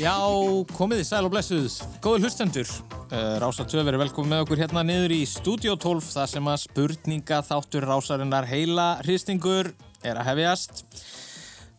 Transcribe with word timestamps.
Já, 0.00 0.16
komið 0.78 1.02
í 1.02 1.04
sæl 1.04 1.26
og 1.26 1.32
blessuð. 1.34 1.74
Góður 2.00 2.22
hlustendur. 2.24 2.70
Uh, 3.10 3.36
Rása 3.42 3.66
2 3.68 3.82
verið 3.84 4.00
velkomið 4.06 4.30
með 4.32 4.44
okkur 4.46 4.60
hérna 4.62 4.84
niður 4.86 5.12
í 5.12 5.18
Studio 5.28 5.74
12 5.76 6.06
þar 6.14 6.30
sem 6.30 6.48
að 6.48 6.62
spurninga 6.62 7.40
þáttur 7.44 7.84
rásarinnar 7.90 8.48
heila 8.48 8.86
hristingur 9.02 9.68
er 10.00 10.16
að 10.16 10.30
hefjast. 10.30 10.80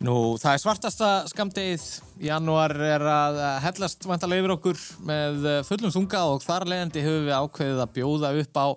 Nú, 0.01 0.33
það 0.41 0.55
er 0.55 0.61
svartasta 0.63 1.07
skamdegið. 1.29 1.83
Janúar 2.25 2.73
er 2.73 3.03
að 3.05 3.35
hellast 3.61 4.05
vantalega 4.09 4.41
yfir 4.41 4.53
okkur 4.55 4.79
með 5.05 5.43
fullum 5.67 5.91
þunga 5.93 6.21
og 6.31 6.41
þar 6.41 6.63
leiðandi 6.71 7.03
höfum 7.05 7.27
við 7.27 7.35
ákveðið 7.37 7.81
að 7.83 7.91
bjóða 7.97 8.31
upp 8.41 8.57
á 8.57 8.67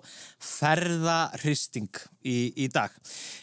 ferðarhristing 0.51 1.89
í, 2.21 2.35
í 2.61 2.67
dag. 2.69 2.93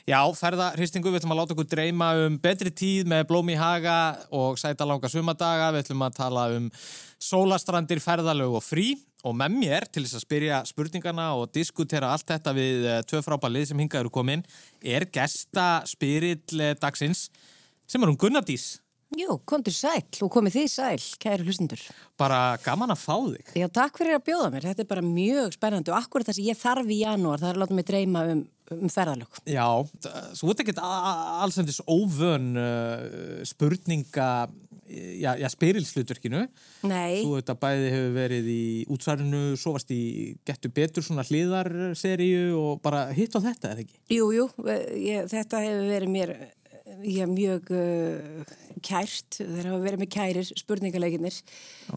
Já, 0.06 0.20
ferðarhristingu, 0.38 1.10
við 1.10 1.24
ætlum 1.24 1.34
að 1.34 1.41
láta 1.41 1.56
okkur 1.56 1.70
dreyma 1.72 2.12
um 2.22 2.36
betri 2.45 2.70
tíð 2.70 3.10
með 3.10 3.24
blómi 3.32 3.56
haga 3.58 3.96
og 4.30 4.60
sæta 4.62 4.86
langa 4.86 5.10
sumadaga. 5.10 5.72
Við 5.74 5.83
ætlum 5.88 6.05
að 6.06 6.20
tala 6.20 6.44
um 6.55 6.69
sólastrandir, 7.19 8.02
ferðalög 8.05 8.60
og 8.60 8.62
frí 8.62 8.92
og 9.27 9.34
með 9.38 9.56
mér 9.58 9.88
til 9.91 10.05
þess 10.05 10.20
að 10.20 10.24
spyrja 10.28 10.60
spurningana 10.70 11.33
og 11.38 11.50
diskutera 11.55 12.12
allt 12.14 12.30
þetta 12.30 12.55
við 12.55 12.86
tvö 13.10 13.24
frábælið 13.27 13.72
sem 13.72 13.83
hinga 13.83 13.98
eru 14.05 14.14
komin 14.14 14.46
er 14.83 15.06
gesta 15.10 15.80
spyrill 15.91 16.74
dagsins 16.78 17.27
sem 17.92 18.03
er 18.03 18.12
um 18.12 18.17
Gunnardís. 18.17 18.78
Jú, 19.12 19.34
kontur 19.44 19.75
sæl 19.77 20.00
og 20.25 20.30
komið 20.33 20.55
þið 20.56 20.70
sæl, 20.72 21.03
kæri 21.20 21.44
hlustundur. 21.44 21.80
Bara 22.20 22.56
gaman 22.64 22.94
að 22.94 23.03
fá 23.03 23.17
þig. 23.19 23.50
Já, 23.61 23.67
takk 23.69 24.00
fyrir 24.00 24.17
að 24.17 24.25
bjóða 24.30 24.48
mér. 24.55 24.67
Þetta 24.70 24.84
er 24.86 24.89
bara 24.89 25.05
mjög 25.05 25.56
spennandi 25.58 25.92
og 25.92 25.98
akkurat 25.98 26.30
það 26.30 26.39
sem 26.39 26.48
ég 26.48 26.61
þarf 26.61 26.89
í 26.89 27.00
janúar, 27.02 27.42
það 27.42 27.50
er 27.50 27.58
að 27.58 27.62
láta 27.62 27.77
mig 27.77 27.86
dreyma 27.91 28.22
um, 28.33 28.41
um 28.78 28.92
ferðalög. 28.94 29.41
Já, 29.44 29.67
svo 30.39 30.52
ert 30.55 30.62
ekki 30.64 30.77
alls 30.80 31.61
endis 31.61 31.83
óvön 31.84 32.55
uh, 32.56 33.42
spurninga, 33.50 34.30
já, 34.89 35.28
já 35.42 35.48
spyrilslutverkinu. 35.52 36.47
Nei. 36.89 37.20
Þú 37.20 37.36
veit 37.36 37.52
að 37.52 37.61
bæði 37.67 37.92
hefur 37.98 38.17
verið 38.17 38.50
í 38.55 38.64
útsvarinu, 38.97 39.42
svo 39.61 39.74
varst 39.77 39.92
í 39.92 40.00
Gettu 40.48 40.72
betur 40.72 41.05
svona 41.05 41.27
hliðarseríu 41.28 42.56
og 42.56 42.80
bara 42.80 43.11
hitt 43.12 43.36
á 43.36 43.45
þetta, 43.45 43.77
eða 43.77 43.84
ekki? 43.84 44.02
Jú, 44.17 44.33
jú, 44.39 44.48
ég, 44.97 45.28
þetta 45.36 45.64
hefur 45.67 45.86
verið 45.92 46.17
mér 46.17 46.36
já, 47.07 47.27
mjög 47.31 47.73
uh, 47.77 48.55
kært, 48.85 49.39
þeir 49.41 49.69
hafa 49.71 49.83
verið 49.83 50.03
með 50.03 50.11
kærir 50.15 50.48
spurningaleikinir. 50.62 51.43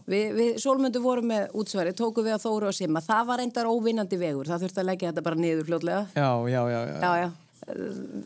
Vi, 0.06 0.20
við 0.36 0.60
Sólmundu 0.62 1.02
vorum 1.04 1.30
með 1.32 1.48
útsværi, 1.56 1.94
tóku 1.96 2.24
við 2.26 2.36
að 2.36 2.44
Þóru 2.46 2.70
og 2.70 2.76
Simma, 2.76 3.02
það 3.04 3.32
var 3.32 3.42
endar 3.46 3.70
óvinnandi 3.70 4.20
vegur, 4.20 4.48
það 4.48 4.66
þurfti 4.66 4.82
að 4.82 4.88
leggja 4.92 5.10
þetta 5.10 5.26
bara 5.26 5.42
niður 5.42 5.68
fljótlega. 5.70 6.06
Já, 6.16 6.30
já, 6.52 6.62
já. 6.72 6.80
já. 6.92 7.10
já, 7.24 7.28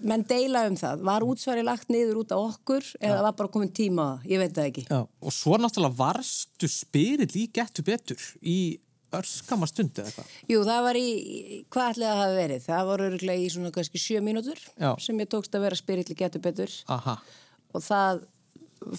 menn 0.05 0.25
deila 0.29 0.67
um 0.69 0.77
það 0.77 1.05
var 1.07 1.25
útsværi 1.25 1.63
lagt 1.65 1.89
niður 1.93 2.21
út 2.25 2.35
á 2.35 2.39
okkur 2.39 2.85
eða 3.01 3.23
var 3.25 3.37
bara 3.39 3.53
komin 3.53 3.73
tíma 3.73 4.03
á 4.03 4.09
það, 4.11 4.27
ég 4.33 4.43
veit 4.43 4.55
það 4.57 4.69
ekki 4.69 4.85
Já, 4.91 5.01
og 5.01 5.35
svo 5.35 5.57
náttúrulega 5.61 5.97
varstu 5.97 6.69
spyrill 6.71 7.33
í 7.41 7.47
Gettu 7.55 7.85
betur 7.87 8.27
í 8.43 8.59
örskama 9.19 9.66
stund 9.70 9.98
eða 9.98 10.11
eitthvað? 10.11 10.34
Jú, 10.53 10.61
það 10.66 10.83
var 10.86 10.98
í, 11.00 11.06
hvað 11.72 11.92
ætlaði 11.94 12.11
að 12.11 12.20
hafa 12.20 12.36
verið? 12.39 12.66
Það 12.66 12.91
voru 12.91 13.08
öruglega 13.11 13.44
í 13.44 13.48
svona 13.55 13.72
kannski 13.75 14.02
sjö 14.02 14.20
mínútur 14.25 14.61
Já. 14.75 14.91
sem 15.02 15.22
ég 15.22 15.30
tókst 15.33 15.56
að 15.56 15.67
vera 15.67 15.78
spyrilli 15.80 16.19
getur 16.19 16.44
betur 16.44 16.77
Aha. 16.97 17.17
og 17.75 17.84
það 17.86 18.22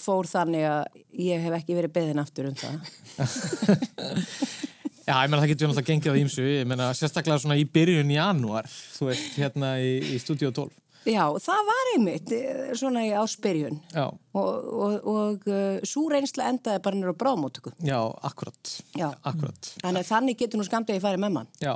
fór 0.02 0.30
þannig 0.30 0.68
að 0.70 1.00
ég 1.26 1.42
hef 1.46 1.56
ekki 1.58 1.78
verið 1.78 1.96
beðin 1.96 2.22
aftur 2.22 2.52
um 2.52 2.58
það. 2.60 2.76
Já, 5.02 5.16
ég 5.26 5.32
meina 5.32 5.42
það 5.42 5.50
getur 5.50 5.72
náttúrulega 5.72 5.90
gengið 5.90 6.14
á 6.14 6.22
ímsu, 6.22 6.44
ég 6.46 6.68
meina 6.70 6.92
sérstaklega 6.96 7.42
svona 7.42 7.58
í 7.58 7.66
byrjun 7.66 8.12
í 8.14 8.20
janúar, 8.20 8.68
þú 8.70 9.10
veist, 9.10 9.32
hérna 9.40 9.74
í, 9.82 9.96
í 10.14 10.20
Studio 10.22 10.52
12. 10.54 10.70
Já, 11.08 11.24
það 11.42 11.62
var 11.66 11.88
einmitt 11.96 12.32
svona 12.78 13.02
í 13.08 13.10
áspyrjun 13.18 13.80
Já. 13.90 14.04
og, 14.38 14.68
og, 14.86 15.08
og 15.10 15.48
uh, 15.50 15.80
svo 15.88 16.04
reynsla 16.14 16.46
endaði 16.52 16.82
bara 16.86 17.00
nýra 17.00 17.14
á 17.18 17.22
bráðmótöku. 17.24 17.72
Já, 17.82 17.98
akkurat. 18.28 18.74
Já. 18.94 19.08
Akkurat. 19.26 19.72
Þannig 19.82 20.06
þannig 20.06 20.38
getur 20.44 20.62
nú 20.62 20.66
skamdegi 20.68 21.02
að 21.02 21.08
fara 21.08 21.22
með 21.24 21.34
mann. 21.40 21.50
Já. 21.64 21.74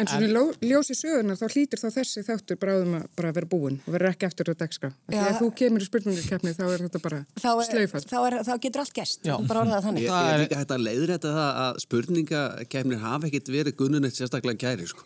En 0.00 0.08
svona 0.08 0.30
en... 0.30 0.54
ljósi 0.64 0.96
sögurnar 0.96 1.36
þá 1.36 1.44
hlýtur 1.50 1.82
þá 1.82 1.88
þessi 1.98 2.24
þáttur 2.24 2.60
bráðum 2.62 2.96
að 3.02 3.06
bara 3.20 3.34
vera 3.36 3.50
búin 3.52 3.76
og 3.84 3.96
vera 3.98 4.12
ekki 4.14 4.30
eftir 4.30 4.48
þetta 4.48 4.68
ekstra. 4.70 4.92
Þegar 5.12 5.36
þú 5.42 5.50
kemur 5.60 5.84
í 5.84 5.88
spurningakefni 5.90 6.54
þá 6.56 6.64
er 6.70 6.86
þetta 6.86 7.02
bara 7.04 7.20
slaufast. 7.36 8.08
Þá, 8.08 8.18
er, 8.30 8.38
þá 8.48 8.52
getur 8.64 8.84
allt 8.86 8.96
gæst. 8.96 9.28
Bara 9.44 9.66
orðað 9.66 9.90
þannig. 9.90 10.06
Ég 10.08 10.30
er 10.32 10.40
líka 10.46 10.62
hægt 10.62 10.72
að 10.78 10.86
leiðra 10.88 11.18
þetta 11.18 11.34
það 11.36 11.60
að 11.66 11.82
spurningakefnir 11.84 13.04
hafa 13.04 13.28
ekkit 13.28 13.52
verið 13.58 13.76
gunnunett 13.82 14.16
sérstaklega 14.16 14.70
kæri 14.70 14.88
sko. 14.88 15.04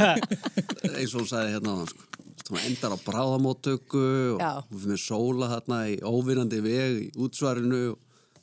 eins 0.96 1.12
og 1.12 1.20
hún 1.20 1.28
sagði 1.28 1.58
hérna 1.58 1.76
á 1.76 1.80
hann 1.82 1.92
sko 1.92 2.09
það 2.48 2.66
endar 2.68 2.94
á 2.96 2.98
bráðamóttöku 3.04 4.04
og 4.36 4.70
við 4.70 4.84
finnum 4.84 5.02
sóla 5.02 5.50
þarna 5.54 5.80
í 5.92 5.98
óvinnandi 6.04 6.62
veg 6.64 7.02
í 7.04 7.10
útsvarinu 7.20 7.82
og 7.92 7.98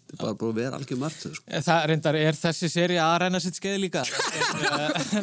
þetta 0.07 0.15
er 0.15 0.21
bara 0.23 0.37
búin 0.39 0.53
að 0.53 0.59
vera 0.61 0.79
algjör 0.79 0.99
margt 1.01 1.25
sko. 1.27 1.43
Það 1.67 1.85
reyndar, 1.91 2.15
er 2.15 2.37
þessi 2.39 2.69
séri 2.71 2.99
að 3.03 3.17
reyna 3.25 3.41
sitt 3.43 3.59
skeið 3.59 3.79
líka. 3.83 4.03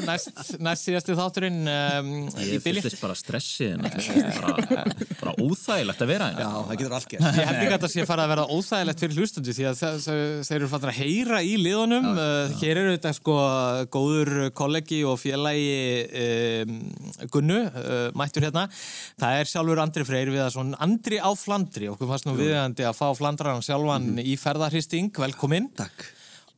Næst, 0.05 0.55
næst 0.61 0.85
síðastu 0.85 1.17
þátturinn 1.17 1.61
um, 1.71 2.11
Ég 2.45 2.63
fyllist 2.63 3.01
bara 3.01 3.15
stressi 3.17 3.71
bara, 3.81 4.85
bara 5.21 5.35
óþægilegt 5.41 6.03
að 6.05 6.11
vera 6.11 6.29
Já, 6.35 6.49
það 6.69 6.79
getur 6.81 6.97
allt 6.99 7.09
gert 7.11 7.39
Ég 7.39 7.49
hef 7.49 7.61
líka 7.61 7.77
að 7.79 7.85
það 7.85 7.93
sé 7.95 8.03
að 8.03 8.11
fara 8.11 8.27
að 8.27 8.33
vera 8.35 8.47
óþægilegt 8.51 9.05
fyrir 9.05 9.21
hlustundu 9.21 9.55
því 9.57 9.67
að 9.71 9.83
þeir 10.49 10.57
eru 10.59 10.71
fattur 10.73 10.93
að 10.93 10.99
heyra 10.99 11.41
í 11.45 11.55
liðunum. 11.61 12.09
Já, 12.11 12.25
já. 12.25 12.57
Hér 12.61 12.81
eru 12.83 12.95
þetta 12.95 13.13
sko 13.17 13.37
góður 13.95 14.33
kollegi 14.57 15.01
og 15.09 15.19
félagi 15.21 15.75
um, 16.25 16.77
Gunnu 17.33 17.61
uh, 17.65 17.93
mættur 18.19 18.47
hérna. 18.47 18.67
Það 19.21 19.41
er 19.41 19.51
sjálfur 19.51 19.83
Andri 19.85 20.07
Freyr 20.09 20.33
við 20.33 20.45
að 20.45 20.53
svona 20.57 20.81
Andri 20.85 21.21
á 21.21 21.31
Flandri. 21.39 21.91
Okkur 21.93 22.11
fannst 22.11 22.29
nú 22.29 22.37
viðandi 22.39 22.87
að 22.87 22.99
fá 22.99 23.07
Flandrarn 23.19 23.65
sjálfan 23.65 24.11
mm 24.11 24.19
-hmm. 24.19 24.31
í 24.33 24.37
ferðar 24.41 24.74
Hristing, 24.75 25.13
velkomin. 25.15 25.69
Takk. 25.79 26.01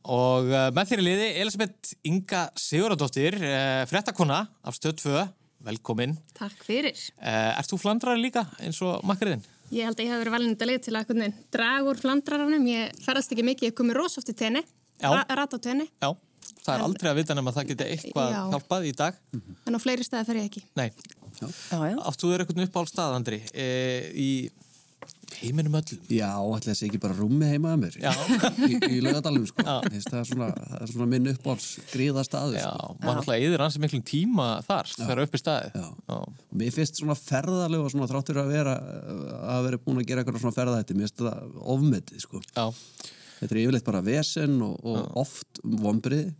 Og 0.09 0.47
uh, 0.49 0.69
með 0.73 0.89
þér 0.89 1.01
í 1.01 1.05
liði 1.05 1.25
Elisabeth 1.43 1.91
Inga 2.09 2.47
Siguradóttir, 2.57 3.35
uh, 3.37 3.83
frettakona 3.85 4.39
af 4.65 4.77
stöð 4.79 4.95
2, 5.03 5.25
velkomin. 5.67 6.15
Takk 6.39 6.63
fyrir. 6.65 6.97
Uh, 7.19 7.53
Erst 7.59 7.75
þú 7.75 7.79
flandrari 7.83 8.23
líka 8.23 8.47
eins 8.63 8.81
og 8.81 9.05
makkariðin? 9.05 9.45
Ég 9.69 9.85
held 9.85 10.01
að 10.01 10.07
ég 10.07 10.15
hef 10.15 10.23
verið 10.23 10.33
valin 10.33 10.55
þetta 10.55 10.69
leið 10.71 10.81
til 10.87 10.95
að 10.97 11.23
draga 11.53 11.91
úr 11.91 12.01
flandraranum. 12.01 12.67
Ég 12.71 12.97
ferðast 13.05 13.35
ekki 13.35 13.45
mikið, 13.51 13.69
ég 13.69 13.77
komi 13.77 13.97
rosoft 13.99 14.33
í 14.33 14.37
tenni, 14.41 14.65
rat 15.03 15.53
á 15.53 15.59
tenni. 15.61 15.85
Já, 16.01 16.09
það 16.63 16.73
er 16.73 16.79
en, 16.79 16.85
aldrei 16.89 17.11
að 17.11 17.19
vita 17.21 17.37
nefn 17.37 17.51
að 17.51 17.59
það 17.59 17.73
geti 17.73 17.91
eitthvað 17.93 18.33
já. 18.33 18.43
hjálpað 18.55 18.87
í 18.87 18.95
dag. 19.03 19.25
En 19.67 19.77
á 19.77 19.79
fleiri 19.83 20.07
staði 20.07 20.31
fer 20.31 20.41
ég 20.41 20.49
ekki. 20.49 20.65
Nei. 20.79 20.87
Áttu 21.37 22.31
þér 22.31 22.47
eitthvað 22.47 22.65
upp 22.65 22.79
á 22.79 22.81
allstað, 22.81 23.19
Andri, 23.19 23.43
e, 23.53 23.67
í 24.17 24.31
heiminum 25.37 25.75
öllum. 25.77 25.99
Já, 26.09 26.29
ætla 26.39 26.71
þessi 26.71 26.87
ekki 26.87 26.99
bara 27.03 27.15
rúmi 27.17 27.45
heima 27.49 27.73
að 27.75 27.81
mér. 27.83 27.97
Í, 28.67 28.77
í 28.95 29.01
laugadalum 29.03 29.43
sko. 29.49 29.65
Það 29.67 29.97
er 29.97 30.25
svona, 30.29 30.47
svona 30.89 31.07
minn 31.11 31.29
uppáls 31.33 31.67
gríða 31.91 32.23
staðu 32.25 32.55
Já, 32.57 32.65
sko. 32.71 32.95
maður 33.03 33.21
alltaf 33.21 33.35
eður 33.49 33.63
hansi 33.65 33.81
miklum 33.83 34.05
tíma 34.07 34.47
þar 34.67 34.89
þegar 34.95 35.21
upp 35.25 35.37
í 35.37 35.41
staði 35.41 35.69
Já. 35.75 35.85
Já. 36.07 36.17
Mér 36.61 36.73
finnst 36.77 37.01
svona 37.01 37.17
ferðaleg 37.19 37.83
og 37.85 37.93
svona 37.93 38.09
þráttur 38.09 38.41
að 38.41 38.51
vera 38.55 38.75
að 39.57 39.67
vera 39.67 39.81
búin 39.83 40.01
að 40.01 40.09
gera 40.09 40.23
eitthvað 40.23 40.41
svona 40.45 40.57
ferðaðætti 40.57 40.97
mér 40.97 41.07
finnst 41.11 41.23
það 41.27 41.61
ofmetið 41.75 42.25
sko. 42.25 42.41
Já. 42.55 42.65
Þetta 43.37 43.53
er 43.53 43.61
yfirleitt 43.61 43.85
bara 43.91 44.01
vesen 44.07 44.57
og, 44.65 44.77
og 44.87 45.17
oft 45.21 45.61
vombrið 45.61 46.31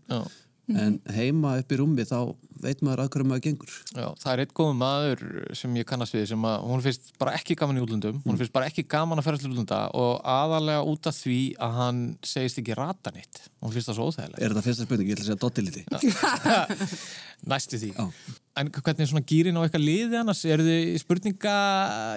en 0.73 0.97
heima 1.15 1.57
upp 1.61 1.69
í 1.71 1.77
rúmi 1.79 2.03
þá 2.09 2.17
veit 2.63 2.83
maður 2.85 3.03
að 3.03 3.11
hverju 3.13 3.27
maður 3.29 3.43
gengur. 3.47 3.75
Já, 3.93 4.07
það 4.21 4.31
er 4.33 4.43
eitt 4.43 4.55
góðum 4.57 4.81
maður 4.81 5.23
sem 5.59 5.77
ég 5.79 5.87
kannast 5.89 6.17
við 6.17 6.25
sem 6.31 6.47
að 6.49 6.65
hún 6.71 6.83
finnst 6.85 7.11
bara 7.21 7.35
ekki 7.37 7.57
gaman 7.59 7.79
í 7.79 7.83
útlundum 7.85 8.21
hún 8.25 8.39
finnst 8.39 8.55
bara 8.55 8.69
ekki 8.71 8.85
gaman 8.89 9.21
að 9.21 9.27
ferja 9.27 9.43
til 9.43 9.51
útlunda 9.53 9.83
og 9.97 10.17
aðalega 10.27 10.87
út 10.87 11.09
af 11.11 11.17
því 11.17 11.41
að 11.67 11.77
hann 11.81 12.01
segist 12.25 12.61
ekki 12.61 12.77
rata 12.77 13.13
nýtt 13.15 13.45
hún 13.61 13.73
finnst 13.73 13.91
það 13.91 13.99
svo 13.99 14.09
óþægilegt. 14.11 14.41
Er 14.41 14.53
þetta 14.53 14.65
fyrsta 14.67 14.87
spurning? 14.87 15.09
Ég 15.09 15.17
ætla 15.17 15.25
að 15.25 15.31
segja 15.31 15.41
dottiliti 15.43 15.85
Næstu 17.47 17.77
því. 17.77 17.91
Já. 17.93 18.35
En 18.57 18.69
hvernig 18.73 19.03
er 19.03 19.09
svona 19.11 19.25
gýrin 19.29 19.57
á 19.57 19.61
eitthvað 19.61 19.83
liði 19.85 20.17
annars? 20.17 20.39
Er 20.49 20.63
þið 20.65 20.95
spurninga 21.03 21.57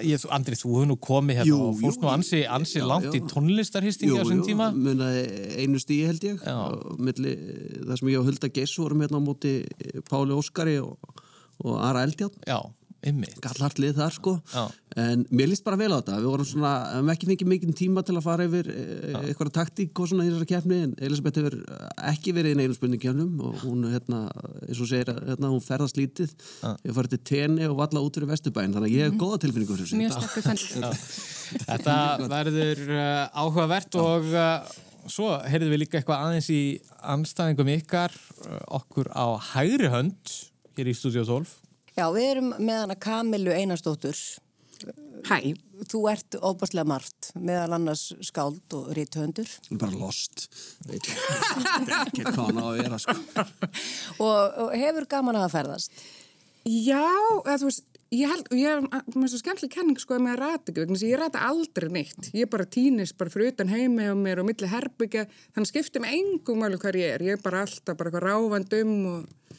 ég, 0.09 0.23
Andri, 0.32 0.56
þú 0.56 0.70
hefur 0.73 0.88
nú 0.88 0.97
komið 1.05 1.43
hérna 1.43 1.50
jú, 1.50 1.59
og 1.67 1.75
fórst 1.82 2.00
nú 2.00 2.09
ansi, 2.09 2.41
ansi 2.49 2.79
já, 2.81 2.87
langt 2.88 3.11
já. 3.11 3.19
í 3.19 3.20
tónlistarhistingi 3.29 4.17
á 4.17 4.23
þessum 4.23 4.41
tíma. 4.47 4.70
Jú, 4.73 5.11
einu 5.61 5.82
stíi 5.82 6.06
held 6.09 6.25
ég. 6.25 6.41
Milli, 6.97 7.35
það 7.85 8.00
sem 8.00 8.12
ég 8.15 8.23
og 8.23 8.31
Hulda 8.31 8.50
Gess 8.56 8.81
vorum 8.81 9.05
hérna 9.05 9.20
á 9.20 9.23
móti 9.26 9.53
Páli 10.31 10.38
Óskari 10.38 10.79
og, 10.82 10.99
og 11.65 11.81
Ara 11.82 12.05
Eldjátt 12.06 12.38
Já, 12.47 12.61
ymmið 13.06 13.38
Gallhartlið 13.41 13.97
þar 13.97 14.15
sko. 14.15 14.32
Já. 14.53 14.69
En 15.00 15.23
mér 15.32 15.49
líst 15.49 15.65
bara 15.65 15.79
vel 15.79 15.88
á 15.94 16.03
þetta. 16.03 16.19
Við 16.21 16.29
vorum 16.29 16.49
svona, 16.49 16.73
við 16.82 16.97
hefum 16.99 17.12
ekki 17.15 17.29
fengið 17.31 17.50
mikið 17.53 17.73
tíma 17.79 18.03
til 18.05 18.17
að 18.19 18.27
fara 18.27 18.47
yfir 18.49 18.69
e, 18.75 18.82
eitthvað 19.21 19.53
taktík 19.56 20.03
og 20.03 20.11
svona 20.11 20.27
í 20.27 20.32
þessari 20.32 20.49
kefni 20.50 20.81
en 20.85 20.93
Elisabeth 21.09 21.41
hefur 21.41 21.56
ekki 22.11 22.35
verið 22.37 22.56
í 22.56 22.59
neilum 22.59 22.77
spurningkefnum 22.77 23.41
og 23.47 23.62
hún, 23.65 23.87
hérna, 23.94 24.21
eins 24.67 24.82
og 24.82 24.91
segir 24.91 25.15
hérna, 25.15 25.53
hún 25.55 25.65
ferðast 25.65 26.00
lítið. 26.00 26.35
Ég 26.85 26.99
farið 26.99 27.17
til 27.17 27.23
tenni 27.31 27.71
og 27.71 27.79
valla 27.81 28.05
út 28.05 28.19
fyrir 28.19 28.32
Vesturbæn 28.35 28.77
þannig 28.77 28.91
að 28.91 28.99
ég 28.99 29.09
hef 29.09 29.17
mm. 29.17 29.23
góða 29.23 29.41
tilfinningu 29.47 29.79
fyrir 29.79 29.88
þessu. 29.88 30.03
Mjög 30.03 30.19
stakku 30.19 31.25
Þetta 31.71 31.97
verður 32.31 32.85
uh, 32.94 33.41
áhugavert 33.41 33.97
og 33.99 34.29
uh, 34.35 34.79
svo 35.08 35.32
heyrðum 35.49 35.75
við 35.75 35.82
líka 35.85 36.00
eitthvað 36.00 36.26
aðeins 36.26 36.50
í 36.52 36.61
anstæðingum 37.14 37.73
ykkar 37.79 38.14
uh, 38.44 38.61
okkur 38.81 39.11
á 39.14 39.26
hægri 39.55 39.91
hönd 39.93 40.37
hér 40.76 40.93
í 40.93 40.97
Studio 40.97 41.25
12 41.29 41.56
Já, 41.97 42.06
við 42.14 42.29
erum 42.29 42.55
með 42.58 42.85
hana 42.85 42.97
Kamilu 43.00 43.52
Einarstóttur 43.55 44.17
Hæ. 45.29 45.52
Þú 45.91 46.00
ert 46.11 46.37
óbúslega 46.41 46.88
margt, 46.88 47.31
meðal 47.37 47.75
annars 47.76 48.11
skáld 48.25 48.75
og 48.76 48.91
ríthöndur. 48.97 49.49
Bara 49.81 49.97
lost. 49.97 50.47
Veit 50.88 51.08
ekki 51.08 52.25
hvað 52.25 52.41
hann 52.41 52.61
á 52.61 52.64
að 52.64 52.81
vera, 52.81 53.00
sko. 53.00 53.17
og, 54.26 54.58
og 54.64 54.75
hefur 54.76 55.08
gaman 55.11 55.41
að 55.41 55.53
ferðast? 55.56 56.03
Já, 56.69 57.05
eða 57.46 57.58
þú 57.62 57.70
veist, 57.70 57.87
ég 58.11 58.31
held, 58.31 58.49
og 58.51 58.59
ég 58.59 58.71
er 58.71 59.05
með 59.15 59.33
svo 59.33 59.41
skemmtileg 59.41 59.73
kenning 59.75 60.01
sko 60.01 60.17
að 60.19 60.39
rata 60.41 60.73
ekki, 60.73 60.83
vegna 60.83 61.01
ég 61.07 61.21
rata 61.21 61.45
aldrei 61.47 61.91
neitt. 61.95 62.31
Ég 62.37 62.51
bara 62.51 62.67
týnist 62.67 63.17
bara 63.21 63.31
fyrir 63.33 63.53
utan 63.55 63.71
heimi 63.71 64.09
og 64.11 64.19
mér 64.19 64.43
og 64.43 64.49
milli 64.49 64.71
herbyggja, 64.71 65.27
þannig 65.55 65.71
skiptir 65.71 66.03
mig 66.03 66.17
engum 66.19 66.65
alveg 66.67 66.83
hver 66.83 66.99
ég 66.99 67.15
er. 67.17 67.27
Ég 67.29 67.39
er 67.39 67.45
bara 67.45 67.62
alltaf 67.67 67.99
bara 67.99 68.11
eitthvað 68.11 68.27
ráfandum 68.27 68.97
og 69.12 69.55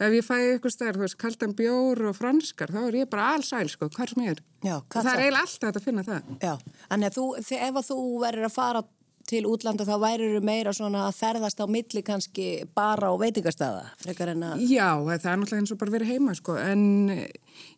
ef 0.00 0.14
ég 0.16 0.24
fæði 0.24 0.54
eitthvað 0.54 0.76
stær, 0.76 0.96
þú 0.96 1.04
veist, 1.04 1.18
kaldan 1.20 1.56
bjór 1.58 2.06
og 2.10 2.16
franskar, 2.16 2.72
þá 2.72 2.80
er 2.86 3.00
ég 3.02 3.10
bara 3.10 3.34
allsæl, 3.34 3.66
sko, 3.72 3.90
hvar 3.96 4.14
sem 4.14 4.22
ég 4.24 4.36
er. 4.36 4.44
Já, 4.64 4.76
það 4.94 5.10
er 5.10 5.24
eiginlega 5.26 5.44
alltaf 5.48 5.80
að 5.82 5.88
finna 5.90 6.06
það. 6.06 6.32
Já, 6.46 6.54
en 6.94 7.04
ef 7.10 7.18
þú, 7.18 7.26
ef 7.42 7.82
þú 7.90 8.00
verður 8.22 8.48
að 8.48 8.56
fara 8.56 8.86
til 9.28 9.42
útlanda 9.48 9.84
þá 9.86 9.94
værir 10.02 10.38
meira 10.44 10.72
svona 10.74 11.04
að 11.08 11.18
ferðast 11.20 11.60
á 11.62 11.66
milli 11.70 12.02
kannski 12.06 12.46
bara 12.76 13.10
á 13.10 13.14
veitingarstaða, 13.20 13.84
frekar 14.00 14.32
en 14.32 14.44
að... 14.48 14.64
Já, 14.66 14.88
það 14.96 15.28
er 15.32 15.40
náttúrulega 15.40 15.60
eins 15.62 15.74
og 15.74 15.80
bara 15.82 15.94
verið 15.94 16.12
heima, 16.14 16.34
sko, 16.38 16.56
en 16.60 16.82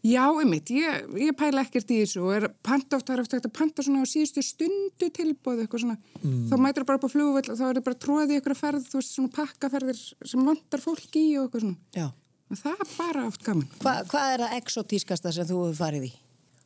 já, 0.07 0.25
einmitt, 0.31 0.73
ég, 0.73 1.11
ég 1.27 1.37
pæla 1.39 1.67
ekkert 1.67 1.93
í 1.93 2.01
þessu 2.03 2.25
og 2.25 2.33
er 2.39 2.49
panta 2.65 2.99
oft, 2.99 3.09
það 3.09 3.19
er 3.19 3.25
ekkert 3.27 3.51
að 3.51 3.55
panta 3.59 3.87
svona 3.87 4.07
á 4.07 4.13
síðustu 4.13 4.47
stundu 4.47 5.11
tilbóð 5.19 5.65
eitthvað 5.65 5.85
svona, 5.85 5.99
mm. 6.23 6.41
þá 6.51 6.57
mætir 6.57 6.83
það 6.83 6.91
bara 6.91 7.03
upp 7.03 7.07
á 7.07 7.15
flugvöld 7.17 7.53
og 7.53 7.61
þá 7.61 7.65
er 7.69 7.79
það 7.79 7.87
bara 7.91 8.03
tróðið 8.07 8.35
ykkur 8.41 8.57
að 8.57 8.63
ferð, 8.63 8.89
þú 8.89 9.01
veist, 9.03 9.15
svona 9.19 9.37
pakkaferðir 9.37 10.03
sem 10.33 10.51
vantar 10.51 10.85
fólk 10.85 11.21
í 11.21 11.29
og 11.37 11.47
eitthvað 11.47 11.67
svona. 11.67 11.81
Já. 11.97 12.09
Og 12.53 12.59
það 12.61 12.83
er 12.85 12.91
bara 12.99 13.23
oft 13.31 13.47
gaman. 13.47 13.71
Hva, 13.81 13.95
hvað 14.11 14.35
er 14.35 14.43
það 14.45 14.59
exotískasta 14.59 15.33
sem 15.33 15.49
þú 15.49 15.63
hefur 15.63 15.79
farið 15.79 16.11
í? 16.11 16.13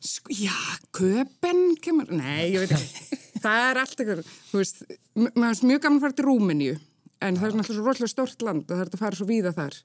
Sko, 0.03 0.33
já, 0.35 0.53
köpen 0.93 1.63
kemur, 1.81 2.11
nei, 2.13 2.51
ég 2.53 2.65
veit 2.65 2.75
ekki. 2.75 3.17
það 3.43 3.65
er 3.65 3.81
allt 3.81 4.01
eitthvað, 4.01 4.31
þú 4.51 4.61
veist, 4.61 4.81
maður 5.15 5.51
er 5.51 5.69
mjög 5.71 5.83
gaman 5.83 5.99
að 5.99 6.05
fara 6.05 6.17
til 6.17 6.27
Rúmeníu, 6.27 6.79
en 7.27 7.39
það 7.39 7.47
er 7.47 7.57
náttúrulega 7.59 7.77
svo 7.77 7.87
rosalega 7.87 8.13
stort 8.13 8.45
land 8.45 8.65
og 8.65 8.73
það 8.75 8.83
er 8.85 8.91
að 8.93 9.03
fara 9.03 9.19
svo 9.19 9.29
víða 9.29 9.53
þar. 9.57 9.79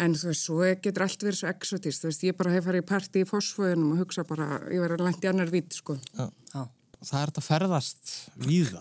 En 0.00 0.14
þú 0.16 0.30
veist, 0.30 0.44
svo 0.46 0.58
getur 0.84 1.04
allt 1.04 1.24
verið 1.26 1.40
svo 1.40 1.50
exotist, 1.50 2.02
þú 2.02 2.10
veist, 2.12 2.26
ég 2.28 2.36
bara 2.38 2.52
hef 2.54 2.66
farið 2.68 2.84
í 2.84 2.88
parti 2.88 3.24
í 3.24 3.28
fósfóðunum 3.28 3.94
og 3.94 4.04
hugsa 4.04 4.24
bara, 4.28 4.60
ég 4.70 4.84
verði 4.84 5.04
langt 5.04 5.26
í 5.26 5.30
annar 5.30 5.50
vít, 5.52 5.74
sko. 5.76 5.98
Já. 6.14 6.28
Já. 6.54 6.62
Það 7.00 7.20
er 7.20 7.30
þetta 7.30 7.42
ferðast 7.44 8.10
víða. 8.44 8.80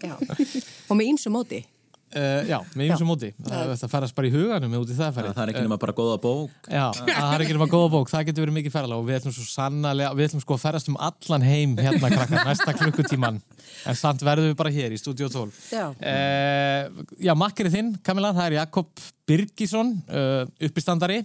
Já, 0.00 0.14
og 0.16 0.96
með 0.96 1.10
eins 1.10 1.26
og 1.28 1.34
móti. 1.34 1.60
Uh, 2.08 2.40
já, 2.48 2.56
með 2.72 2.86
eins 2.86 3.02
og 3.04 3.08
móti. 3.10 3.28
Það, 3.44 3.70
það 3.76 3.90
ferðast 3.92 4.14
bara 4.16 4.28
í 4.28 4.30
huganum 4.32 4.74
út 4.78 4.88
í 4.88 4.94
það 4.96 5.16
ferði. 5.18 5.32
Það 5.36 5.42
er 5.42 5.50
ekki 5.52 5.64
nema 5.66 5.76
bara 5.82 5.94
góða 5.98 6.14
bók. 6.22 6.54
Já, 6.64 6.84
það 6.96 7.34
er 7.34 7.44
ekki 7.44 7.56
nema 7.56 7.66
góða 7.68 7.90
bók. 7.92 8.08
Það 8.08 8.22
getur 8.30 8.44
verið 8.46 8.56
mikið 8.56 8.74
ferðalega 8.74 9.02
og 9.02 9.08
við 9.10 9.18
ætlum 9.18 9.34
svo 9.36 9.44
sannlega, 9.44 10.12
við 10.16 10.28
ætlum 10.28 10.42
sko 10.44 10.56
að 10.56 10.62
ferðast 10.62 10.88
um 10.88 10.96
allan 11.08 11.44
heim 11.44 11.74
hérna 11.76 12.10
krakkar 12.14 12.48
næsta 12.48 12.74
klukkutíman. 12.78 13.42
En 13.84 13.98
samt 14.00 14.24
verðum 14.24 14.48
við 14.48 14.56
bara 14.62 14.72
hér 14.72 14.96
í 14.96 15.00
Studio 15.02 15.28
12. 15.34 15.60
Já. 15.74 15.84
Uh, 16.00 17.04
já, 17.28 17.34
makkerið 17.44 17.76
þinn, 17.76 17.92
Kamila, 18.08 18.32
það 18.38 18.48
er 18.48 18.58
Jakob 18.62 19.04
Birgisson, 19.28 19.92
uh, 20.08 20.48
uppistandari. 20.70 21.20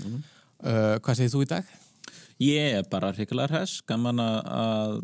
Mm. 0.00 0.24
Hvað 0.66 1.20
segir 1.20 1.30
þú 1.36 1.44
í 1.44 1.50
dag? 1.52 1.74
Ég 2.42 2.80
er 2.80 2.90
bara 2.90 3.12
hrikalega 3.14 3.60
hress, 3.60 3.78
gaman 3.86 4.18
að 4.18 4.96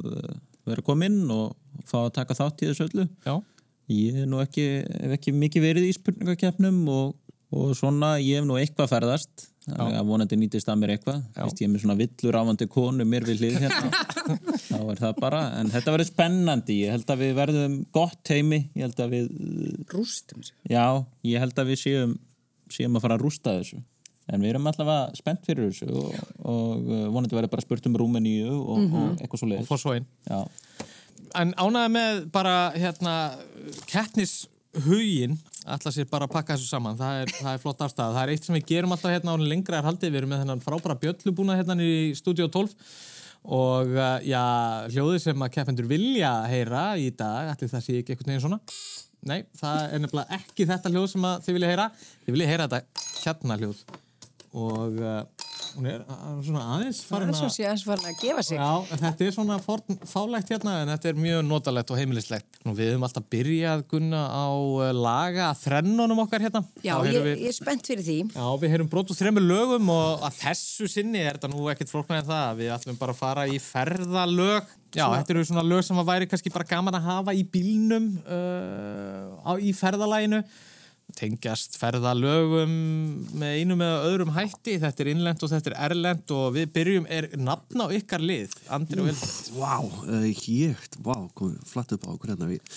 vera 0.66 0.84
kominn 0.84 1.22
og 1.30 1.54
fá 1.86 2.00
að 2.04 2.14
taka 2.18 2.36
þátt 2.38 2.64
í 2.64 2.70
þessu 2.72 2.88
öllu. 2.88 3.06
Já. 3.22 3.36
Ég 3.90 4.18
hef 4.20 4.28
nú 4.30 4.42
ekki, 4.42 4.66
hef 4.86 5.16
ekki 5.18 5.34
mikið 5.34 5.66
verið 5.66 5.88
í 5.88 5.94
spurningakefnum 5.96 6.84
og, 6.92 7.16
og 7.50 7.72
svona, 7.78 8.14
ég 8.22 8.40
hef 8.40 8.46
nú 8.48 8.60
eitthvað 8.60 8.92
ferðast. 8.94 9.48
Að 9.70 10.00
vonandi 10.08 10.34
nýtist 10.34 10.66
að 10.66 10.80
mér 10.80 10.96
eitthvað. 10.96 11.20
Vist, 11.36 11.60
ég 11.62 11.68
er 11.68 11.70
með 11.70 11.84
svona 11.84 11.94
villur 12.00 12.38
ávandi 12.40 12.66
konu 12.70 13.04
mér 13.06 13.26
við 13.28 13.44
hlið 13.44 13.60
hérna. 13.62 14.00
Þá 14.72 14.78
er 14.80 15.02
það 15.04 15.20
bara, 15.22 15.42
en 15.60 15.70
þetta 15.70 15.94
verður 15.94 16.08
spennandi. 16.08 16.78
Ég 16.82 16.96
held 16.96 17.12
að 17.14 17.22
við 17.22 17.32
verðum 17.38 17.76
gott 17.94 18.32
heimi 18.34 18.58
ég 18.74 18.88
held 18.88 19.02
að 19.04 19.14
við 19.14 19.30
rústum 19.92 20.42
já, 20.66 20.86
ég 21.28 21.44
held 21.44 21.62
að 21.62 21.70
við 21.70 21.82
séum 21.84 22.16
séum 22.72 22.98
að 22.98 23.04
fara 23.06 23.18
að 23.18 23.26
rústa 23.26 23.54
þessu. 23.60 23.78
En 24.32 24.42
við 24.42 24.52
erum 24.52 24.68
allavega 24.70 25.18
spennt 25.18 25.46
fyrir 25.46 25.70
þessu 25.70 25.88
og, 25.98 26.18
og 26.48 26.90
vonandi 27.12 27.36
verður 27.36 27.52
bara 27.54 27.64
spurt 27.64 27.86
um 27.90 27.98
Rúmeníu 27.98 28.50
og, 28.54 28.78
mm 28.78 28.88
-hmm. 28.88 29.08
og 29.12 29.22
eitthvað 29.22 29.42
svo 29.42 29.48
leiðis 29.50 29.66
og 29.66 29.72
fórsvóin 29.72 30.06
en 31.38 31.54
ánaði 31.56 31.92
með 31.96 32.20
bara 32.34 32.56
hérna 32.74 33.14
keppnishugin 33.90 35.38
alltaf 35.68 35.94
sér 35.94 36.08
bara 36.10 36.26
að 36.26 36.34
pakka 36.34 36.56
þessu 36.56 36.68
saman. 36.70 36.98
Það 36.98 37.22
er, 37.22 37.32
það 37.38 37.52
er 37.52 37.62
flott 37.62 37.84
afstæða, 37.86 38.14
það 38.16 38.22
er 38.24 38.34
eitt 38.34 38.48
sem 38.48 38.56
við 38.58 38.66
gerum 38.72 38.94
alltaf 38.96 39.14
hérna 39.14 39.36
á 39.36 39.46
lengra 39.52 39.78
er 39.78 39.88
haldið, 39.88 40.12
við 40.12 40.20
erum 40.22 40.32
með 40.32 40.42
þennan 40.42 40.64
frábæra 40.64 40.98
bjöllubúna 41.02 41.56
hérna 41.58 41.76
í 41.82 41.94
stúdíu 42.18 42.48
12 42.52 42.74
og 43.42 43.94
uh, 43.96 44.18
já, 44.22 44.42
hljóðið 44.92 45.24
sem 45.24 45.42
að 45.42 45.54
keppendur 45.56 45.88
vilja 45.90 46.32
heyra 46.50 46.84
í 47.00 47.08
dag, 47.10 47.50
allir 47.50 47.70
það 47.72 47.86
sé 47.86 47.96
ekki 47.98 48.14
eitthvað 48.14 48.30
neginn 48.30 48.44
svona. 48.44 48.60
Nei, 49.26 49.40
það 49.58 49.80
er 49.86 50.02
nefnilega 50.02 50.38
ekki 50.38 50.66
þetta 50.66 50.92
hljóð 50.92 51.08
sem 51.12 51.26
þið 51.46 51.58
vilja 51.58 51.72
heyra, 51.72 51.88
þið 52.22 52.36
vilja 52.36 52.50
heyra 52.50 52.68
þetta 52.70 53.08
hérna 53.22 53.58
hljóð. 53.58 53.82
Og 54.62 55.02
uh, 55.02 55.41
hún 55.76 55.88
er 55.88 56.02
svona 56.44 56.62
aðeins 56.76 57.00
farin 57.06 57.32
að... 57.32 57.42
Síðan 57.54 57.80
farin 57.86 58.08
að 58.10 58.18
gefa 58.20 58.44
sig. 58.46 58.58
Já, 58.60 58.96
þetta 59.02 59.26
er 59.26 59.34
svona 59.36 59.58
forn, 59.62 59.98
fálægt 60.08 60.52
hérna 60.52 60.74
en 60.82 60.92
þetta 60.92 61.10
er 61.10 61.20
mjög 61.22 61.44
notalegt 61.48 61.92
og 61.92 62.00
heimilislegt. 62.00 62.58
Nú 62.66 62.74
við 62.78 62.92
höfum 62.92 63.06
alltaf 63.08 63.26
byrjað 63.32 63.84
gunna 63.90 64.22
á 64.28 64.48
eh, 64.86 64.92
laga 64.96 65.50
þrennunum 65.62 66.24
okkar 66.24 66.46
hérna. 66.46 66.64
Já, 66.84 66.94
ég, 67.08 67.18
við, 67.18 67.44
ég 67.46 67.52
er 67.52 67.56
spennt 67.56 67.88
fyrir 67.88 68.06
því. 68.06 68.18
Já, 68.34 68.46
við 68.62 68.74
heyrum 68.74 68.90
brotu 68.92 69.16
þremur 69.16 69.46
lögum 69.46 69.92
og 69.94 70.26
að 70.28 70.40
þessu 70.42 70.90
sinni 70.90 71.22
er 71.22 71.38
þetta 71.38 71.52
nú 71.54 71.68
ekkert 71.72 71.92
flóknar 71.92 72.22
en 72.22 72.28
það. 72.28 72.60
Við 72.60 72.74
ætlum 72.76 73.00
bara 73.00 73.16
að 73.16 73.22
fara 73.22 73.46
í 73.48 73.62
ferðalög. 73.62 74.74
Já, 74.92 75.06
svona. 75.06 75.22
þetta 75.22 75.32
eru 75.32 75.46
svona 75.48 75.64
lög 75.64 75.86
sem 75.86 76.02
að 76.02 76.10
væri 76.10 76.28
kannski 76.28 76.52
bara 76.52 76.68
gaman 76.68 76.98
að 76.98 77.06
hafa 77.06 77.32
í 77.32 77.46
bílnum 77.48 78.10
uh, 78.26 79.40
á, 79.40 79.52
í 79.56 79.72
ferðalæginu 79.72 80.42
tengjast 81.18 81.76
ferðalögum 81.80 82.72
með 83.38 83.60
einu 83.60 83.76
með 83.80 84.06
öðrum 84.08 84.34
hætti. 84.36 84.78
Þetta 84.82 85.04
er 85.04 85.12
innlend 85.12 85.44
og 85.44 85.52
þetta 85.52 85.72
er 85.72 85.78
erlend 85.88 86.34
og 86.36 86.44
við 86.56 86.74
byrjum, 86.76 87.08
er 87.12 87.30
nafn 87.38 87.84
á 87.84 87.86
ykkar 87.94 88.24
lið 88.24 88.56
Andri 88.72 89.02
og 89.02 89.10
Vildur 89.10 89.32
Vá, 89.58 89.76
uh, 89.82 90.28
ég, 90.48 90.84
vá, 91.04 91.16
komum 91.38 91.58
flatt 91.68 91.94
upp 91.96 92.06
á 92.08 92.12
hérna. 92.12 92.50
Við 92.52 92.76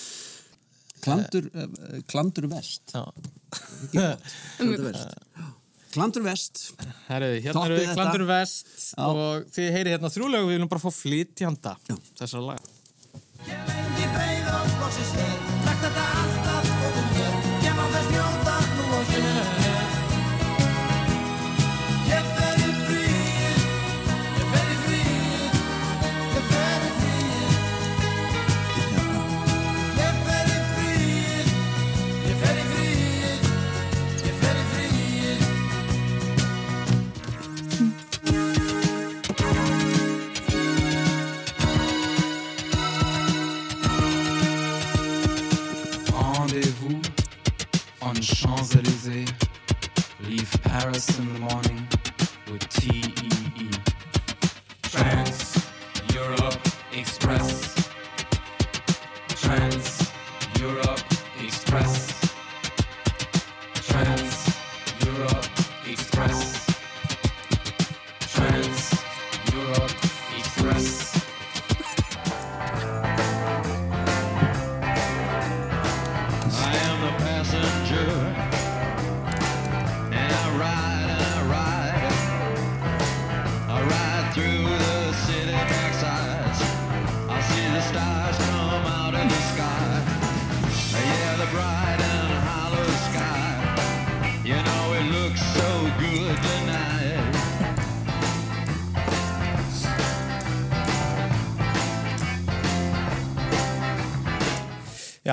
Klandur, 1.06 1.50
uh, 1.54 2.00
klandur 2.10 2.48
vest. 2.50 2.96
Klandur 3.92 4.86
vest. 4.88 5.20
Klandur 5.96 6.26
vest. 6.26 6.62
Herriði, 7.06 7.40
hérna 7.46 7.66
eru 7.68 7.78
við 7.80 7.92
Klandur 7.96 8.26
vest 8.28 8.72
Já. 8.90 9.06
og 9.06 9.46
þið 9.54 9.70
heyri 9.78 9.94
hérna 9.94 10.12
þrjúlegu 10.12 10.48
við 10.50 10.58
viljum 10.58 10.72
bara 10.74 10.84
fá 10.84 10.92
flytjanda 10.92 11.76
þessar 12.18 12.44
lag 12.50 12.72
Ég 13.46 13.70
lengi 13.70 14.08
beigð 14.12 14.52
á 14.52 14.60
flósið 14.76 15.12
sér 15.14 15.36
Lagt 15.64 15.84
þetta 15.86 16.08
alltaf 16.10 16.25
Champs 48.26 48.74
Elysees. 48.74 49.32
Leave 50.24 50.50
Paris 50.64 51.16
in 51.16 51.32
the 51.32 51.38
morning 51.38 51.86
with 52.50 52.68
tea 52.70 53.05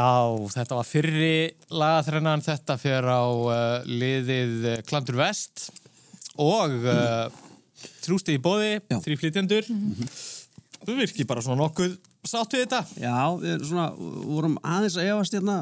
Já, 0.03 0.35
þetta 0.51 0.75
var 0.75 0.87
fyrri 0.87 1.35
lagaþrennan, 1.71 2.41
þetta 2.43 2.75
fyrir 2.81 3.05
á 3.07 3.23
uh, 3.23 3.85
liðið 3.87 4.65
uh, 4.67 4.77
Klandur 4.89 5.15
Vest 5.21 5.69
og 6.43 6.73
uh, 6.81 7.29
þrjústi 8.03 8.35
í 8.35 8.41
bóði, 8.43 8.81
þrý 9.05 9.17
flytjandur. 9.21 9.69
Þú 10.83 10.97
virkir 10.97 11.29
bara 11.29 11.43
svona 11.45 11.61
nokkuð 11.61 11.95
sáttu 12.27 12.59
þetta. 12.59 12.81
Já, 12.99 13.15
við 13.39 13.63
svona, 13.69 13.87
vorum 13.95 14.59
aðeins 14.59 14.99
að 14.99 15.13
efast 15.13 15.37
hérna 15.37 15.61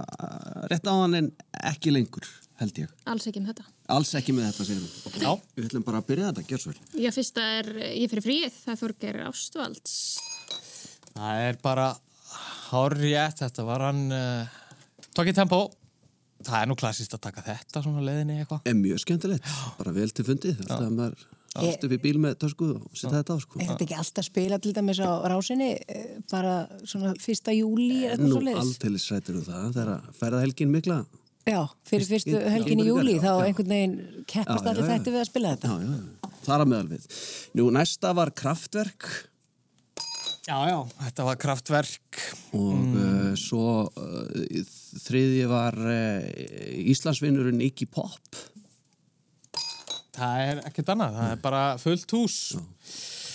rétt 0.71 0.89
á 0.89 0.93
hann 0.95 1.17
en 1.19 1.31
ekki 1.73 1.93
lengur, 1.93 2.25
held 2.63 2.81
ég. 2.81 2.99
Alls 3.13 3.29
ekki 3.29 3.43
með 3.43 3.53
þetta. 3.53 3.69
Alls 3.93 4.17
ekki 4.17 4.33
með 4.37 4.49
þetta, 4.49 4.69
séum 4.71 4.85
við. 4.87 5.21
Já. 5.21 5.31
Við 5.59 5.69
ætlum 5.69 5.85
bara 5.85 6.01
að 6.01 6.07
byrja 6.09 6.31
þetta, 6.31 6.47
gjör 6.49 6.63
svo 6.63 6.73
vel. 6.73 6.85
Já, 7.03 7.13
fyrsta 7.13 7.49
er, 7.59 7.75
ég 7.93 8.09
fyrir 8.09 8.25
fríið, 8.25 8.61
það 8.63 8.85
þorgir 8.87 9.25
Ástvalds. 9.27 9.99
Það 11.11 11.49
er 11.51 11.61
bara 11.61 11.91
hárjætt, 12.71 13.43
þetta 13.43 13.67
var 13.67 13.85
hann 13.89 14.01
uh, 14.15 14.57
tók 15.15 15.31
í 15.31 15.35
tempo. 15.37 15.65
Það 16.41 16.57
er 16.57 16.71
nú 16.71 16.77
klassist 16.79 17.13
að 17.13 17.25
taka 17.27 17.43
þetta 17.45 17.83
svona 17.85 18.01
leiðinni 18.05 18.39
eitthvað. 18.41 18.63
Er 18.65 18.77
mjög 18.79 19.03
skemmtilegt, 19.03 19.53
bara 19.77 19.93
vel 19.93 20.09
til 20.09 20.25
fundið. 20.25 20.57
Þetta 20.63 20.79
er 20.87 20.95
maður 20.95 21.27
allt 21.59 21.85
upp 21.85 21.93
í 21.93 21.99
bíl 22.01 22.17
með 22.23 22.37
tösku 22.41 22.67
og 22.77 22.93
setja 22.95 23.19
þetta 23.19 23.35
á 23.35 23.39
sko. 23.43 23.59
Er 23.59 23.71
þetta 23.73 23.85
ekki 23.85 23.97
alltaf 24.01 24.27
spila 24.27 24.59
til 24.63 24.71
dæmis 24.75 25.01
á 25.03 25.11
rásinni 25.29 25.71
eh, 25.75 26.13
bara 26.31 26.53
svona 26.87 27.11
fyrsta 27.19 27.53
júli 27.55 28.05
eða 28.07 28.23
Nú 28.23 28.39
allteilis 28.55 29.09
rættir 29.11 29.37
um 29.37 29.45
það, 29.45 29.67
þegar 29.75 30.13
ferðahelgin 30.21 30.71
mikla. 30.71 31.01
Já, 31.49 31.59
fyrir 31.89 32.07
fyrstu 32.07 32.37
helgin 32.53 32.83
í 32.83 32.87
júli 32.87 33.17
þá 33.19 33.31
já. 33.33 33.45
einhvern 33.49 33.73
veginn 33.73 33.95
keppast 34.29 34.61
Já, 34.61 34.67
já, 34.67 34.71
allir 34.71 34.85
já. 34.85 34.91
þetta 34.93 35.13
við 35.13 35.21
að 35.21 35.29
spila 35.31 35.53
þetta. 35.55 35.71
Já, 35.71 35.81
já, 35.81 35.97
já. 35.97 36.31
Það 36.41 36.55
er 36.55 36.63
að 36.63 36.71
meðal 36.71 36.89
við. 36.91 37.07
Nú, 37.57 37.67
næsta 37.75 38.13
var 38.17 38.31
kraftverk 38.37 39.09
Já, 40.41 40.57
já. 40.65 40.77
Þetta 41.05 41.25
var 41.27 41.37
kraftverk. 41.37 42.21
og 42.57 42.71
mm. 42.73 43.35
svo 43.37 43.65
uh, 43.85 44.71
þriðji 45.03 45.43
var 45.51 45.77
uh, 45.77 46.25
Íslandsvinnurinn 46.91 47.61
Iggy 47.67 47.85
Pop. 47.91 48.39
Það 50.11 50.41
er 50.47 50.63
ekkert 50.67 50.89
annað, 50.95 51.19
það 51.19 51.35
er 51.35 51.45
bara 51.45 51.61
fullt 51.81 52.17
hús. 52.17 52.39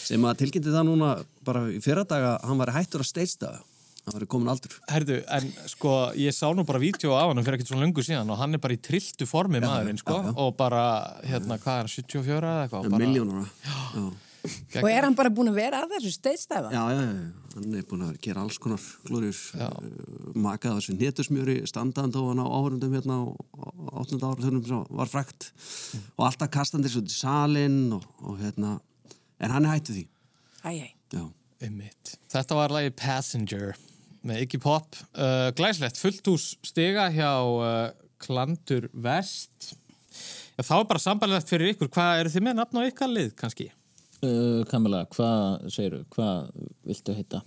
sem 0.07 0.27
að 0.29 0.43
tilkynnti 0.43 0.75
það 0.75 0.85
núna 0.91 1.15
bara 1.47 1.65
í 1.73 1.81
fyrradaga 1.83 2.37
hann 2.47 2.61
var 2.61 2.71
hættur 2.77 3.03
að 3.03 3.09
steitstaða 3.09 3.63
hann 4.07 4.15
var 4.15 4.27
komin 4.31 4.53
aldur 4.53 4.77
Herðu, 4.87 5.17
en 5.35 5.49
sko, 5.73 5.95
ég 6.15 6.35
sá 6.37 6.47
nú 6.55 6.63
bara 6.69 6.79
vídeo 6.79 7.17
af 7.19 7.33
hann 7.33 7.43
fyrir 7.43 7.59
ekkert 7.59 7.73
svona 7.73 7.83
lungu 7.83 8.05
síðan 8.07 8.31
og 8.31 8.39
hann 8.39 8.55
er 8.55 8.63
bara 8.63 8.77
í 8.77 8.79
trilltu 8.79 9.27
formi 9.27 9.59
maðurinn, 9.65 9.99
sko, 9.99 10.21
já, 10.21 10.29
já. 10.29 10.37
og 10.45 10.55
bara, 10.61 10.85
hérna, 11.27 11.59
hvað 11.63 11.81
er 11.81 11.89
hann, 11.89 11.95
74 11.97 12.53
eða 12.53 12.69
eitthvað? 12.69 12.89
bara- 12.93 13.03
miljónara 13.03 13.49
já. 13.67 14.07
Gegn- 14.73 14.85
Og 14.85 14.91
er 14.91 15.05
hann 15.07 15.17
bara 15.19 15.31
búin 15.33 15.51
að 15.51 15.59
vera 15.61 15.83
að 15.85 15.95
þessu 15.97 16.13
steiðstæfa? 16.17 16.71
Já, 16.75 16.83
já, 16.93 17.03
já, 17.07 17.55
hann 17.57 17.77
er 17.81 17.87
búin 17.91 18.05
að 18.07 18.19
gera 18.27 18.43
alls 18.45 18.59
konar 18.63 18.83
glóriur, 19.09 19.41
makað 20.37 20.77
þessu 20.81 20.97
netusmjöri, 21.01 21.57
standaðan 21.71 22.15
tóðan 22.15 22.43
á 22.43 22.47
áhörundum 22.47 22.95
hérna 22.97 23.19
á 23.21 23.25
8. 24.03 24.21
áratunum 24.21 24.65
sem 24.67 24.85
var 24.99 25.11
frækt 25.11 25.51
og 26.17 26.27
alltaf 26.29 26.51
kastandi 26.53 26.91
svo 26.93 27.03
til 27.07 27.15
salin 27.17 27.79
og, 27.97 28.05
og 28.23 28.39
hérna, 28.43 28.77
en 29.41 29.55
hann 29.55 29.65
er 29.69 29.77
hættu 29.77 29.97
því. 29.97 30.07
Já, 31.15 31.25
Einmitt. 31.63 32.17
Þetta 32.29 32.57
var 32.59 32.75
lagi 32.75 32.91
Passenger 32.99 33.77
með 34.27 34.43
Iggy 34.45 34.59
Pop. 34.61 34.97
Uh, 35.17 35.49
glæslegt, 35.57 35.97
fullt 36.03 36.27
hús 36.29 36.51
stiga 36.67 37.07
hjá 37.15 37.31
uh, 37.47 37.95
Klandur 38.21 38.89
Vest. 38.93 39.71
Já, 40.57 40.65
þá 40.67 40.75
er 40.83 40.87
bara 40.91 41.01
sambarlegt 41.03 41.49
fyrir 41.49 41.73
ykkur. 41.75 41.89
Hvað 41.95 42.21
eru 42.25 42.33
þið 42.35 42.45
með 42.49 42.59
nafn 42.61 42.81
á 42.81 42.89
ykkar 42.91 43.13
lið, 43.13 43.31
kannski? 43.41 43.71
Uh, 44.25 44.63
Kamila, 44.71 45.03
hvað 45.13 45.67
segirðu? 45.73 46.05
Hvað 46.15 46.51
viltu 46.89 47.17
heita? 47.19 47.43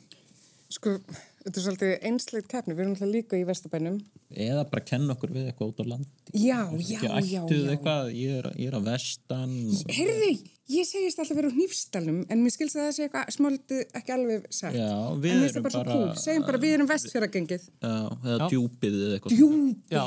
Sko, 0.69 0.97
þetta 1.43 1.57
er 1.59 1.65
svolítið 1.65 1.91
einsleitt 2.09 2.47
keppni, 2.51 2.75
við 2.75 2.83
erum 2.85 2.93
alltaf 2.95 3.09
líka 3.13 3.39
í 3.39 3.45
Vestabænum. 3.47 3.97
Eða 4.29 4.63
bara 4.69 4.83
kenna 4.85 5.15
okkur 5.15 5.31
við 5.33 5.47
eitthvað 5.49 5.71
út 5.71 5.79
á 5.81 5.85
land 5.89 6.07
Já, 6.37 6.59
já, 6.77 6.99
já, 7.01 7.41
ættuð 7.41 7.63
já. 7.65 7.71
eitthvað, 7.73 8.09
ég 8.13 8.35
er, 8.43 8.47
ég 8.61 8.67
er 8.69 8.75
á 8.77 8.81
vestan 8.85 9.53
Heyrðu, 9.89 10.27
ég 10.69 10.85
segist 10.85 11.17
alltaf 11.23 11.39
vera 11.39 11.49
á 11.49 11.53
hnífstalum, 11.55 12.19
en 12.29 12.43
mér 12.45 12.53
skilst 12.53 12.77
að 12.77 12.83
það 12.85 12.93
sé 12.99 13.07
eitthvað 13.07 13.31
smáltið 13.33 13.81
ekki 13.97 14.13
alveg 14.13 14.45
sagt. 14.53 14.77
Já, 14.77 14.91
við 15.17 15.33
en 15.33 15.41
mér 15.41 15.49
finnst 15.49 15.57
erum 15.57 15.65
það 15.65 15.65
bara 15.65 15.73
svo 15.73 15.81
bara- 15.81 15.97
cool. 15.97 16.21
Segjum 16.21 16.45
bara, 16.51 16.61
við 16.61 16.75
erum 16.77 16.91
vestfjöragengið. 16.93 17.65
Já, 17.81 17.95
eða 18.29 18.49
djúpið 18.53 18.99
eða 18.99 19.17
eitthvað 19.17 19.35
Djúpið. 19.39 19.97
Já. 19.97 20.03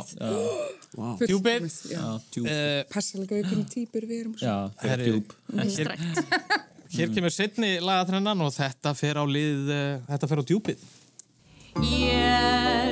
wow. 0.94 1.16
Djúp 1.18 2.42
Uh, 2.42 2.82
Passa 2.92 3.18
líka 3.18 3.34
við 3.40 3.46
hvernig 3.50 3.68
týpur 3.72 4.04
við 4.06 4.20
erum. 4.22 4.34
Já, 4.38 4.54
það 4.78 4.92
er 4.92 5.68
Strækt. 5.72 6.22
hér 6.94 7.12
kemur 7.14 7.32
setni 7.34 7.70
lagatrennan 7.82 8.40
og 8.44 8.52
þetta 8.54 8.92
fer 8.96 9.18
á 9.18 9.24
lið, 9.26 9.62
uh, 9.72 10.02
þetta 10.10 10.28
fer 10.30 10.42
á 10.42 10.44
djúpið. 10.46 10.82
Ég 11.81 12.91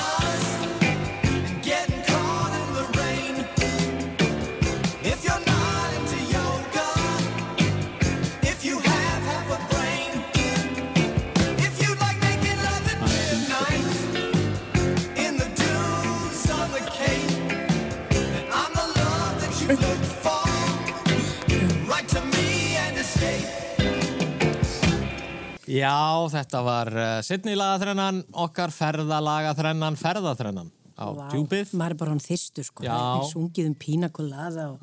Já, 25.81 26.29
þetta 26.29 26.61
var 26.65 26.91
uh, 26.93 27.07
setni 27.25 27.55
lagaþrennan, 27.57 28.21
okkar 28.43 28.73
ferðalagaþrennan, 28.75 29.97
ferðaþrennan 29.97 30.69
á 30.97 31.05
djúpið. 31.31 31.71
Maður 31.79 31.95
er 31.95 31.99
bara 32.01 32.13
hann 32.15 32.23
þyrstur 32.23 32.67
sko. 32.67 32.85
Sungið 33.31 33.69
um 33.71 33.75
pínakolada 33.79 34.67
og... 34.73 34.81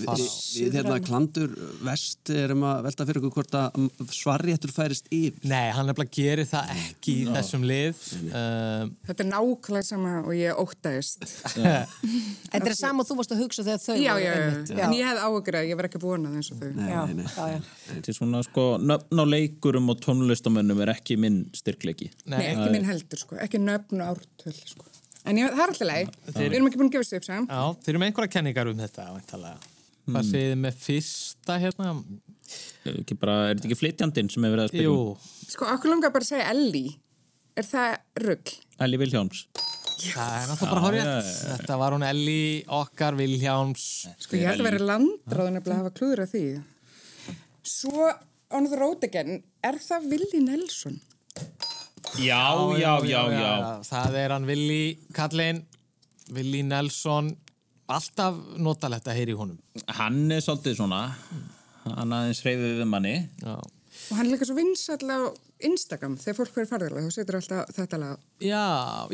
Við, 0.00 0.24
við 0.64 0.78
hérna 0.78 0.98
klandur 1.04 1.54
vest 1.84 2.30
erum 2.34 2.64
að 2.68 2.82
velta 2.88 3.06
fyrir 3.08 3.20
okkur 3.22 3.34
hvort 3.40 3.58
að 3.58 3.88
svarréttur 4.14 4.72
færist 4.74 5.08
yfir 5.14 5.44
Nei, 5.50 5.68
hann 5.74 5.90
er 5.90 5.96
bara 5.96 6.08
að 6.08 6.16
gera 6.16 6.46
það 6.48 6.72
ekki 6.78 7.16
í 7.22 7.26
þessum 7.30 7.66
lið. 7.68 8.00
Uh, 8.30 8.86
Þetta 9.08 9.24
er 9.26 9.30
nákvæmlega 9.30 9.88
sama 9.88 10.14
og 10.22 10.32
ég 10.38 10.60
óttaðist. 10.64 11.26
Þetta 12.52 12.62
er 12.70 12.76
sama 12.78 13.04
og 13.04 13.10
þú 13.10 13.18
varst 13.20 13.34
að 13.34 13.42
hugsa 13.44 13.66
þegar 13.66 13.82
þau 13.84 13.98
Já, 14.04 14.14
já. 14.20 14.32
En 14.84 14.96
ég 14.96 15.08
hef 15.08 15.22
áhugur 15.24 15.58
að 15.60 15.68
ég 15.70 15.78
var 15.78 15.88
ekki 15.88 16.00
búin 16.02 16.28
að 16.28 16.38
eins 16.40 16.50
og 16.54 16.60
þau. 16.62 16.70
Nei, 16.78 16.88
Já, 16.90 17.00
nei, 17.10 17.14
nei. 17.20 17.28
já, 17.28 17.44
já. 17.54 17.60
Þetta 17.90 18.12
er 18.12 18.18
svona 18.18 18.42
sko, 18.46 18.66
nöfn 18.80 19.22
á 19.22 19.24
leikurum 19.28 19.92
og 19.92 20.00
tónlistamönnum 20.04 20.82
er 20.84 20.94
ekki 20.94 21.16
minn 21.20 21.42
styrkleiki 21.56 22.10
Nei, 22.30 22.40
ekki 22.52 22.68
minn 22.74 22.88
heldur, 22.88 23.20
sko. 23.20 23.38
Ekki 23.44 23.60
nöfn 23.62 24.02
og 24.04 24.14
ártöl, 24.18 24.56
sko. 24.68 24.88
En 25.24 25.40
ég, 25.40 25.52
það 25.54 25.62
er 25.64 25.72
alltaf 25.72 25.88
leið. 25.88 26.16
Við 26.36 26.56
erum 26.58 26.68
ekki 26.68 26.80
búin 26.80 26.90
að 26.90 26.96
gefa 26.96 27.06
þessu 27.06 27.20
upp, 27.20 27.28
sagðum. 27.28 27.46
já, 27.48 27.62
þeir 27.84 27.94
eru 27.94 28.02
með 28.02 28.10
einhverja 28.10 28.34
kenningar 28.34 28.70
um 28.70 28.82
þetta, 28.82 29.06
væntalega. 29.14 29.70
Hvað 30.04 30.26
segið 30.28 30.50
þið 30.50 30.58
með 30.64 30.80
fyrsta 30.84 31.60
hérna? 31.62 31.92
Ekki 32.92 33.16
bara, 33.22 33.36
er 33.48 33.54
þetta 33.56 33.70
ekki 33.70 33.80
flytjandinn 33.80 34.28
sem 34.34 34.44
hefur 34.44 34.58
verið 34.58 34.66
að 34.66 34.74
spila 34.74 34.84
Jú, 34.84 34.98
um? 35.00 35.30
Sko, 35.54 35.70
okkur 35.72 35.94
langar 35.94 36.12
bara 36.12 36.26
að 36.26 36.34
segja 36.34 36.50
Ellie. 36.52 36.92
Er 37.54 37.70
það 37.70 37.94
rugg? 38.26 38.52
Elli 38.84 39.00
Vilhjáms 39.00 39.46
það 40.12 40.34
er 40.36 40.48
náttúrulega 40.50 40.74
bara 40.74 40.84
horrið. 40.84 41.30
Þetta 41.54 41.78
var 41.80 41.96
hún 41.96 42.06
Elli, 42.08 42.38
okkar, 42.78 43.16
Vilhjáms. 43.18 43.84
Sko, 44.24 44.38
ég 44.38 44.50
held 44.50 44.62
að 44.64 44.68
vera 44.70 44.88
landráðun 44.90 45.60
að 45.60 45.72
hafa 45.78 45.92
klúður 45.98 46.24
að 46.24 46.34
því. 46.34 46.44
Svo, 47.64 48.10
on 48.54 48.68
the 48.70 48.80
road 48.80 49.04
again, 49.06 49.40
er 49.64 49.78
það 49.80 50.08
Willi 50.12 50.42
Nelson? 50.44 51.00
Já, 52.18 52.42
já, 52.78 52.92
já, 53.08 53.22
já 53.34 53.52
Það 53.88 54.18
er 54.20 54.34
hann 54.34 54.46
Willi 54.46 54.82
Kallin, 55.16 55.64
Willi 56.34 56.62
Nelson. 56.62 57.32
alltaf 57.90 58.36
notalegt 58.56 59.08
að 59.10 59.18
heyri 59.18 59.34
í 59.34 59.38
honum 59.38 59.58
Hann 59.98 60.30
er 60.32 60.40
svolítið 60.44 60.78
svona 60.78 61.00
hann 61.84 62.14
aðeins 62.16 62.40
reyfið 62.46 62.78
við 62.80 62.86
manni 62.88 63.16
Já, 63.42 63.56
Og 63.58 64.14
hann 64.16 64.24
er 64.26 64.30
líka 64.32 64.46
svo 64.48 64.56
vinsall 64.56 65.10
á 65.10 65.20
Instagram 65.64 66.16
þegar 66.20 66.36
fólk 66.38 66.54
verður 66.56 66.70
farðarlega, 66.70 67.08
þá 67.10 67.14
setur 67.14 67.36
alltaf 67.38 67.74
þetta 67.76 67.98
lag. 68.02 68.22
já, 68.42 68.64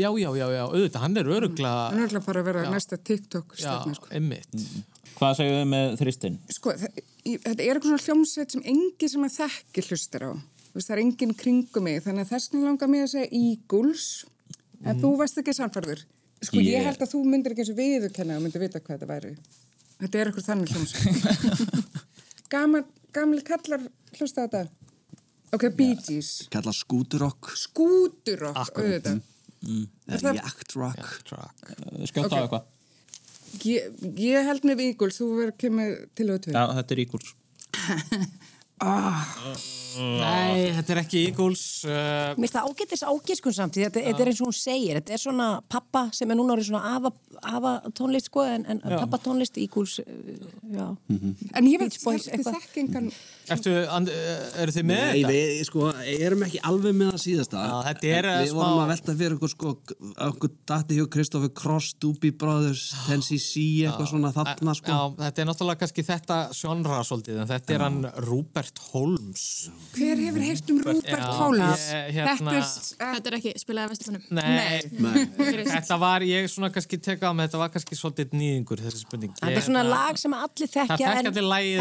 já, 0.01 0.09
já, 0.19 0.31
já, 0.39 0.47
já 0.57 0.63
auðvitað, 0.67 1.03
hann 1.05 1.19
er 1.21 1.29
örugla 1.37 1.73
Hann 1.91 2.01
er 2.01 2.07
alltaf 2.09 2.27
bara 2.31 2.41
að 2.45 2.49
vera 2.51 2.63
Já. 2.65 2.71
næsta 2.75 2.99
TikTok 2.99 3.57
Já, 3.59 3.65
stefni, 3.67 3.99
sko. 3.99 4.09
einmitt 4.15 4.57
Hvað 5.21 5.43
við 5.45 5.67
með 5.69 5.99
þristinn? 6.01 6.39
Sko, 6.49 6.73
þetta 6.81 7.51
er 7.61 7.75
eitthvað 7.75 7.91
svona 7.91 8.05
hljómsveit 8.07 8.55
sem 8.57 8.63
engi 8.73 9.09
sem 9.13 9.27
að 9.27 9.35
þekki 9.37 9.85
hlustar 9.91 10.25
á. 10.25 10.33
Þú 10.71 10.79
veist, 10.79 10.89
það 10.91 10.95
er 10.97 11.03
enginn 11.03 11.35
kringum 11.35 11.83
mig, 11.89 11.99
þannig 12.05 12.27
að 12.27 12.33
þess 12.35 12.51
vegna 12.53 12.69
langar 12.71 12.91
mig 12.93 13.03
að 13.05 13.13
segja 13.15 13.31
Eagles, 13.41 14.05
en 14.87 15.01
þú 15.03 15.11
varst 15.19 15.41
ekki 15.43 15.55
samfarður. 15.57 16.05
Sko, 16.41 16.57
ég 16.63 16.77
Ég- 16.79 16.85
held 16.87 17.03
að 17.05 17.11
þú 17.13 17.23
myndir 17.27 17.53
ekki 17.53 17.65
eins 17.65 17.73
og 17.75 17.81
viðurkenna 17.81 18.37
og 18.39 18.45
myndir 18.47 18.63
vita 18.63 18.81
hvað 18.81 18.95
þetta 18.97 19.09
væri. 19.11 19.33
Þetta 20.01 20.21
er 20.23 20.31
eitthvað 20.31 20.47
þannig 20.47 20.71
hljómsveit. 20.73 21.97
Gamli 23.13 23.43
kallar 23.47 23.83
hlusta 24.17 24.43
á 24.43 24.47
þetta. 24.47 24.63
Ok, 25.53 25.65
Bee 25.75 25.97
Gees. 25.99 26.47
Kalla 26.55 26.71
skúturokk 26.73 27.51
Skúturokk, 27.59 28.71
auðvitað. 28.79 29.21
eða 30.07 30.35
jaktrock 30.39 31.11
Track. 31.27 31.65
Skjóta 32.07 32.39
á 32.39 32.43
eitthvað 32.47 32.69
Ég, 33.67 33.91
ég 34.15 34.47
held 34.47 34.63
með 34.63 34.85
Eagles, 34.87 35.17
þú 35.19 35.27
verður 35.41 35.57
kemur 35.59 35.97
til 36.15 36.29
auðvitað. 36.31 36.55
Já, 36.55 36.65
þetta 36.79 36.95
er 36.95 37.01
íkúls 38.81 39.81
Nei, 39.99 40.71
þetta 40.77 40.95
er 40.95 41.01
ekki 41.03 41.23
Eagles 41.29 41.63
uh, 41.89 42.31
Mér 42.39 42.45
finnst 42.45 42.57
það 42.57 42.69
ágættis 42.71 43.03
ágiskun 43.05 43.55
samt 43.57 43.79
þetta, 43.79 44.03
þetta 44.05 44.23
er 44.23 44.31
eins 44.31 44.41
og 44.41 44.51
hún 44.51 44.57
segir, 44.57 45.01
þetta 45.01 45.17
er 45.17 45.23
svona 45.23 45.49
pappa 45.73 46.05
sem 46.17 46.31
er 46.31 46.39
núna 46.39 46.55
orðið 46.55 46.71
svona 46.71 46.93
afa, 46.95 47.11
afa 47.51 47.73
tónlist 47.99 48.31
sko, 48.31 48.45
en, 48.47 48.67
en 48.71 48.83
pappa 48.87 49.19
tónlist 49.25 49.59
íkúls, 49.61 49.99
já. 50.71 50.87
En 51.11 51.69
ég 51.69 51.83
veit, 51.83 51.91
Beach 51.91 52.07
Boys, 52.07 52.29
þið 52.29 52.39
eitthvað. 52.39 52.61
þekkingan... 52.61 53.11
Ertu, 53.51 53.73
and, 53.91 54.09
uh, 54.09 54.61
eru 54.63 54.71
þið 54.75 54.85
með 54.87 55.01
Nei, 55.01 55.23
þetta? 55.23 55.31
við 55.35 55.61
sko, 55.67 55.87
erum 56.27 56.43
ekki 56.47 56.61
alveg 56.69 56.95
með 56.95 57.09
það 57.15 57.23
síðasta 57.25 57.63
Já, 57.65 57.73
þetta 57.89 58.11
er, 58.19 58.27
eh, 58.31 58.37
Við 58.45 58.51
smá- 58.53 58.61
vorum 58.61 58.83
að 58.85 58.91
velta 58.93 59.15
fyrir 59.21 59.35
okkur 59.39 59.51
sko 59.55 59.73
okkur 60.31 60.53
dati 60.71 60.99
hjá 61.01 61.07
Kristoffer 61.11 61.53
Cross, 61.61 61.95
Doobie 62.05 62.31
Brothers 62.39 62.85
Tennessee, 63.07 63.87
eitthvað 63.89 64.11
svona 64.13 64.31
þarna 64.37 64.75
sko 64.79 64.93
Já, 64.95 65.01
þetta 65.25 65.43
er 65.45 65.49
náttúrulega 65.51 65.81
kannski 65.83 66.05
þetta 66.07 66.39
sjónra 66.55 67.01
svolítið, 67.09 67.41
en 67.43 67.51
þetta 67.51 67.75
er 67.75 67.85
hann 67.87 67.99
Rupert 68.29 68.79
Holmes 68.93 69.71
Hver 69.97 70.17
hefur 70.27 70.47
heyrt 70.47 70.71
um 70.71 70.79
Rupert 70.85 71.25
Já, 71.25 71.33
Holmes? 71.41 71.89
ég- 71.91 72.13
hérna- 72.21 72.55
Þetta 72.61 72.61
er... 72.61 73.15
Þetta 73.21 73.37
ekki 73.41 73.53
spilaði 73.61 73.91
vestufunum. 73.95 74.23
Nei, 74.31 74.81
Nei. 75.01 75.65
þetta 75.67 75.99
var, 76.01 76.21
ég 76.27 76.47
svona 76.51 76.71
kannski 76.75 76.99
teka 77.03 77.31
á 77.31 77.33
með 77.35 77.49
þetta 77.51 77.61
var 77.65 77.71
kannski 77.75 77.97
svolítið 77.99 78.35
nýðingur 78.37 78.81
þessi 78.85 79.03
spurning 79.03 79.35
Þetta 79.41 79.57
er 79.57 79.67
svona 79.67 79.83
lag 79.89 80.19
sem 80.21 80.35
allir 80.37 80.71
þekkja 80.71 81.13
en, 81.21 81.31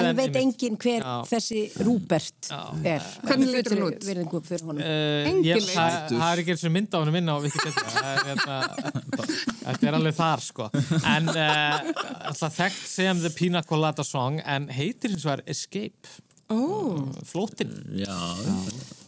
en 0.10 0.16
veit 0.20 0.36
enginn 0.42 0.78
hver 0.80 1.04
Já. 1.04 1.16
Þessi 1.60 1.86
Rupert 1.88 2.50
er. 2.88 3.08
Hvernig 3.26 3.52
lítur 3.54 3.76
Fullri 3.76 3.88
út? 3.88 4.08
Virðingu 4.08 4.42
fyrir 4.46 4.66
honum. 4.68 4.84
Uh, 4.84 5.30
Engin 5.30 5.48
ég, 5.48 5.64
veit. 5.64 5.74
það, 5.74 5.98
það 6.14 6.30
er 6.30 6.44
ekki 6.44 6.56
eins 6.56 6.66
og 6.70 6.76
mynd 6.76 6.96
á 6.96 6.98
henni 7.00 7.16
minna 7.16 7.36
á 7.36 7.40
er, 7.40 8.22
hérna, 8.30 8.60
þetta 9.64 9.92
er 9.92 10.00
alveg 10.00 10.18
þar 10.20 10.46
sko. 10.46 10.70
En 11.16 11.34
uh, 11.34 11.92
alltaf 12.30 12.58
þekkt 12.60 12.88
sem 12.94 13.26
The 13.26 13.34
Pina 13.36 13.64
Colada 13.68 14.06
Song 14.08 14.40
en 14.46 14.70
heitir 14.74 15.14
hins 15.16 15.28
vegar 15.28 15.44
Escape. 15.50 16.18
Ó, 16.50 16.58
flótin 17.30 17.76
Já, 17.94 18.10
er 18.10 18.99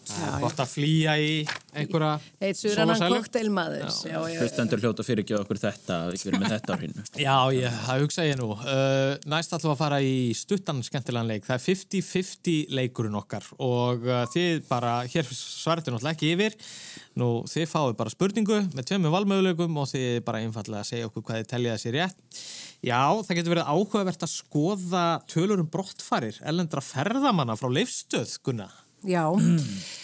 gott 0.42 0.62
að 0.62 0.72
flýja 0.72 1.16
í 1.22 1.32
einhverja 1.72 2.14
Eitt 2.42 2.60
já, 4.08 4.18
já. 4.32 4.40
hlustendur 4.42 4.82
hljóta 4.84 5.06
fyrir 5.06 5.24
ekki 5.24 5.38
okkur 5.38 5.60
þetta 5.62 6.00
Við 6.12 6.26
erum 6.30 6.44
með 6.44 6.56
þetta 6.56 6.76
á 6.76 6.80
hreinu 6.82 7.06
Já, 7.26 7.36
ég, 7.56 7.78
það 7.86 8.04
hugsa 8.06 8.26
ég 8.26 8.40
nú. 8.40 8.50
Uh, 8.56 9.16
næst 9.30 9.54
við 9.56 9.70
að 9.72 9.80
fara 9.80 10.00
í 10.04 10.16
stuttan 10.38 10.82
skemmtilegan 10.86 11.30
leik. 11.30 11.46
Það 11.48 11.58
er 11.58 11.64
50-50 11.66 12.76
leikurinn 12.78 13.18
okkar 13.20 13.48
og 13.62 14.08
uh, 14.08 14.24
þið 14.34 14.66
bara, 14.70 14.96
hér 15.12 15.30
svartu 15.36 15.94
náttúrulega 15.94 16.16
ekki 16.16 16.34
yfir. 16.36 16.58
Nú, 17.20 17.30
þið 17.52 17.68
fáið 17.72 17.96
bara 18.00 18.14
spurningu 18.14 18.60
með 18.72 18.88
tveimur 18.92 19.16
valmöguleikum 19.16 19.82
og 19.82 19.90
þið 19.92 20.22
bara 20.28 20.44
einfallega 20.46 20.88
segja 20.88 21.10
okkur 21.10 21.26
hvað 21.28 21.42
þið 21.42 21.50
teljið 21.54 21.76
þessi 21.76 21.96
rétt. 21.98 22.46
Já, 22.82 23.02
það 23.28 23.36
getur 23.38 23.54
verið 23.54 23.74
áhugavert 23.76 24.24
að 24.26 24.34
skoða 24.34 25.04
tölur 25.30 25.62
um 25.62 25.68
brottfarir, 25.70 26.40
ellendra 26.48 26.82
ferðamanna 26.82 27.58
frá 27.60 27.70
leifstöð, 27.70 28.40
Gunna. 28.48 28.72
Já, 29.08 29.24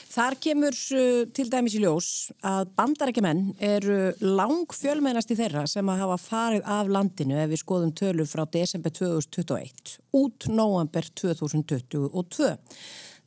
þar 0.09 0.35
kemur 0.41 0.73
uh, 0.97 1.25
til 1.37 1.49
dæmis 1.53 1.75
í 1.77 1.81
ljós 1.83 2.07
að 2.41 2.71
bandarækjumenn 2.79 3.43
eru 3.61 3.97
lang 4.23 4.65
fjölmennast 4.73 5.29
í 5.33 5.37
þeirra 5.37 5.67
sem 5.69 5.89
að 5.91 6.01
hafa 6.01 6.17
farið 6.23 6.63
af 6.77 6.89
landinu 6.89 7.37
ef 7.37 7.51
við 7.51 7.61
skoðum 7.61 7.93
tölur 7.97 8.27
frá 8.29 8.43
desember 8.49 8.91
2021 8.97 9.99
út 10.17 10.47
november 10.49 11.05
2022. 11.21 12.57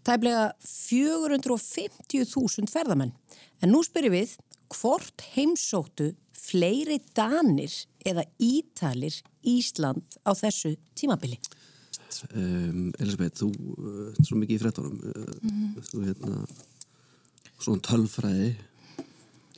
Tæplega 0.00 0.56
450.000 0.64 2.72
ferðamenn. 2.72 3.12
En 3.60 3.68
nú 3.70 3.82
spyrir 3.84 4.12
við 4.14 4.30
hvort 4.72 5.20
heimsóttu 5.36 6.14
fleiri 6.34 6.98
danir 7.14 7.70
eða 8.06 8.24
ítalir 8.40 9.22
Ísland 9.46 10.02
á 10.26 10.34
þessu 10.34 10.76
tímabili? 10.98 11.38
Um, 12.34 12.90
Elisabeth, 12.98 13.40
þú 13.40 13.48
uh, 13.50 14.02
ert 14.10 14.28
svo 14.28 14.38
mikið 14.40 14.56
í 14.56 14.60
fréttunum 14.62 14.98
uh, 15.00 15.80
þú 15.90 16.04
hérna 16.08 16.44
svona 17.60 17.84
tölfræði 17.86 18.52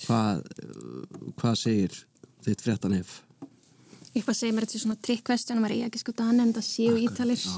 hvað, 0.04 0.42
uh, 0.66 1.20
hvað 1.40 1.60
segir 1.60 2.00
þitt 2.46 2.64
fréttan 2.64 2.96
ef 2.98 3.20
Eitthvað 4.12 4.36
segir 4.36 4.52
mér 4.52 4.66
þetta 4.66 4.76
er 4.76 4.82
svona 4.82 4.98
trikk 5.08 5.22
question, 5.24 5.60
maður 5.62 5.72
er 5.78 5.86
ekki 5.86 6.02
sko 6.02 6.12
danir 6.18 6.44
en 6.44 6.50
það 6.52 6.64
séu 6.66 6.96
ítalir. 7.00 7.40
Já, 7.40 7.54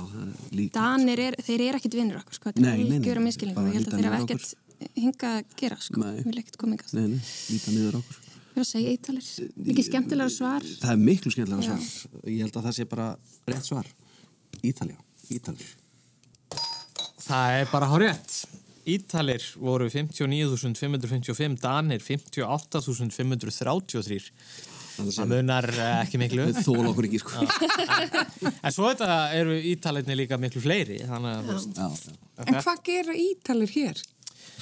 er 0.54 0.68
Danir, 0.76 1.22
er, 1.24 1.36
þeir 1.42 1.64
eru 1.64 1.80
ekkit 1.80 1.96
vinnur 1.98 2.20
okkur, 2.20 2.36
sko. 2.36 2.52
Þetta 2.52 2.62
er 2.62 2.78
nei, 2.78 2.98
algjör 3.00 3.18
að 3.18 3.24
miskilningu. 3.24 3.58
bara 3.58 3.72
Ég 3.72 3.80
held 3.80 3.88
að 3.88 3.96
þeir 3.96 4.06
hafa 4.06 4.20
ekkert 4.20 4.92
hingað 5.00 5.40
að 5.40 5.56
gera, 5.58 5.78
sko. 5.82 6.02
Nei. 6.04 6.22
Ekkert 6.44 6.60
koma 6.60 6.76
hingað. 6.76 6.94
Nei, 6.94 7.08
nei, 7.16 7.32
líta 7.50 7.74
niður 7.74 7.98
okkur 8.04 8.20
Já, 8.54 8.62
segja 8.68 8.94
ítalir. 8.94 9.28
Ekki 9.74 9.84
skemmtilega 9.88 10.30
svar. 10.30 10.62
Það 10.62 10.92
er 10.94 11.00
miklu 11.02 11.32
skemmtilega 11.34 11.66
svar 11.66 12.30
Ég 12.30 12.44
held 12.44 12.58
að 12.60 12.68
það 12.68 12.76
sé 12.76 12.86
bara 12.86 13.06
rétt 13.50 13.66
svar 13.66 13.88
Ítalja, 14.64 14.96
Ítalir 15.30 15.66
Það 17.24 17.54
er 17.58 17.66
bara 17.70 17.86
hárétt. 17.88 18.32
Ítalir 18.84 19.40
voru 19.56 19.86
59.555, 19.88 21.56
Danir 21.62 22.00
58.533. 22.04 24.20
Það 24.94 25.26
munar 25.30 25.64
eh, 25.72 26.02
ekki 26.04 26.18
miklu. 26.20 26.44
Þóla 26.60 26.90
okkur 26.92 27.04
ekki 27.08 27.18
sko 27.22 27.32
En 28.60 28.70
svo 28.74 28.84
þetta 28.92 29.08
eru 29.34 29.56
ítalinni 29.72 30.14
líka 30.20 30.36
miklu 30.38 30.60
fleiri, 30.62 30.98
þannig 31.08 31.30
að 31.32 31.40
þú 31.48 31.52
veist, 31.56 31.72
Já, 31.80 31.88
já. 32.04 32.12
en 32.44 32.54
hvað 32.60 32.78
gera 32.90 33.12
ítalir 33.24 33.70
hér? 33.74 33.96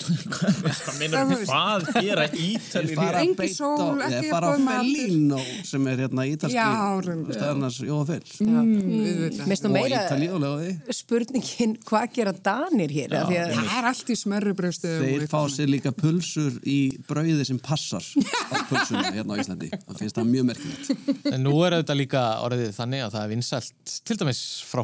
Hvað 0.02 0.96
meinar 0.98 1.28
þið 1.30 1.42
hvað 1.46 1.84
gera 2.02 2.24
ítalir 2.32 3.36
beint 3.38 3.54
sól, 3.54 4.00
á- 4.00 4.08
ekki 4.08 4.16
Ég 4.16 4.30
fara 4.32 4.48
á. 4.50 4.54
Fellino 4.56 5.38
sem 5.68 5.86
er 5.92 6.00
hérna 6.02 6.24
ítalski 6.26 6.56
Já, 6.56 6.66
reyndar. 7.06 7.36
stöðarnas 7.36 7.78
Jóa 7.86 8.06
Fell 8.08 8.22
Auðvitað. 8.42 9.46
Mér 9.46 9.52
finnst 9.52 9.62
nú 9.62 9.70
og 9.70 9.76
meira 9.76 10.96
spurningin 10.96 11.76
hvað 11.86 12.08
gera 12.16 12.32
danir 12.32 12.94
hér? 12.96 13.14
Já, 13.14 13.22
að, 13.22 13.54
Það 13.62 13.78
er 13.78 13.88
allt 13.92 14.12
í 14.12 14.18
smerrubröðstöðum. 14.22 15.06
Þeir 15.06 15.26
fá 15.30 15.40
sér 15.54 15.72
líka 15.72 15.94
pulsur 15.94 16.58
í 16.66 16.78
brauði 17.06 17.46
sem 17.46 17.58
passar 17.62 18.02
á 18.02 18.58
pulsuna 18.70 19.12
hérna 19.12 19.38
á 19.38 19.40
Íslandi 19.42 19.70
það 19.86 20.02
finnst 20.02 20.18
það 20.18 20.30
mjög 20.34 20.50
merkilegt 20.50 21.32
en 21.32 21.42
nú 21.46 21.54
er 21.66 21.78
þetta 21.80 21.98
líka 21.98 22.26
orðið 22.46 22.72
þannig 22.76 23.06
að 23.06 23.16
það 23.16 23.26
er 23.26 23.34
vinsælt, 23.36 23.98
til 24.08 24.18
dæmis 24.22 24.42
frá 24.66 24.82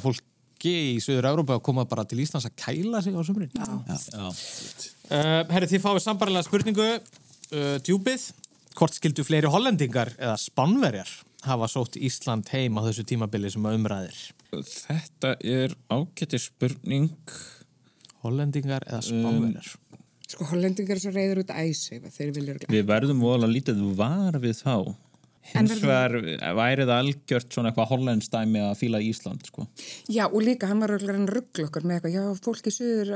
fólki 0.59 0.97
í 0.97 1.01
Suður 1.01 1.31
Európa 1.31 1.57
að 1.57 1.65
koma 1.67 1.85
bara 1.87 2.05
til 2.05 2.19
Íslands 2.21 2.47
að 2.47 2.57
kæla 2.59 3.03
sig 3.03 3.15
á 3.15 3.23
sömurinn. 3.23 3.53
Já, 3.55 4.35
Uh, 5.09 5.41
herri, 5.49 5.65
þið 5.65 5.81
fáið 5.81 6.03
sambarlega 6.05 6.45
spurningu, 6.45 6.87
uh, 7.57 7.79
djúpið, 7.81 8.27
hvort 8.77 8.93
skildu 8.93 9.25
fleiri 9.25 9.49
hollendingar 9.49 10.11
eða 10.19 10.35
spánverjar 10.37 11.09
hafa 11.49 11.65
sótt 11.73 11.97
Ísland 11.97 12.51
heim 12.53 12.77
á 12.77 12.85
þessu 12.85 13.07
tímabili 13.09 13.49
sem 13.49 13.65
að 13.65 13.79
umræðir? 13.79 14.19
Þetta 14.53 15.31
er 15.41 15.73
ágætti 15.89 16.43
spurning 16.45 17.17
Hollendingar 18.21 18.85
eða 18.85 19.01
spánverjar? 19.07 19.73
Sko, 20.29 20.45
hollendingar 20.53 20.99
er 20.99 21.01
svo 21.07 21.15
reyður 21.17 21.41
út 21.47 21.57
æsi, 21.57 22.03
þeir 22.05 22.35
vilja 22.37 22.59
örgla. 22.59 22.73
Við 22.77 22.87
verðum 22.93 23.25
vola 23.25 23.49
lítið 23.49 23.81
var 23.97 24.37
við 24.45 24.61
þá 24.61 24.93
Hins 25.49 25.81
vegar 25.81 26.15
væri 26.59 26.85
það 26.85 26.95
algjört 26.95 27.55
svona 27.55 27.71
eitthvað 27.71 27.91
hollendstæmi 27.93 28.63
að 28.67 28.75
fíla 28.83 29.01
Ísland 29.05 29.47
sko. 29.49 29.65
Já, 30.13 30.27
og 30.27 30.41
líka 30.45 30.69
hann 30.71 30.83
var 30.85 30.93
örgla 30.99 31.17
hann 31.17 31.29
ruggla 31.31 31.69
okkur 31.71 31.87
með 31.89 31.99
eitthvað, 31.99 32.17
já, 32.19 32.25
fólk 32.45 32.69
í 32.69 32.75
Suður 32.75 33.15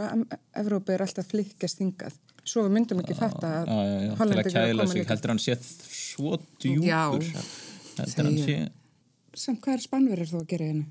Evrópi 0.63 0.95
er 0.97 1.05
alltaf 1.07 1.29
flikkast 1.33 1.83
hingað. 1.85 2.17
Svo 2.43 2.65
við 2.67 2.75
myndum 2.79 3.03
ekki 3.05 3.15
fatta 3.19 3.53
að 3.63 3.69
já, 3.69 4.15
til 4.19 4.33
að 4.33 4.49
kæla 4.49 4.73
koma 4.73 4.89
sig 4.91 5.03
líka. 5.03 5.13
heldur 5.13 5.33
hann 5.35 5.43
sé 5.45 5.55
svo 5.63 6.41
djúpur 6.59 6.89
Já, 6.89 7.45
heldur 8.01 8.27
hann 8.27 8.41
sé 8.43 8.57
Samt 9.33 9.63
hvað 9.65 9.79
er 9.79 9.85
spannverðar 9.87 10.29
þú 10.33 10.41
að 10.43 10.51
gera 10.51 10.67
hérna? 10.73 10.91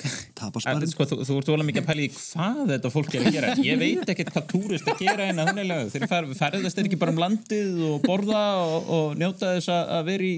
Sparinn 0.00 0.88
sko, 0.88 1.04
þú, 1.04 1.18
þú 1.28 1.34
ert 1.36 1.50
volað 1.52 1.68
mikið 1.68 1.82
að 1.82 1.88
pæla 1.90 2.04
í 2.06 2.08
hvað 2.14 2.62
þetta 2.70 2.90
fólk 2.94 3.16
er 3.18 3.26
að 3.26 3.34
gera 3.36 3.50
ég 3.66 3.80
veit 3.82 4.12
ekkert 4.14 4.32
hvað 4.32 4.46
túrist 4.54 4.88
að 4.88 5.02
gera 5.04 5.26
en 5.28 5.42
að 5.42 5.50
hunnilega 5.50 5.90
þeir 5.92 6.06
fer, 6.08 6.28
ferðast 6.38 6.78
þeir 6.78 6.88
ekki 6.88 7.00
bara 7.02 7.12
um 7.12 7.20
landið 7.20 7.82
og 7.90 8.06
borða 8.06 8.44
og, 8.64 8.88
og 8.96 9.20
njóta 9.20 9.52
þess 9.58 9.68
að, 9.74 9.92
að 9.98 10.08
vera 10.08 10.28
í 10.30 10.34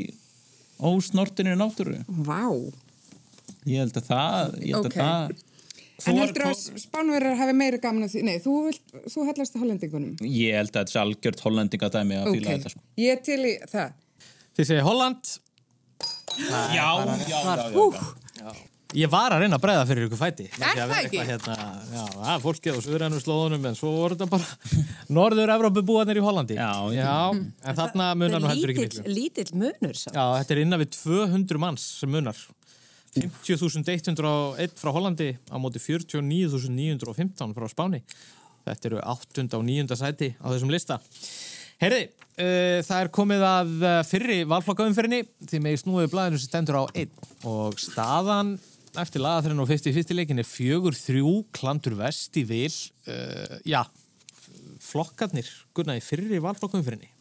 ósnortinir 0.90 1.56
náttúru. 1.60 1.98
Vá. 2.26 2.42
Ég 3.68 3.78
held 3.82 3.96
að 4.00 4.06
það, 4.10 4.54
ég 4.66 4.74
held 4.76 4.86
Ok. 4.90 4.96
að 4.96 5.02
það, 5.06 5.48
En 6.02 6.16
heldur 6.18 6.42
að 6.48 6.62
spánverðar 6.82 7.36
hafi 7.38 7.52
meira 7.54 7.78
gaman 7.78 8.02
að 8.08 8.10
því? 8.16 8.22
Nei, 8.26 8.38
þú, 8.42 8.52
vilt, 8.66 8.94
þú 9.12 9.26
hallast 9.28 9.54
að 9.54 9.60
hollendingunum. 9.62 10.16
ég 10.26 10.56
held 10.58 10.72
að 10.72 10.80
þetta 10.80 10.92
sé 10.96 10.98
algjört 11.02 11.42
hollendingadæmi 11.44 12.16
að 12.18 12.30
fíla 12.34 12.56
þetta 12.56 12.72
sko. 12.72 12.80
Ég 12.98 13.12
er 13.12 13.20
til 13.22 13.38
í 13.46 13.52
það. 13.70 13.92
Þið 14.58 14.66
segir 14.72 14.82
Holland. 14.88 15.30
Já, 16.32 16.58
já, 16.74 16.86
já, 17.28 17.38
já, 17.70 18.21
Ég 18.92 19.09
var 19.12 19.33
að 19.33 19.44
reyna 19.44 19.57
að 19.57 19.62
breyða 19.64 19.85
fyrir 19.88 20.07
ykkur 20.07 20.20
fæti. 20.20 20.46
Er 20.52 20.81
það 20.81 20.94
ekki? 20.98 21.20
Hérna, 21.24 21.55
já, 21.88 22.02
er 22.35 22.42
fólkið 22.42 22.76
á 22.76 22.81
suðrænum 22.85 23.22
slóðunum 23.22 23.68
en 23.70 23.76
svo 23.78 23.92
voru 23.94 24.18
þetta 24.18 24.28
bara 24.35 24.81
norður-Evrópu 25.16 25.85
búanir 25.88 26.20
í 26.20 26.24
Hollandi. 26.24 26.59
Já, 26.61 26.72
já. 26.92 27.14
En 27.33 27.78
þarna 27.78 28.11
munar 28.20 28.42
nú 28.42 28.50
heldur 28.50 28.74
ekki 28.74 28.88
miklu. 28.88 29.05
lítill 29.16 29.55
munur 29.57 29.96
sá. 29.96 30.11
Já, 30.12 30.24
þetta 30.42 30.55
er 30.57 30.62
innan 30.66 30.83
við 30.83 30.92
200 30.98 31.62
manns 31.62 31.87
sem 32.02 32.12
munar. 32.12 32.42
50.101 33.16 34.76
frá 34.81 34.92
Hollandi 34.92 35.31
á 35.48 35.57
móti 35.61 35.81
49.915 35.85 37.57
frá 37.57 37.68
Spáni. 37.72 38.02
Þetta 38.68 38.90
eru 38.90 39.00
8. 39.02 39.46
og 39.59 39.64
9. 39.68 39.96
sæti 39.98 40.33
á 40.37 40.46
þessum 40.52 40.72
lista. 40.72 41.00
Herði, 41.83 42.05
uh, 42.38 42.78
það 42.87 42.98
er 43.00 43.11
komið 43.16 43.44
að 43.48 43.72
uh, 43.81 43.94
fyrri 44.07 44.42
valflokkaumferðinni 44.52 45.24
því 45.50 45.62
með 45.64 45.74
í 45.74 45.81
snúið 45.81 46.12
blæðinu 46.12 46.38
sem 46.38 46.52
stendur 46.52 46.78
á 46.78 46.85
1 46.94 47.11
og 47.50 47.81
staðan 47.83 48.55
eftir 49.00 49.22
lagaþurinn 49.24 49.62
og 49.62 49.70
fyrst 49.70 49.88
í 49.88 49.94
fyrsti 49.96 50.16
leikin 50.16 50.42
er 50.42 50.48
fjögur 50.48 50.96
þrjú 50.96 51.38
klandur 51.57 51.96
vest 52.00 52.37
í 52.37 52.44
vil 52.48 52.74
uh, 53.09 53.59
já, 53.64 53.81
flokkarnir 54.83 55.48
gunna 55.76 55.96
í 55.96 56.05
fyrri 56.05 56.42
valflokkaumferðinni 56.42 57.12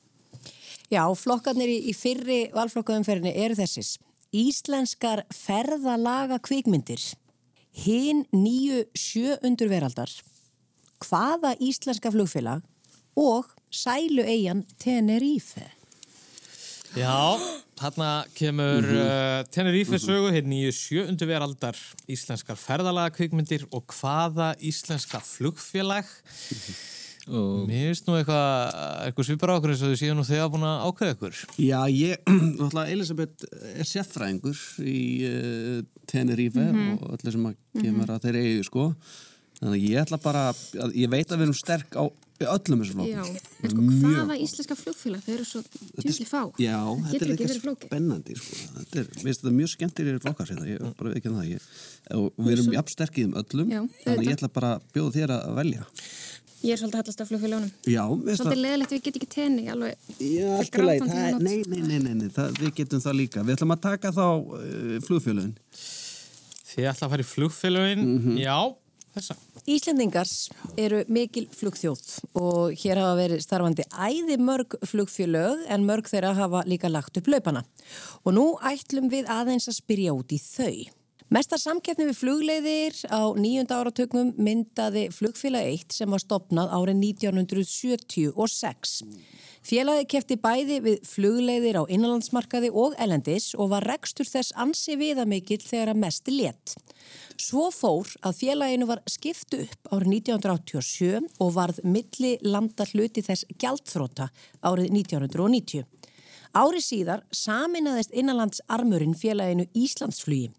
Já, 0.92 1.06
flokkarnir 1.16 1.70
í, 1.72 1.78
í 1.88 1.94
fyrri 1.96 2.42
valflokkaumferðinni 2.52 3.32
eru 3.46 3.56
þessis. 3.56 3.94
Íslenskar 4.36 5.24
ferðalaga 5.32 6.36
kvikmyndir, 6.44 7.00
hinn 7.86 8.26
nýju 8.36 8.84
sjöundur 9.00 9.72
veraldar, 9.72 10.12
hvaða 11.00 11.54
íslenska 11.64 12.12
flugfélag 12.12 12.64
og 13.16 13.48
sælu 13.72 14.26
eigin 14.28 14.66
Tenerife. 14.84 15.70
Já, 16.92 17.40
þarna 17.80 18.08
kemur 18.36 18.84
uh, 18.84 19.42
Tenerife 19.54 19.96
sögu, 20.02 20.28
hér 20.36 20.44
nýju 20.44 20.74
sjöundu 20.76 21.28
veraldar 21.30 21.78
íslenskar 22.12 22.58
ferðalaga 22.60 23.14
kvikmyndir 23.16 23.64
og 23.72 23.86
hvaða 23.96 24.50
íslenska 24.60 25.22
flugfélag. 25.24 26.10
Mér 27.32 27.94
finnst 27.94 28.10
nú 28.10 28.18
eitthvað 28.18 28.76
eitthvað 29.06 29.28
svipar 29.30 29.54
á 29.54 29.56
okkur 29.56 29.72
eins 29.72 29.84
og 29.86 29.94
þau 29.94 30.02
séu 30.02 30.18
nú 30.18 30.26
þegar 30.28 30.52
búin 30.52 30.68
að 30.68 30.84
ákveða 30.90 31.16
ykkur. 31.16 31.40
Já, 31.64 31.80
ég, 31.96 32.28
náttúrulega, 32.60 32.96
Elisabeth 32.98 33.48
er 33.72 33.88
sérfræðingur 33.88 34.64
í 34.84 35.02
uh, 35.30 35.78
Tenerife 36.12 36.66
og 36.98 37.06
öllu 37.16 37.36
sem 37.38 37.52
að 37.54 37.60
kemur 37.86 38.12
að 38.12 38.26
þeir 38.28 38.42
eigu, 38.42 38.68
sko. 38.68 38.90
Þannig 39.62 39.78
að 39.78 39.88
ég 39.94 40.04
ætla 40.04 40.20
bara, 40.20 40.44
að, 40.52 41.00
ég 41.00 41.14
veit 41.14 41.30
að 41.30 41.38
við 41.38 41.48
erum 41.48 41.62
sterk 41.62 41.96
á 41.96 42.04
öllum 42.50 42.82
þessum 42.84 43.04
Já, 43.06 43.22
flokkum. 43.22 43.62
en 43.62 43.72
sko 43.72 44.12
hvaða 44.16 44.38
íslenska 44.46 44.78
flugfélag, 44.80 45.24
þau 45.26 45.34
eru 45.36 45.46
svo 45.48 45.62
djúli 46.02 46.28
fá. 46.30 46.42
Já, 46.62 46.78
þetta 47.12 47.30
er 47.48 47.62
flókið. 47.64 47.88
spennandi, 47.92 48.38
sko. 48.40 48.60
Þetta 48.80 49.02
er, 49.02 49.10
veist, 49.22 49.42
þetta 49.42 49.52
er 49.52 49.58
mjög 49.60 49.72
skemmtir 49.76 50.12
í 50.12 50.18
flokkar 50.26 50.54
ég 50.56 50.76
er 50.76 50.94
bara 51.00 51.16
ekki 51.18 51.32
það. 51.32 51.48
Ég, 51.52 51.70
og 52.18 52.42
við 52.42 52.54
erum 52.58 52.76
jafn 52.78 52.94
sterkið 52.96 53.30
um 53.30 53.40
öllum, 53.42 53.72
Já, 53.72 53.82
þannig 54.04 54.22
að 54.22 54.30
ég 54.30 54.38
ætla 54.38 54.52
bara 54.60 54.76
að 54.78 54.92
bjóða 54.96 55.16
þér 55.18 55.36
að 55.38 55.56
velja. 55.62 55.88
Ég 56.62 56.76
er 56.76 56.78
svolítið 56.78 57.00
hallast 57.00 57.22
af 57.24 57.30
flugfélagunum. 57.32 57.70
Já, 57.90 58.04
veist 58.22 58.38
Svolítið 58.44 58.60
leðilegt 58.62 58.92
við 58.94 59.00
getum 59.08 59.22
ekki 59.22 59.30
tenni 59.34 59.64
alveg. 59.74 60.04
Já, 60.22 60.50
er, 60.62 60.84
nótt. 61.02 61.42
nei, 61.42 61.56
nei, 61.66 61.80
nei, 61.82 61.98
nei, 62.04 62.14
nei 62.20 62.28
það, 62.36 62.60
við 62.62 62.76
getum 62.78 63.02
það 63.02 63.18
líka. 63.18 63.46
Við 63.48 63.56
ætlum 63.56 63.74
að 63.74 63.82
taka 63.88 64.12
þá 64.14 64.26
uh, 64.30 65.00
flugfjölun. 65.08 65.56
Þið 66.72 66.90
ætla 66.92 67.08
að 67.08 67.16
fara 67.16 67.26
í 67.26 67.30
flugfélögin 67.32 68.38
Já, 68.38 68.58
þessa 69.18 69.36
Íslendingars 69.70 70.50
eru 70.80 71.04
mikil 71.12 71.46
flugþjóð 71.54 72.02
og 72.42 72.80
hér 72.82 73.02
hafa 73.02 73.18
verið 73.20 73.44
starfandi 73.46 73.86
æði 73.94 74.40
mörg 74.42 74.74
flugfélög 74.90 75.68
en 75.70 75.86
mörg 75.86 76.10
þeirra 76.10 76.34
hafa 76.38 76.64
líka 76.66 76.90
lagt 76.90 77.20
upp 77.22 77.30
laupana. 77.30 77.62
Og 78.26 78.34
nú 78.34 78.48
ætlum 78.66 79.12
við 79.14 79.30
aðeins 79.30 79.70
að 79.70 79.78
spyrja 79.78 80.16
út 80.18 80.34
í 80.34 80.42
þau. 80.42 81.01
Mesta 81.32 81.56
samkeppni 81.56 82.10
við 82.10 82.18
flugleiðir 82.20 82.98
á 83.08 83.32
nýjunda 83.40 83.78
áratögnum 83.80 84.34
myndaði 84.36 85.06
flugfélag 85.16 85.64
1 85.64 85.96
sem 85.96 86.12
var 86.12 86.20
stopnað 86.20 86.74
árið 86.76 86.98
1976. 87.24 89.08
Félagi 89.64 90.10
kefti 90.12 90.36
bæði 90.44 90.82
við 90.84 91.08
flugleiðir 91.08 91.80
á 91.80 91.88
innanlandsmarkaði 91.88 92.74
og 92.76 93.00
elendis 93.00 93.56
og 93.56 93.72
var 93.72 93.88
rekstur 93.88 94.28
þess 94.28 94.52
ansi 94.60 95.00
viðamikill 95.00 95.64
þegar 95.64 95.94
að 95.94 96.04
mest 96.04 96.28
létt. 96.28 96.76
Svo 97.40 97.72
fór 97.72 98.12
að 98.28 98.36
félaginu 98.44 98.92
var 98.92 99.00
skipt 99.08 99.56
upp 99.56 99.88
árið 99.88 100.20
1987 100.20 101.32
og 101.40 101.56
varð 101.56 101.80
milli 101.88 102.44
landa 102.44 102.84
hluti 102.92 103.24
þess 103.24 103.48
gjaldþróta 103.56 104.28
árið 104.68 104.92
1990. 105.00 105.88
Árið 106.52 106.84
síðar 106.84 107.24
saminaðist 107.32 108.12
innanlandsarmurinn 108.12 109.16
félaginu 109.16 109.72
Íslandsflugi. 109.72 110.52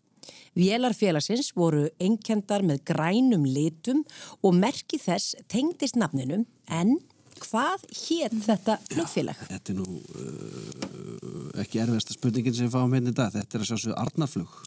Vélarfélagsins 0.58 1.52
voru 1.56 1.87
einkendar 2.02 2.64
með 2.66 2.82
grænum 2.92 3.46
litum 3.48 4.02
og 4.42 4.58
merki 4.58 5.00
þess 5.00 5.37
tengdist 5.52 5.96
nafninum 6.00 6.44
en 6.72 6.98
hvað 7.42 7.87
hétt 7.90 8.37
þetta 8.44 8.76
flugfélag? 8.90 9.46
Þetta 9.50 9.72
er 9.72 9.78
nú 9.78 9.87
uh, 9.98 11.62
ekki 11.62 11.82
erfiðasta 11.82 12.16
spurningin 12.16 12.54
sem 12.56 12.68
við 12.68 12.76
fáum 12.76 12.92
hérna 12.94 13.14
í 13.14 13.16
dag. 13.16 13.32
Þetta 13.35 13.58
er 13.58 13.64
að 13.64 13.72
sjá 13.72 13.80
svo 13.87 13.96
Arnarflug. 13.98 14.61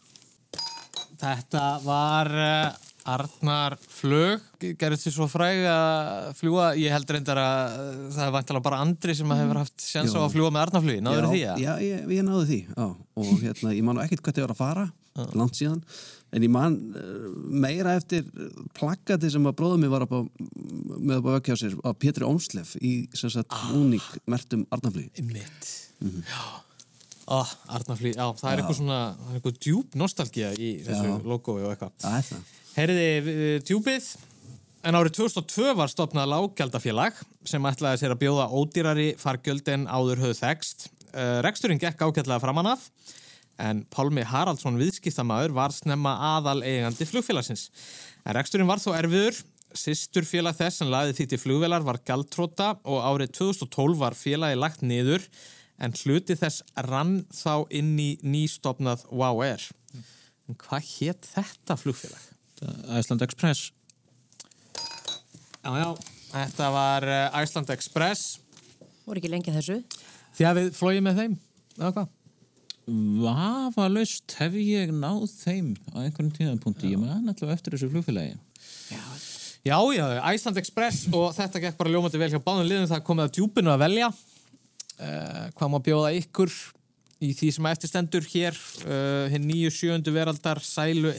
Þetta 1.16 1.62
var 1.86 2.32
uh, 2.36 2.86
Arnar 3.06 3.76
flug 3.78 4.42
gerðist 4.80 5.06
því 5.06 5.12
svo 5.14 5.28
fræg 5.30 5.62
að 5.70 6.32
fljúa 6.40 6.72
ég 6.80 6.92
held 6.92 7.10
reyndar 7.14 7.40
að 7.40 7.76
uh, 7.78 8.04
það 8.16 8.22
er 8.26 8.34
vantilega 8.34 8.66
bara 8.66 8.80
Andri 8.82 9.14
sem 9.16 9.32
að 9.32 9.42
hefur 9.44 9.60
haft 9.62 9.84
sjans 9.84 10.12
á 10.12 10.18
Já. 10.18 10.22
að 10.24 10.32
fljúa 10.34 10.52
með 10.52 10.64
Arnarflugi, 10.66 11.04
náður 11.06 11.28
því 11.30 11.42
að 11.52 11.62
Já, 11.62 11.72
ég, 11.86 12.06
ég 12.18 12.26
náðu 12.26 12.44
því. 12.50 12.60
Já. 12.74 12.86
Og 13.22 13.32
hérna, 13.44 13.74
ég 13.78 13.86
man 13.86 13.98
nú 13.98 14.04
ekkert 14.04 14.24
hvað 14.26 14.38
þið 14.38 14.46
var 14.46 14.54
að 14.56 14.60
fara, 14.60 14.86
langt 15.36 15.58
síðan. 15.58 15.80
En 16.34 16.44
ég 16.44 16.52
man 16.52 16.76
uh, 16.98 17.30
meira 17.48 17.94
eftir 17.96 18.26
plakkati 18.76 19.30
sem 19.32 19.46
að 19.48 19.56
bróðum 19.60 19.84
mig 19.84 19.92
var 19.92 20.04
á, 20.04 20.08
með 20.10 21.18
upp 21.20 21.30
á 21.30 21.34
vökkjá 21.38 21.58
sér 21.62 21.76
á 21.86 21.90
Pétri 21.96 22.26
Ómslef 22.26 22.74
í 22.82 22.94
sem 23.16 23.32
sagt 23.32 23.54
ah. 23.54 23.72
úník 23.78 24.06
mertum 24.28 24.66
Arnarflugi. 24.74 25.10
Einmitt 25.20 25.74
Já 26.26 26.40
Ó, 27.26 27.42
Arnarflugi, 27.74 28.14
já, 28.14 28.26
það 28.38 28.52
er 28.52 28.60
eitthvað 28.60 28.78
svona 28.78 29.00
það 29.18 29.30
er 29.30 29.38
eitthvað 29.40 29.56
djúb 29.64 29.94
nostalgía 29.98 30.50
í 30.54 30.68
þessu 30.86 31.08
Já. 31.08 31.14
logói 31.26 31.56
og 31.64 31.72
eitthvað 31.72 31.96
er 32.94 33.30
uh, 33.32 33.56
djúbið 33.66 34.10
En 34.86 34.94
árið 34.94 35.16
2002 35.16 35.72
var 35.74 35.90
stopnað 35.90 36.28
lággjaldafélag 36.30 37.16
sem 37.48 37.64
ætlaði 37.66 37.98
sér 37.98 38.12
að 38.14 38.20
bjóða 38.20 38.44
ódýrari 38.54 39.06
fargjöld 39.18 39.66
en 39.72 39.88
áður 39.90 40.20
höfðu 40.22 40.36
þekst. 40.38 40.84
Uh, 41.10 41.40
reksturinn 41.42 41.80
gekk 41.82 42.04
ágætlega 42.06 42.38
framan 42.44 42.68
af 42.70 42.84
en 43.62 43.82
Pálmi 43.92 44.24
Haraldsson 44.26 44.78
viðskiptamaður 44.80 45.54
var 45.56 45.74
snemma 45.74 46.14
aðal 46.36 46.60
eigandi 46.66 47.08
flugfélagsins. 47.08 47.68
En 48.26 48.36
reksturinn 48.36 48.68
var 48.68 48.82
þó 48.82 48.92
erfiður. 48.98 49.38
Sistur 49.76 50.24
félag 50.24 50.56
þess 50.56 50.80
sem 50.80 50.90
laði 50.92 51.16
því 51.18 51.26
til 51.30 51.40
flugvelar 51.42 51.84
var 51.84 52.00
Galtróta 52.06 52.74
og 52.88 53.02
árið 53.04 53.34
2012 53.40 53.98
var 54.00 54.16
félagi 54.16 54.56
lagt 54.56 54.84
niður 54.86 55.24
en 55.82 55.92
hluti 56.00 56.36
þess 56.38 56.62
rann 56.86 57.18
þá 57.34 57.66
inn 57.74 57.92
í 58.00 58.14
nýstopnað 58.24 59.04
Wow 59.10 59.42
Air. 59.44 59.64
En 60.46 60.56
hvað 60.60 60.86
hétt 60.94 61.28
þetta 61.34 61.76
flugfélag? 61.80 62.22
Iceland 62.96 63.26
Express. 63.26 63.70
Já, 65.60 65.70
já. 65.82 65.88
Þetta 66.30 66.68
var 66.72 67.06
uh, 67.10 67.40
Iceland 67.42 67.70
Express. 67.74 68.38
Voru 69.06 69.20
ekki 69.20 69.30
lengi 69.32 69.52
að 69.52 69.60
þessu? 69.60 69.80
Þið 70.36 70.48
hafið 70.50 70.70
flóið 70.76 71.02
með 71.04 71.20
þeim, 71.20 71.36
eða 71.78 71.92
hvað? 71.96 72.15
Vafalaust 72.86 74.36
hef 74.38 74.54
ég 74.60 74.92
náð 74.94 75.24
þeim 75.32 75.72
á 75.90 76.04
einhvern 76.04 76.30
tíðanpunkti. 76.34 76.92
Ég 76.92 77.00
man 77.02 77.26
allavega 77.26 77.56
eftir 77.56 77.74
þessu 77.74 77.90
flugfélagi. 77.90 78.36
Já, 79.66 79.78
já, 79.90 80.04
Iceland 80.30 80.60
Express 80.60 81.08
og 81.10 81.32
þetta 81.34 81.62
gekk 81.64 81.78
bara 81.80 81.90
ljómandi 81.90 82.20
vel 82.22 82.30
hjá 82.30 82.38
báðum 82.38 82.68
liðum. 82.68 82.86
Það 82.92 83.02
komið 83.08 83.26
að 83.26 83.32
djúpinu 83.38 83.72
að 83.72 83.82
velja. 83.82 84.10
Uh, 84.96 85.42
hvað 85.58 85.72
má 85.72 85.78
bjóða 85.88 86.12
ykkur 86.20 86.52
í 87.26 87.32
því 87.34 87.48
sem 87.56 87.66
eftir 87.72 87.90
stendur 87.90 88.28
hér. 88.30 88.60
Uh, 88.86 89.26
hinn 89.32 89.48
nýju 89.50 89.72
sjöundu 89.74 90.14
veraldar, 90.14 90.62
Sælu, 90.62 91.10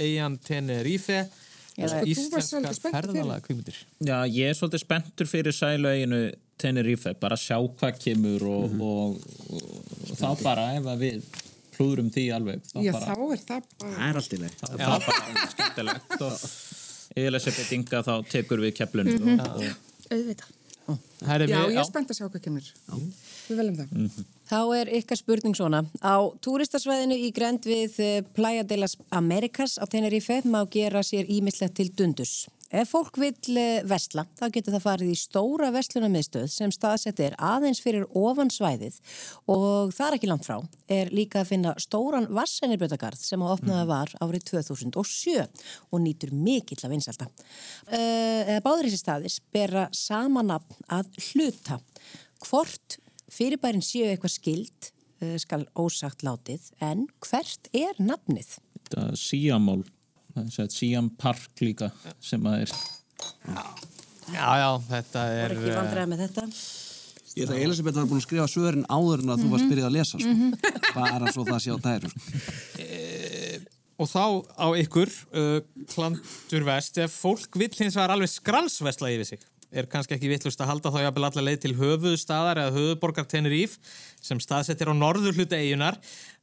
varst 1.77 2.49
svolítið 2.53 2.71
íslenskar 2.71 2.95
ferðalega 2.95 3.43
kvímyndir. 3.45 3.75
Já, 4.01 4.15
ég 4.25 4.49
er 4.49 4.55
svolítið 4.57 4.81
spenntur 4.81 5.29
fyrir 5.29 5.53
sælueginu 5.53 6.21
Tenerife, 6.57 7.13
bara 7.21 7.37
sjá 7.37 7.59
hvað 7.59 7.99
kemur 8.01 8.47
og, 8.49 8.79
og, 8.81 9.19
og, 9.51 9.67
og 10.07 10.15
þá 10.17 10.29
bara 10.41 10.71
ef 10.79 10.87
að 10.89 11.03
við 11.03 11.27
hlúðrum 11.77 12.11
því 12.13 12.25
alveg 12.37 12.67
þá 12.67 12.77
Já, 12.83 12.91
bara, 12.95 13.05
þá 13.05 13.23
er 13.37 13.41
það 13.47 13.71
bara... 13.77 13.95
Það 13.95 14.09
er 14.09 14.19
allt 14.21 14.35
í 14.35 14.41
leið. 14.43 14.59
þá 14.59 14.67
er 14.67 14.83
það 14.83 15.07
bara 15.07 15.47
skemmtilegt 15.55 16.27
og 16.27 16.45
Elisabeth 17.27 17.73
Inga 17.77 18.03
þá 18.05 18.13
tekur 18.29 18.61
við 18.65 18.77
keflunum 18.81 19.33
og, 19.37 19.61
og 19.61 20.13
Auðvitað. 20.13 20.53
Herri, 21.27 21.47
Já, 21.51 21.57
ég 21.67 21.77
er 21.81 21.87
spennt 21.87 22.11
að 22.13 22.19
sjá 22.19 22.25
hvað 22.29 22.43
kemur. 22.45 22.67
Við 23.47 23.57
veljum 23.59 23.75
það. 23.79 24.19
Þá 24.47 24.59
er 24.77 24.91
ykkar 25.01 25.19
spurning 25.19 25.55
svona. 25.57 25.81
Á 25.99 26.15
túristasvæðinu 26.45 27.17
í 27.27 27.31
grend 27.35 27.67
við 27.67 27.97
eh, 28.03 28.21
Playa 28.37 28.63
de 28.63 28.77
las 28.79 28.95
Americas 29.11 29.75
á 29.75 29.83
Tenerife 29.91 30.39
má 30.47 30.61
gera 30.71 31.03
sér 31.03 31.27
ímislegt 31.27 31.75
til 31.79 31.89
dundus. 31.91 32.45
Ef 32.67 32.89
fólk 32.91 33.15
vill 33.21 33.57
eh, 33.59 33.79
vesla, 33.87 34.25
þá 34.35 34.49
getur 34.51 34.73
það 34.75 34.83
farið 34.83 35.11
í 35.13 35.17
stóra 35.19 35.69
vestlunarmiðstöð 35.71 36.47
sem 36.51 36.73
staðsett 36.75 37.21
er 37.23 37.37
aðeins 37.39 37.79
fyrir 37.83 38.03
ofan 38.11 38.51
svæðið 38.51 38.97
og 39.47 39.93
það 39.95 40.07
er 40.07 40.17
ekki 40.17 40.29
langt 40.31 40.47
frá. 40.47 40.57
Er 40.91 41.13
líka 41.15 41.45
að 41.45 41.53
finna 41.53 41.73
stóran 41.79 42.27
vassenirbjötagarð 42.35 43.23
sem 43.23 43.45
að 43.45 43.53
opnaða 43.55 43.87
var 43.87 44.13
árið 44.19 44.49
2007 44.51 45.47
og 45.93 46.03
nýtur 46.03 46.35
mikill 46.35 46.81
af 46.83 46.91
vinsalda. 46.91 47.29
Uh, 47.87 48.59
báður 48.65 48.89
þessi 48.89 48.99
staðis 48.99 49.39
bera 49.55 49.87
sama 49.95 50.43
nafn 50.43 50.91
að 50.91 51.15
hluta. 51.29 51.79
Hvort 52.43 52.99
fyrirbærin 53.31 53.85
séu 53.85 54.11
eitthvað 54.11 54.35
skild 54.35 54.91
uh, 55.23 55.37
skal 55.39 55.63
ósagt 55.79 56.27
látið 56.27 56.67
en 56.83 57.07
hvert 57.23 57.71
er 57.71 57.95
nafnið? 58.03 58.57
Þetta 58.75 59.13
síamál, 59.19 59.85
er 60.41 60.71
síam 60.73 61.09
park 61.19 61.63
líka 61.63 61.91
sem 62.23 62.43
að 62.49 62.65
er 62.65 62.75
Já, 64.27 64.47
já, 64.59 64.69
þetta 64.89 65.21
Það 65.21 65.37
er... 65.37 65.45
er 65.45 65.55
ekki 65.55 65.75
vandræða 65.77 66.09
með 66.11 66.23
þetta. 66.25 66.45
Ég 67.37 67.45
held 67.45 67.53
að 67.53 67.63
Elisabeth 67.67 67.99
var 67.99 68.07
búin 68.09 68.19
að 68.19 68.25
skrifa 68.25 68.47
svörin 68.49 68.87
áður 68.89 69.23
en 69.23 69.31
að 69.33 69.43
þú 69.43 69.49
varst 69.53 69.69
byrjað 69.71 69.87
að 69.87 69.95
lesa 69.95 70.19
sko. 70.23 70.47
bara 70.97 71.33
svo 71.33 71.45
það 71.47 71.59
sé 71.63 71.75
á 71.75 71.77
tæru 71.85 72.11
sko. 72.11 72.41
Og 73.97 74.05
þá 74.05 74.25
á 74.61 74.67
ykkur, 74.77 75.09
uh, 75.33 75.85
klandur 75.89 76.65
vest, 76.67 76.99
ef 77.01 77.15
fólk 77.17 77.55
vill 77.57 77.71
hins 77.79 77.95
vegar 77.97 78.13
alveg 78.13 78.29
skralsvesla 78.29 79.09
yfir 79.15 79.29
sig, 79.31 79.45
er 79.71 79.87
kannski 79.91 80.15
ekki 80.15 80.29
vittlust 80.31 80.61
að 80.63 80.69
halda 80.71 80.91
þá 80.93 80.99
jafnvel 81.03 81.27
allar 81.27 81.45
leið 81.47 81.59
til 81.65 81.73
höfuðstaðar 81.77 82.61
eða 82.61 82.75
höfuðborgar 82.75 83.27
Teneríf 83.27 83.75
sem 84.23 84.39
staðsettir 84.43 84.91
á 84.91 84.95
norður 84.95 85.35
hluta 85.35 85.59
eigunar. 85.59 85.97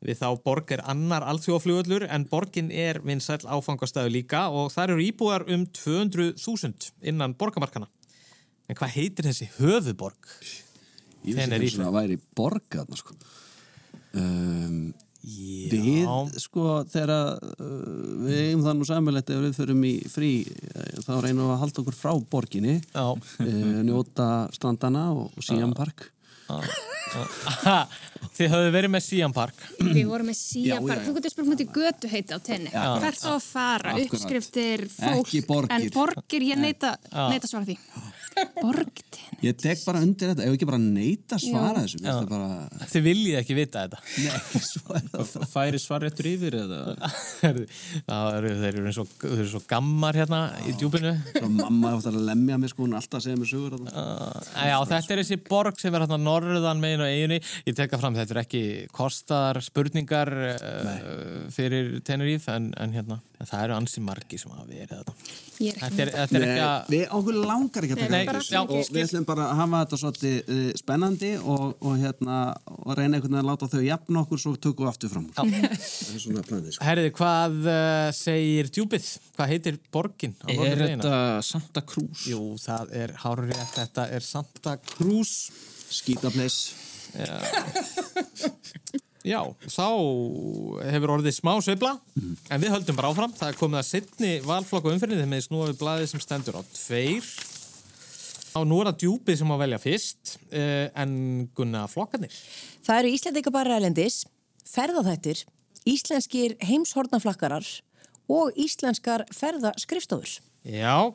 Við 0.04 0.20
þá 0.20 0.28
borg 0.44 0.74
er 0.76 0.84
annar 0.90 1.24
alþjóðaflugöllur 1.32 2.06
en 2.10 2.26
borgin 2.28 2.68
er 2.70 3.00
vinsæl 3.04 3.40
áfangastæðu 3.44 4.12
líka 4.18 4.46
og 4.52 4.72
þar 4.74 4.94
eru 4.96 5.06
íbúðar 5.06 5.46
um 5.54 5.64
200.000 5.78 6.92
innan 7.08 7.36
borgamarkana. 7.40 7.88
En 8.68 8.76
hvað 8.78 8.94
heitir 8.98 9.28
þessi 9.28 9.48
höfuðborg? 9.58 10.28
Ég 11.24 11.38
vissi 11.38 11.56
ekki 11.56 11.72
svona 11.72 11.90
að 11.90 11.98
væri 12.02 12.20
borgað 12.36 12.94
sko. 13.00 13.16
um, 14.20 14.92
Við, 15.24 16.08
sko, 16.42 16.82
þegar 16.92 17.12
uh, 17.14 17.68
við 18.26 18.40
eigum 18.42 18.64
það 18.66 18.74
nú 18.76 18.88
samverlegt 18.88 19.30
ef 19.32 19.40
við 19.46 19.54
förum 19.56 19.86
í 19.88 19.92
frí 20.12 20.32
eh, 20.44 20.98
þá 21.00 21.14
reynum 21.24 21.46
við 21.46 21.52
að 21.54 21.62
halda 21.62 21.80
okkur 21.84 21.96
frá 21.96 22.12
borginni 22.34 22.74
uh, 22.92 23.14
njóta 23.86 24.28
strandana 24.52 25.06
og, 25.14 25.30
og 25.32 25.46
Siam 25.46 25.72
Park 25.76 26.10
Þið 28.34 28.50
höfðu 28.50 28.70
verið 28.74 28.90
með 28.92 29.04
Siam 29.06 29.32
Park 29.32 29.62
Við 29.78 30.04
vorum 30.10 30.28
með 30.28 30.40
Já, 30.60 30.74
já, 30.74 30.80
já. 30.82 31.00
þú 31.06 31.14
getur 31.16 31.32
spurt 31.32 31.48
mútið 31.48 31.70
götu 31.74 32.10
heita 32.10 32.36
á 32.36 32.40
tenni. 32.44 32.70
Já. 32.72 32.84
Hvert 33.00 33.24
á 33.24 33.32
að 33.32 33.46
fara, 33.46 33.94
uppskriftir, 34.02 34.84
fólk. 34.92 35.28
Ekki 35.28 35.42
borgir. 35.48 35.74
En 35.74 35.88
borgir, 35.94 36.46
ég 36.50 36.60
neita, 36.60 36.94
Já. 37.08 37.24
neita 37.32 37.50
svara 37.50 37.68
því. 37.68 37.76
Borg 38.34 39.00
tenni. 39.12 39.38
Ég 39.44 39.56
tek 39.60 39.80
bara 39.84 40.00
undir 40.04 40.30
þetta, 40.30 40.44
ef 40.46 40.54
ekki 40.56 40.66
bara 40.68 40.80
neita 40.80 41.36
að 41.36 41.44
svara 41.44 41.82
þessu 41.84 42.00
bara, 42.30 42.48
Þið 42.90 43.04
viljið 43.04 43.38
ekki 43.40 43.56
vita 43.58 43.84
þetta. 43.84 44.00
Nei, 44.24 44.62
svo 44.64 44.96
er 44.96 45.08
það 45.12 45.46
færi 45.50 45.80
svarréttur 45.82 46.28
yfir 46.30 46.56
eða? 46.62 46.80
Heyrðu, 47.44 47.66
Það 48.08 48.38
eru, 48.38 48.52
þeir 48.62 48.70
eru 48.70 48.84
eins 48.90 49.00
og, 49.02 49.12
þeir 49.22 49.36
eru 49.36 49.48
svo 49.52 49.62
gammar 49.70 50.18
hérna 50.18 50.40
í 50.64 50.74
djúpinu. 50.80 51.14
Svo 51.34 51.50
mamma 51.52 51.92
átt 51.94 52.08
að 52.10 52.20
lemja 52.30 52.58
mig 52.62 52.72
sko, 52.72 52.86
hún 52.86 52.96
alltaf 52.98 53.24
segja 53.24 53.40
mér 53.40 53.50
sögur. 53.50 53.76
Uh, 53.84 54.68
já, 54.70 54.76
þetta 54.94 55.16
er 55.16 55.22
þessi 55.22 55.40
borg 55.50 55.80
sem 55.82 55.94
er 55.94 56.06
hérna 56.06 56.20
norðan 56.22 56.82
megin 56.82 57.04
og 57.04 57.12
eiginu. 57.12 57.40
Ég 57.68 57.78
tekka 57.78 58.00
fram, 58.00 58.16
þetta 58.18 58.38
er 58.38 58.42
ekki 58.44 58.64
kostar 58.94 59.60
spurningar 59.64 60.32
uh, 60.54 60.94
fyrir 61.54 61.98
Teneríf, 62.06 62.48
en, 62.52 62.72
en 62.80 62.96
hérna, 62.96 63.20
en 63.40 63.50
það 63.50 63.66
eru 63.68 63.78
ansi 63.78 64.04
margi 64.04 64.40
sem 64.40 64.54
hafa 64.54 64.68
verið 64.70 64.96
þetta. 64.96 65.18
Þetta 65.54 66.02
er, 66.02 66.10
þetta 66.14 66.38
er 66.38 66.44
ekki 66.48 66.62
að... 66.66 66.88
við 66.90 67.04
okkur 67.18 67.36
langar 67.46 67.86
ekki 67.86 67.94
að 67.94 68.23
Nei, 68.24 68.42
já, 68.48 68.60
og 68.62 68.90
við 68.94 69.00
ætlum 69.04 69.26
bara 69.28 69.48
að 69.50 69.60
hafa 69.60 69.80
þetta 69.84 69.98
svolítið 70.02 70.52
uh, 70.54 70.62
spennandi 70.80 71.32
og, 71.40 71.64
og 71.80 71.98
hérna 72.02 72.38
og 72.74 72.90
reyna 72.98 73.18
einhvern 73.18 73.34
veginn 73.34 73.40
að 73.42 73.50
láta 73.50 73.70
þau 73.72 73.82
jafn 73.84 74.20
okkur 74.22 74.42
svo 74.44 74.54
tökum 74.56 74.86
við 74.86 74.92
aftur 74.92 75.12
fram 75.12 75.26
úr. 75.28 75.34
það 75.38 76.14
er 76.14 76.24
svona 76.26 76.46
planið 76.48 76.76
sko. 76.76 76.86
Herriði, 76.88 77.14
hvað 77.20 77.58
uh, 77.64 78.08
segir 78.16 78.72
djúpið? 78.78 79.10
Hvað 79.34 79.52
heitir 79.54 79.80
borgin 79.94 80.36
er 80.54 80.84
þetta 80.84 81.14
Santa 81.46 81.84
Cruz? 81.86 82.26
Jú, 82.30 82.42
það 82.62 82.96
er 83.04 83.14
hárið 83.24 83.62
þetta 83.74 84.08
er 84.14 84.26
Santa 84.26 84.78
Cruz. 84.94 85.36
skítapleis 85.94 86.62
Já, 89.24 89.40
þá 89.72 89.86
hefur 90.92 91.14
orðið 91.14 91.32
smá 91.38 91.54
sveifla, 91.64 91.94
en 92.52 92.60
við 92.60 92.74
höldum 92.74 92.98
bara 92.98 93.08
áfram. 93.08 93.32
Það 93.32 93.52
er 93.54 93.56
komið 93.56 93.80
að 93.80 93.86
setni 93.88 94.32
valflokku 94.44 94.92
umferðinni 94.92 95.22
þegar 95.22 95.30
með 95.30 95.44
snúa 95.46 95.68
við 95.70 95.78
blaðið 95.80 96.10
sem 96.10 96.20
stendur 96.20 96.58
á 96.60 96.62
tveir. 96.68 97.30
Og 98.54 98.66
nú 98.70 98.76
er 98.82 98.90
það 98.92 99.00
djúpið 99.02 99.40
sem 99.40 99.50
að 99.50 99.62
velja 99.64 99.80
fyrst, 99.82 100.34
uh, 100.54 100.86
en 101.02 101.14
gunna 101.58 101.84
flokkarnir. 101.90 102.34
Það 102.86 103.00
eru 103.02 103.12
Íslandika 103.16 103.52
bara 103.54 103.76
erlendis, 103.80 104.20
ferðaþættir, 104.70 105.42
íslenskir 105.90 106.54
heimshornaflakkarar 106.64 107.66
og 108.30 108.54
íslenskar 108.56 109.26
ferðaskrifstofur. 109.34 110.38
Já, 110.64 111.12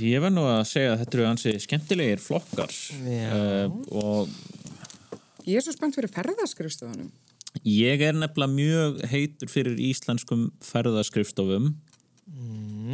Ég 0.00 0.22
verð 0.24 0.32
nú 0.38 0.46
að 0.48 0.62
segja 0.70 0.94
að 0.94 1.00
þetta 1.02 1.16
eru 1.18 1.24
hansi 1.28 1.50
skemmtilegir 1.60 2.22
flokkar 2.24 2.70
Já. 3.04 3.26
uh, 3.36 3.74
og 3.92 4.30
Ég 5.44 5.58
er 5.60 5.64
svo 5.66 5.74
spennt 5.74 5.96
fyrir 5.98 6.08
ferðaskrifstofunum. 6.14 7.10
ég 7.68 8.00
er 8.04 8.16
nefnilega 8.16 8.54
mjög 8.54 9.02
heitur 9.12 9.50
fyrir 9.52 9.76
íslenskum 9.90 10.46
ferðaskrifstofum 10.64 11.74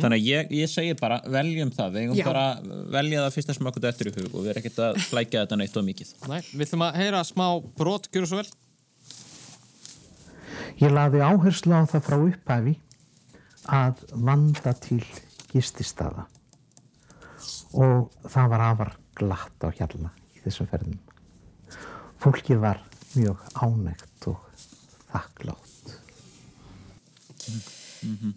þannig 0.02 0.18
að 0.18 0.28
ég, 0.28 0.52
ég 0.58 0.70
segi 0.70 0.94
bara 0.98 1.20
veljum 1.30 1.70
það, 1.74 1.94
við 1.94 2.04
eigum 2.04 2.28
bara 2.28 2.44
að 2.50 2.72
velja 2.94 3.22
það 3.24 3.34
fyrsta 3.36 3.56
sem 3.56 3.70
okkur 3.70 3.88
eftir 3.90 4.10
í 4.10 4.14
hug 4.16 4.28
og 4.30 4.40
við 4.44 4.50
erum 4.52 4.62
ekkert 4.62 4.82
að 4.86 5.00
flækja 5.08 5.44
þetta 5.44 5.58
neitt 5.60 5.78
of 5.80 5.86
mikið 5.86 6.12
næ, 6.30 6.36
við 6.52 6.66
ætlum 6.66 6.86
að 6.86 7.00
heyra 7.02 7.22
smá 7.28 7.46
brot, 7.78 8.08
gjör 8.14 8.28
svo 8.30 8.40
vel. 8.40 8.48
Ég 10.80 10.90
laði 10.90 11.22
áherslu 11.22 11.76
á 11.76 11.82
það 11.86 12.06
frá 12.08 12.16
upphafi 12.18 12.74
að 13.70 14.02
vanda 14.26 14.74
til 14.84 15.02
gististaða 15.52 16.26
og 17.74 18.10
það 18.30 18.50
var 18.54 18.64
afar 18.68 18.92
glatt 19.18 19.66
á 19.66 19.68
hjalla 19.74 20.10
í 20.34 20.42
þessum 20.44 20.70
ferðum. 20.70 20.98
Fólkið 22.22 22.62
var 22.62 22.82
mjög 23.14 23.42
ánægt 23.54 24.28
og 24.30 24.40
þakklátt. 25.12 25.94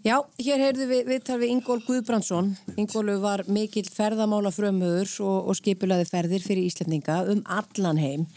Já, 0.05 0.17
hér 0.41 0.63
heyrðu 0.65 0.87
við 0.89 1.09
við 1.11 1.49
Ingól 1.51 1.79
Guðbrandsson. 1.85 2.53
Ingólu 2.77 3.17
var 3.23 3.43
mikill 3.47 3.87
ferðamála 3.91 4.51
frömmuður 4.55 5.11
og, 5.25 5.49
og 5.51 5.59
skipulaði 5.59 6.07
ferðir 6.09 6.45
fyrir 6.45 6.67
Íslandinga 6.69 7.23
um 7.31 7.43
allan 7.45 8.01
heim 8.01 8.27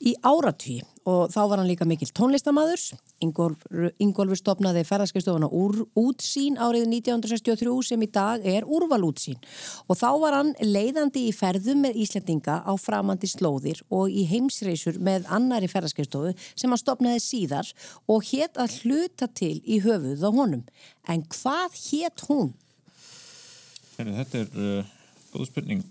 í 0.00 0.16
áratví 0.22 0.82
og 1.04 1.32
þá 1.32 1.40
var 1.50 1.60
hann 1.60 1.68
líka 1.68 1.86
mikill 1.88 2.12
tónlistamæður. 2.16 2.82
Ingólfur 3.24 4.38
stopnaði 4.38 4.84
ferðarskistofuna 4.88 5.50
úr 5.52 5.82
útsýn 6.00 6.56
árið 6.60 6.86
1963 6.88 7.74
sem 7.90 8.04
í 8.04 8.08
dag 8.12 8.44
er 8.48 8.64
úrvalútsýn 8.64 9.40
og 9.88 10.00
þá 10.00 10.08
var 10.22 10.38
hann 10.38 10.52
leiðandi 10.64 11.26
í 11.28 11.34
ferðum 11.36 11.84
með 11.84 12.00
Íslandinga 12.04 12.60
á 12.64 12.72
framandi 12.80 13.28
slóðir 13.30 13.84
og 13.92 14.12
í 14.12 14.24
heimsreysur 14.30 14.98
með 15.04 15.28
annari 15.32 15.68
ferðarskistofu 15.70 16.34
sem 16.54 16.72
hann 16.72 16.80
stopnaði 16.80 17.22
síðar 17.24 17.70
og 18.08 18.24
hétt 18.32 18.60
að 18.60 18.80
hluta 18.82 19.28
til 19.28 19.58
í 19.64 19.80
höfuð 19.84 20.24
á 20.24 20.30
honum. 20.32 20.66
En 21.08 21.24
hvað 21.28 21.78
hétt 21.90 22.26
hún? 22.30 22.52
Heri, 23.98 24.16
Þetta 24.18 24.40
er 24.40 24.58
uh, 24.58 24.92
góð 25.34 25.48
spurning 25.50 25.84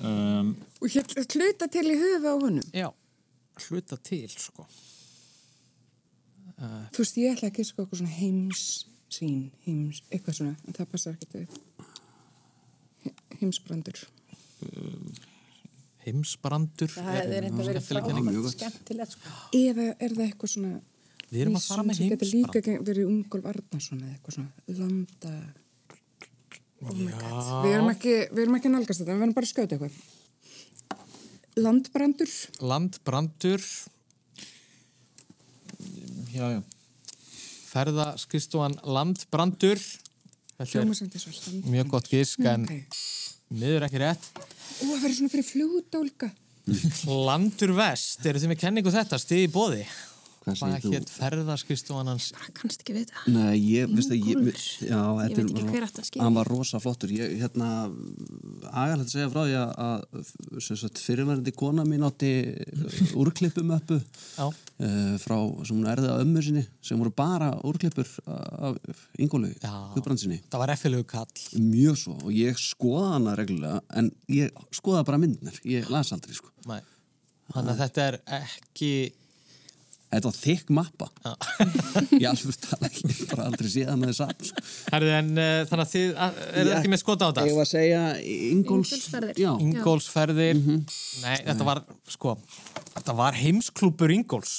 um, 0.00 0.54
Og 0.80 0.90
hér 0.90 1.06
hluta 1.36 1.68
til 1.70 1.86
í 1.92 1.98
höfu 2.00 2.32
á 2.32 2.36
honum. 2.40 2.68
Já, 2.74 2.88
hluta 3.68 3.96
til, 4.04 4.28
sko. 4.30 4.66
Þú 6.94 7.02
veist, 7.02 7.16
ég 7.18 7.34
ætla 7.34 7.48
ekki 7.50 7.64
sko 7.66 7.82
eitthvað 7.82 8.00
svona 8.02 8.14
heimsýn, 8.18 9.40
heims, 9.66 10.02
eitthvað 10.10 10.36
svona, 10.38 10.54
en 10.68 10.76
það 10.76 10.90
passar 10.92 11.16
ekki. 11.18 11.46
He- 13.04 13.14
Heimsbrandur. 13.40 13.98
Heimsbrandur. 16.04 16.90
Það 16.94 17.10
hefði 17.18 17.40
reynda 17.44 17.66
verið 17.68 17.84
skemmtileg 17.84 18.08
kenning. 18.08 18.28
frábært 18.28 18.58
skemmtilegt 18.58 19.16
sko. 19.16 19.34
Eða 19.58 19.86
er 19.98 20.14
það 20.18 20.24
eitthvað 20.28 20.52
svona... 20.54 20.72
Við 21.34 21.40
erum 21.42 21.56
að 21.58 21.64
fara 21.66 21.82
með 21.88 21.98
Það 21.98 22.10
getur 22.14 22.30
líka 22.30 22.58
heimsbrand. 22.60 22.88
verið 22.88 23.10
Ungolf 23.10 23.46
Arnarsson 23.50 24.02
eða 24.04 24.12
eitthvað 24.14 24.34
svona 24.38 24.50
landa... 24.80 25.32
Oh 26.84 26.92
my 26.98 27.12
god. 27.16 27.48
Við 27.64 27.72
erum 27.78 27.90
ekki, 27.94 28.14
erum 28.44 28.58
ekki 28.58 28.70
nálgast 28.74 29.00
þetta, 29.00 29.14
við 29.14 29.22
verðum 29.24 29.36
bara 29.38 29.48
að 29.48 29.52
skjóta 29.54 29.76
eitthvað. 29.78 29.94
Landbrandur. 31.56 32.30
Landbrandur, 32.60 33.62
Já, 36.34 36.48
já 36.50 36.62
ferðaskistofan 37.74 38.76
Landbrandur. 38.86 39.80
Er 40.62 40.70
mjög 41.66 41.88
gott 41.90 42.10
gísk, 42.10 42.44
en 42.46 42.66
Ok. 42.68 42.98
Miður 43.54 43.84
ekki 43.86 44.00
rétt. 44.00 44.24
Ó, 44.34 44.86
það 44.86 45.02
verður 45.02 45.16
svona 45.18 45.32
fyrir 45.32 45.46
flugdólka. 45.46 46.30
Landur 47.28 47.74
vest, 47.76 48.24
eru 48.24 48.40
þið 48.40 48.50
með 48.50 48.60
kenningu 48.62 48.92
þetta, 48.94 49.18
stiði 49.20 49.48
í 49.48 49.52
bóði? 49.52 49.82
Hvað 50.44 50.58
Hvað 50.60 50.72
segir 50.74 50.82
þú? 50.84 50.90
hétt 50.92 51.10
ferðarskristofann 51.14 52.08
hans? 52.10 52.24
Kannst 52.52 52.82
ekki 52.84 52.92
vita. 52.98 53.16
Nei, 53.32 53.54
ég, 53.64 53.88
veist 53.96 54.10
að 54.12 54.18
ég, 54.18 54.34
Ingólfur. 54.34 54.58
já, 54.84 54.98
Ég 55.24 55.38
veit 55.38 55.38
ekki 55.54 55.64
hver 55.72 55.86
skilja. 56.04 56.24
Hann 56.26 56.36
var 56.36 56.50
rosa 56.52 56.80
flottur. 56.84 57.14
Ég, 57.16 57.32
hérna, 57.40 57.68
agalegt 58.68 59.06
að 59.08 59.14
segja 59.14 59.30
frá 59.32 59.40
því 59.46 59.56
að, 59.62 59.72
að 59.86 60.60
sem 60.66 60.80
sagt, 60.82 61.00
fyrirverandi 61.00 61.54
kona 61.56 61.86
mín 61.88 62.04
átti 62.04 62.30
uh, 62.60 63.00
úrklippumöppu 63.24 63.98
Já. 64.02 64.44
uh, 64.50 65.16
frá, 65.24 65.36
sem 65.64 65.78
hún 65.80 65.88
erði 65.94 66.12
að 66.12 66.22
ömmu 66.26 66.44
sinni, 66.44 66.66
sem 66.84 67.00
voru 67.00 67.14
bara 67.16 67.50
úrklippur 67.64 68.12
af 68.28 68.76
Ingólu, 69.16 69.54
Guðbrandsinni. 69.64 70.42
Það 70.52 70.64
var 70.66 70.74
effilegu 70.76 71.08
kall. 71.14 71.44
Mjög 71.56 72.00
svo, 72.04 72.18
og 72.20 72.36
ég 72.36 72.60
skoða 72.60 73.14
hana 73.16 73.36
reglulega, 73.40 73.80
en 73.96 74.12
ég 74.28 74.52
skoða 74.76 75.06
bara 75.08 75.24
myndnar, 75.24 75.56
ég 75.64 75.88
las 75.88 76.12
aldrei, 76.12 76.36
sko. 76.36 76.52
Nei. 76.68 76.82
Þannig 77.54 77.74
að 77.78 77.84
þetta 77.86 78.10
er 78.12 78.20
ekki... 78.44 78.92
Þetta 80.14 80.30
var 80.30 80.38
þykk 80.38 80.72
mappa. 80.78 81.08
ég 82.22 82.26
alveg 82.30 82.58
tala 82.64 82.88
ekki, 82.90 83.12
bara 83.32 83.46
aldrei 83.50 83.70
síðan 83.74 84.04
að 84.04 84.12
það 84.12 84.18
satt, 84.20 84.48
sko. 84.50 84.64
Herðu, 84.94 85.12
en 85.18 85.30
uh, 85.34 85.52
þannig 85.70 85.84
að 85.84 85.92
þið 85.94 86.08
að- 86.26 86.40
eru 86.44 86.70
Ég- 86.70 86.78
ekki 86.78 86.92
með 86.94 87.02
skota 87.04 87.26
á 87.26 87.28
þetta? 87.30 87.46
Ég 87.50 87.58
var 87.58 87.66
að 87.68 87.72
segja 87.74 88.02
Ingóls... 88.24 88.92
Ingólfsferðir. 88.94 89.42
Já. 89.44 89.50
Ingólfsferðir. 89.68 90.64
Nei, 90.64 91.36
þetta 91.50 91.68
var, 91.70 91.84
sko, 92.16 92.36
þetta 92.94 93.16
var 93.20 93.40
heimsklúpur 93.42 94.14
Ingóls. 94.14 94.56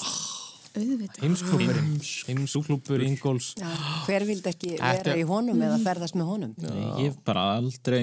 Auðvitað. 0.75 1.21
Heimsklúpurinn. 1.23 1.91
Heimsklúpur 2.27 3.03
Ingóls. 3.07 3.53
Já, 3.61 3.69
hver 4.09 4.25
vildi 4.27 4.51
ekki 4.51 4.73
vera 4.75 5.13
í 5.15 5.23
honum 5.29 5.61
eða 5.63 5.77
ferðast 5.85 6.17
með 6.19 6.31
honum? 6.33 6.55
Ég 6.99 7.13
hef 7.13 7.21
bara 7.27 7.45
aldrei 7.61 8.01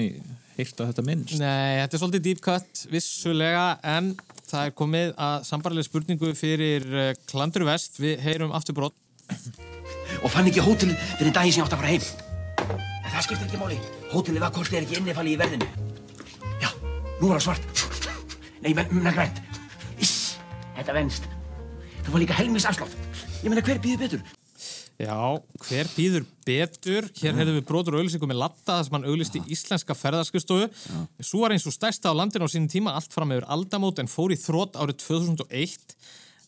heyrt 0.57 0.81
á 0.81 0.89
þetta 0.89 1.05
minnst. 1.05 1.35
Nei, 1.37 1.83
þetta 1.83 1.97
er 1.97 2.01
svolítið 2.01 2.23
deep 2.31 2.41
cut, 2.45 2.81
vissulega, 2.89 3.67
en 3.93 4.15
það 4.49 4.67
er 4.67 4.75
komið 4.77 5.13
að 5.27 5.47
sambarlega 5.47 5.87
spurningu 5.87 6.33
fyrir 6.37 6.85
uh, 6.91 7.09
Klandur 7.29 7.65
Vest. 7.67 7.99
Við 8.01 8.21
heyrum 8.25 8.53
aftur 8.55 8.77
brott. 8.77 8.97
og 10.23 10.29
fann 10.31 10.47
ekki 10.49 10.63
hótelið 10.63 10.99
fyrir 11.17 11.33
daginn 11.35 11.55
sem 11.55 11.63
ég 11.63 11.67
átti 11.67 11.77
að 11.77 11.83
fara 11.83 11.93
heim. 11.93 12.05
En 13.03 13.09
það 13.11 13.25
skiptir 13.27 13.47
ekki 13.47 13.61
máli. 13.61 13.79
Hótelið 14.11 14.45
var 14.45 14.53
kostið 14.55 14.79
er 14.79 14.87
ekki 14.87 14.99
innifalið 14.99 15.35
í 15.35 15.39
verðinu. 15.41 15.67
Já, 16.61 16.69
nú 17.21 17.31
var 17.31 17.39
það 17.39 17.45
svart. 17.47 17.83
Nei, 18.63 18.71
menn, 18.77 18.93
menn, 18.95 19.11
grænt. 19.15 19.41
Iss, 20.03 20.37
þetta 20.77 20.95
venst. 20.99 21.27
Það 22.03 22.13
var 22.15 22.23
líka 22.23 22.37
helmings 22.37 22.67
afslátt. 22.69 22.95
Ég 23.43 23.51
meina, 23.51 23.63
hver 23.65 23.81
býður 23.83 24.05
betur? 24.05 24.42
Já, 25.01 25.41
hver 25.65 25.89
býður 25.95 26.25
betur? 26.45 27.07
Hér 27.17 27.33
heyrðum 27.39 27.57
við 27.57 27.65
brotur 27.65 27.95
og 27.95 28.03
auðlýsingu 28.03 28.27
með 28.29 28.39
Latta 28.43 28.75
þar 28.77 28.83
sem 28.85 28.97
hann 28.97 29.07
auðlýsti 29.09 29.41
íslenska 29.55 29.95
ferðarskristofu. 29.97 30.67
Svo 31.17 31.41
var 31.41 31.55
eins 31.55 31.65
og 31.69 31.73
stærsta 31.73 32.13
á 32.13 32.17
landinu 32.17 32.45
á 32.45 32.53
sínum 32.53 32.69
tíma 32.69 32.93
allt 32.93 33.15
fram 33.15 33.33
yfir 33.33 33.47
aldamót 33.51 34.01
en 34.03 34.11
fór 34.11 34.35
í 34.35 34.37
þrótt 34.37 34.77
árið 34.77 35.01
2001. 35.01 35.97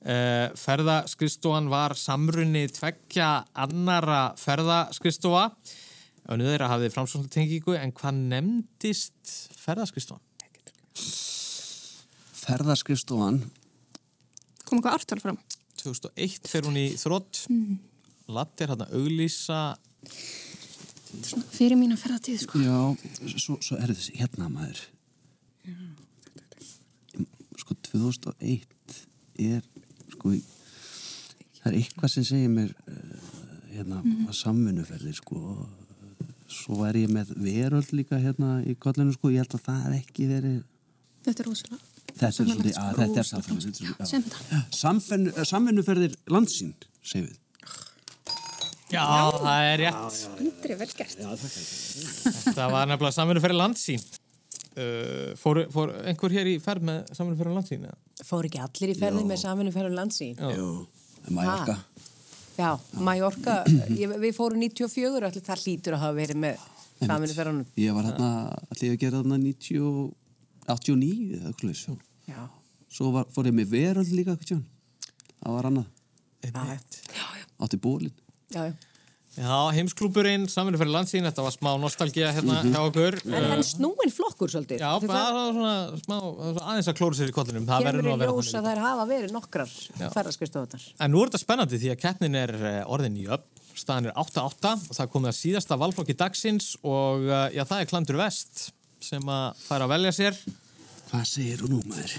Uh, 0.05 0.53
ferðaskristofan 0.61 1.71
var 1.71 1.95
samrunni 1.97 2.67
tveggja 2.69 3.31
annara 3.65 4.21
ferðaskristofa. 4.37 5.49
Önnur 6.29 6.53
þeirra 6.53 6.69
hafði 6.69 6.91
framsvonlega 6.93 7.33
tengingu 7.33 7.73
en 7.79 7.93
hvað 7.97 8.21
nefndist 8.29 9.35
ferðaskristofan? 9.61 10.21
Ferðarskrifstofan 12.45 13.41
Kom 14.65 14.79
eitthvað 14.79 14.95
ártal 14.97 15.21
fram? 15.21 15.37
2001 15.81 16.47
fer 16.49 16.65
hún 16.65 16.79
í 16.81 16.87
þrótt. 16.97 17.43
Latta 18.27 18.63
er 18.65 18.73
hann 18.73 18.81
að 18.85 18.93
auðlýsa 18.97 19.59
Svona 21.15 21.45
fyrir 21.55 21.77
mína 21.79 21.95
ferðatíð, 21.97 22.41
sko. 22.43 22.59
Já, 22.59 22.79
svo, 23.39 23.55
svo 23.63 23.77
er 23.79 23.93
þessi 23.93 24.17
hérna 24.19 24.49
maður 24.51 24.81
Sko 27.59 27.75
2001 27.87 28.65
er 29.39 29.61
sko 30.11 30.33
í- 30.35 30.43
það 31.61 31.69
er 31.71 31.77
eitthvað 31.79 32.11
sem 32.13 32.25
segir 32.27 32.51
mér 32.51 32.73
uh, 32.87 32.95
hérna 33.71 34.01
Mhm. 34.03 34.27
að 34.29 34.35
samvinnuferðir 34.41 35.15
sko 35.17 35.39
svo 36.47 36.83
er 36.87 36.93
ég 36.99 37.09
með 37.09 37.31
veröld 37.41 37.89
líka 37.93 38.19
hérna 38.21 38.59
í 38.65 38.75
kollinu 38.77 39.13
sko, 39.15 39.29
ég 39.33 39.41
held 39.43 39.55
að 39.57 39.63
það 39.65 39.81
hef 39.83 39.95
ekki 40.03 40.27
verið 40.29 40.63
Þetta 41.25 41.39
er 41.41 41.47
rosalega. 41.49 41.79
þetta 42.05 42.27
er 42.27 42.33
svolítið, 42.35 42.75
að 42.77 42.95
þetta 43.01 43.19
er 43.19 44.21
þetta. 44.21 44.59
Samvinnu, 44.77 45.31
samvinnuferðir 45.49 46.15
landsín, 46.29 46.73
segjum 47.01 47.31
við 47.31 47.39
Já, 48.93 49.01
það 49.41 49.67
er 49.71 49.79
rétt. 49.81 50.19
Andri, 50.35 50.75
vel 50.77 50.91
gert. 50.93 51.21
Það 52.55 52.69
var 52.75 52.89
nefnilega 52.91 53.15
samverðu 53.15 53.41
fyrir 53.45 53.57
landsýn. 53.59 54.03
Uh, 54.75 55.31
fór, 55.39 55.61
fór 55.71 55.93
einhver 56.03 56.33
hér 56.35 56.49
í 56.51 56.57
ferð 56.59 56.83
með 56.89 57.13
samverðu 57.15 57.39
fyrir 57.41 57.55
landsýn? 57.55 57.85
eða? 57.87 57.97
Fór 58.27 58.47
ekki 58.49 58.59
allir 58.63 58.91
í 58.91 58.95
ferði 58.99 59.23
með 59.29 59.39
saminu 59.41 59.71
ferðum 59.75 59.95
landsín? 59.97 60.35
Jú, 60.51 60.67
Mallorca. 61.35 61.77
Já, 62.55 62.69
Mallorca, 63.03 63.55
ég, 63.95 64.13
við 64.21 64.35
fórum 64.35 64.59
94, 64.61 65.29
allir 65.29 65.43
það 65.47 65.63
hlýtur 65.63 65.95
að 65.97 66.03
hafa 66.05 66.17
verið 66.19 66.39
með 66.43 66.65
saminu 67.01 67.35
ferðunum. 67.39 67.65
Ég 67.79 67.95
var 67.97 68.07
hérna, 68.09 68.29
allir 68.75 68.93
að 68.95 68.99
gera 69.01 69.21
þarna 69.23 69.39
90, 69.43 69.81
og- 69.89 70.13
89 70.75 71.39
eða 71.39 71.51
eitthvað 71.51 71.71
leys. 71.71 71.85
Já. 72.29 72.43
Svo 72.95 73.11
var, 73.15 73.27
fór 73.35 73.49
ég 73.49 73.55
með 73.57 73.73
veröld 73.75 74.11
líka? 74.15 74.37
Það 74.43 75.55
var 75.55 75.67
annað. 75.71 75.89
Einmitt. 76.45 76.99
Átti 77.63 77.79
bólinn. 77.81 78.13
Já, 78.53 78.67
já. 79.35 79.55
Heimsklúburinn, 79.75 80.45
samverðu 80.47 80.79
fyrir 80.79 80.93
landsýn, 80.93 81.25
þetta 81.27 81.43
var 81.43 81.51
smá 81.51 81.71
nostalgía 81.81 82.29
hérna 82.31 82.61
Mhm. 82.61 82.71
hjá 82.71 82.81
okkur. 82.87 83.17
En, 83.35 83.43
en 83.57 83.63
snúin 83.67 84.11
flokkur 84.15 84.47
svolítið. 84.47 84.79
Já, 84.79 84.91
Þau 85.01 85.07
bara 85.07 85.41
svona 85.51 85.73
smá, 85.99 86.15
aðeins 86.61 86.87
að 86.87 86.95
klóra 87.01 87.15
sér 87.19 87.31
í 87.33 87.35
kollinum. 87.35 87.65
Það 87.67 87.83
verður 87.83 87.99
Kemur 87.99 88.03
nú 88.05 88.09
í 88.09 88.13
að 88.15 88.19
vera 88.23 88.31
ljós 88.31 88.51
þannig. 88.53 88.63
að 88.63 88.69
þær 88.69 88.81
hafa 88.85 89.05
verið 89.11 89.31
nokkrar 89.35 89.73
Já. 89.99 90.07
ferðarskristofunar. 90.15 90.85
En 91.01 91.11
nú 91.11 91.21
er 91.23 91.27
þetta 91.29 91.43
spennandi 91.43 91.79
því 91.83 91.91
að 91.91 91.99
keppnin 92.05 92.35
er 92.35 92.55
eh, 92.55 92.83
orðin 92.87 93.17
í 93.19 93.27
upp. 93.27 93.45
Staðan 93.75 94.05
er 94.07 94.13
8-8 94.15 94.71
og 94.87 94.95
það 94.95 95.03
er 95.03 95.11
komið 95.11 95.31
að 95.33 95.39
síðasta 95.41 95.77
valflokki 95.83 96.15
dagsins 96.15 96.77
og 96.83 97.27
eh, 97.27 97.49
já, 97.59 97.63
það 97.67 97.81
er 97.81 97.85
Klandur 97.91 98.15
Vest 98.23 98.71
sem 99.03 99.21
að 99.27 99.55
fara 99.67 99.83
að 99.83 99.89
velja 99.97 100.11
sér. 100.15 100.39
Hvað 101.11 101.25
segir 101.27 101.57
þú 101.59 101.69
nú, 101.75 101.81
maður? 101.91 102.15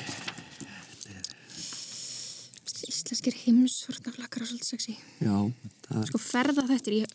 Íslenskir 3.07 3.37
heimsvörnaflakkar 3.45 4.43
er 4.43 4.49
svolítið 4.51 4.69
sexy. 4.73 4.95
Já, 5.23 5.37
það 5.87 6.01
er, 6.01 6.07
Sko 6.11 6.19
ferða 6.23 6.65
þetta 6.67 6.91
er, 6.91 6.97
ég, 6.97 7.07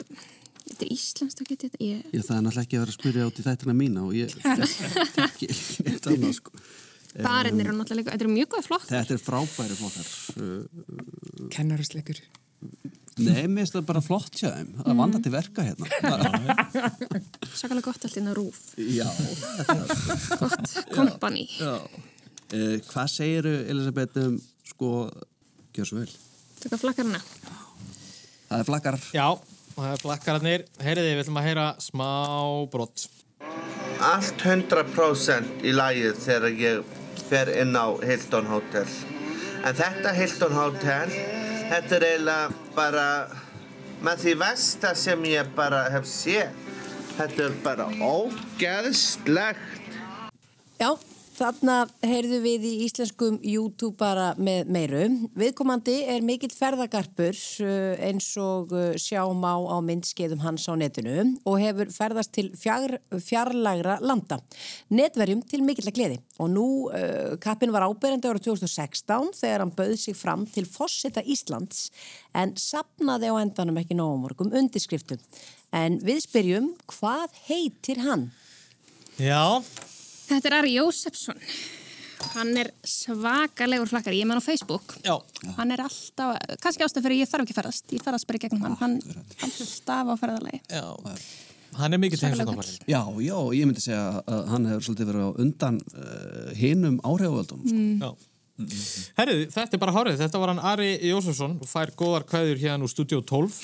þetta 0.70 0.86
er 0.86 0.92
íslenskt 0.96 1.42
að 1.44 1.50
geta 1.52 1.68
þetta. 1.68 1.80
Ég, 1.84 2.06
ég, 2.16 2.24
það 2.28 2.38
er 2.38 2.46
náttúrulega 2.46 2.64
ekki 2.68 2.78
að 2.78 2.84
vera 2.86 2.94
að 2.94 3.00
spyrja 3.00 3.26
út 3.28 3.42
í 3.42 3.46
þættina 3.48 3.76
mína 3.76 4.06
og 4.08 4.14
ég 4.16 4.36
ekki 5.28 5.50
neitt 5.90 6.08
annað, 6.14 6.38
sko. 6.40 6.62
Barinnir 7.22 7.68
eru 7.68 7.76
náttúrulega 7.82 8.14
þetta 8.14 8.24
eru 8.24 8.32
mjög 8.38 8.52
góða 8.54 8.66
flokk. 8.70 8.86
Þetta 8.88 9.18
er 9.18 9.24
frábæri 9.26 9.76
flokkar. 9.82 10.12
Uh, 10.40 11.50
Kennarasleikur. 11.52 12.22
Nei, 13.22 13.42
mér 13.52 13.66
finnst 13.66 13.76
það 13.76 13.84
bara 13.90 14.02
flott 14.06 14.38
hjá 14.40 14.48
þeim. 14.56 14.70
Það 14.78 14.88
Mhm. 14.88 15.02
vanda 15.02 15.20
til 15.20 15.34
verka 15.34 15.66
hérna. 15.68 15.86
Sakalega 17.60 17.84
gott 17.90 18.06
allt 18.08 18.16
inn 18.22 18.32
á 18.32 18.34
rúf. 18.38 18.62
Já, 18.80 19.10
Gott 20.40 20.72
kompani. 20.96 21.44
já. 21.60 21.76
Uh, 22.52 22.80
hvað 22.88 23.12
segiru, 23.12 23.52
Elisabeth, 23.72 24.18
um, 24.24 24.40
sko, 24.72 24.88
gjör 25.76 25.90
svo 25.90 26.02
vel. 26.02 26.12
Tökka 26.62 26.78
flakkarna. 26.82 27.22
Það 28.52 28.60
er 28.60 28.68
flakkar. 28.68 28.98
Já, 29.16 29.28
það 29.76 29.92
er 29.94 30.02
flakkararnir. 30.04 30.66
Heyriði, 30.84 31.14
við 31.16 31.24
ætlum 31.24 31.40
að 31.42 31.48
heyra 31.50 31.68
smá 31.82 32.10
brott. 32.74 33.08
allt 34.02 34.42
100% 34.42 35.62
í 35.62 35.72
lagið 35.78 36.16
þegar 36.24 36.56
ég 36.58 36.96
fer 37.30 37.52
inn 37.62 37.76
á 37.78 37.94
Hilton 38.02 38.48
Hotel. 38.50 38.88
En 39.62 39.78
þetta 39.78 40.14
Hilton 40.18 40.56
Hotel, 40.58 41.12
þetta 41.70 41.96
er 42.00 42.06
eiginlega 42.08 42.74
bara 42.76 43.06
með 44.02 44.24
því 44.24 44.34
versta 44.42 44.96
sem 44.98 45.22
ég 45.30 45.52
bara 45.56 45.84
hef 45.94 46.10
séð. 46.10 46.50
Þetta 47.20 47.46
er 47.46 47.58
bara 47.62 47.86
ógeðslegt. 48.02 49.94
Já, 50.82 50.96
þarna 51.42 51.76
heyrðu 52.06 52.38
við 52.44 52.66
í 52.70 52.72
íslenskum 52.86 53.40
YouTube 53.42 53.96
bara 53.98 54.32
með 54.38 54.68
meiru. 54.70 55.06
Viðkomandi 55.38 55.96
er 56.14 56.22
mikill 56.26 56.52
ferðagarpur 56.54 57.38
uh, 57.66 57.96
eins 58.06 58.28
og 58.42 58.74
uh, 58.76 58.92
sjá 59.02 59.24
má 59.34 59.56
á 59.58 59.78
myndskeiðum 59.82 60.44
hans 60.44 60.68
á 60.70 60.78
netinu 60.78 61.32
og 61.50 61.58
hefur 61.62 61.90
ferðast 61.96 62.34
til 62.36 62.52
fjar, 62.58 63.00
fjarlægra 63.10 63.98
landa. 64.06 64.38
Netverjum 64.94 65.42
til 65.50 65.64
mikill 65.66 65.90
að 65.90 65.98
gleði 65.98 66.20
og 66.38 66.52
nú 66.54 66.68
uh, 66.92 67.34
kappin 67.42 67.74
var 67.74 67.88
áberandi 67.90 68.30
ára 68.30 68.42
2016 68.42 69.34
þegar 69.40 69.66
hann 69.66 69.74
bauð 69.78 69.98
sig 70.04 70.18
fram 70.18 70.46
til 70.46 70.68
Fosseta 70.70 71.26
Íslands 71.26 71.88
en 72.38 72.54
sapnaði 72.60 73.34
á 73.34 73.42
endanum 73.42 73.82
ekki 73.82 73.98
nógumorgum 73.98 74.54
undirskriftum. 74.62 75.18
En 75.74 75.98
við 76.06 76.22
spyrjum, 76.28 76.74
hvað 76.92 77.34
heitir 77.48 78.04
hann? 78.06 78.30
Já, 79.22 79.62
Þetta 80.32 80.48
er 80.52 80.58
Ari 80.62 80.76
Jósefsson. 80.78 81.40
Hann 82.36 82.52
er 82.60 82.70
svakalegur 82.88 83.90
flakkar. 83.90 84.16
Ég 84.16 84.24
er 84.24 84.30
með 84.30 84.38
hann 84.38 84.46
á 84.46 84.48
Facebook. 84.48 84.96
Já. 85.04 85.16
Hann 85.58 85.74
er 85.74 85.84
alltaf, 85.84 86.38
kannski 86.64 86.86
ástæð 86.86 87.08
fyrir 87.08 87.24
ég 87.24 87.30
þarf 87.32 87.46
ekki 87.46 87.56
að 87.56 87.62
ferðast. 87.62 87.88
Ég 87.96 88.04
ferðast 88.06 88.30
bara 88.30 88.40
í 88.40 88.44
gegnum 88.44 88.66
hann. 88.68 88.78
Hann 88.82 88.98
alltaf 89.48 90.12
á 90.14 90.16
ferðalagi. 90.22 90.62
Já. 90.70 90.86
hann 91.80 91.96
er 91.96 92.02
mikið 92.04 92.26
heimsóknarfæri. 92.28 92.78
Já, 92.92 93.02
já, 93.24 93.38
ég 93.56 93.68
myndi 93.68 93.84
segja 93.84 94.04
að 94.28 94.50
hann 94.52 94.68
hefur 94.70 94.86
svolítið 94.88 95.12
verið 95.12 95.24
á 95.24 95.32
undan 95.46 95.80
uh, 95.96 96.52
hinum 96.60 97.00
áhrifavöldum. 97.08 97.66
Sko. 97.66 97.80
Mm. 97.80 98.04
Já. 98.04 98.28
Herru, 99.18 99.38
þetta 99.50 99.78
er 99.78 99.82
bara 99.82 99.96
hárið. 99.96 100.20
Þetta 100.22 100.42
var 100.44 100.54
hann 100.54 100.64
Ari 100.72 100.92
Jósefsson 101.10 101.58
og 101.64 101.70
fær 101.72 101.94
góðar 101.98 102.28
kvæður 102.30 102.62
hérna 102.62 102.86
úr 102.86 102.92
Studio 102.92 103.24
12. 103.26 103.56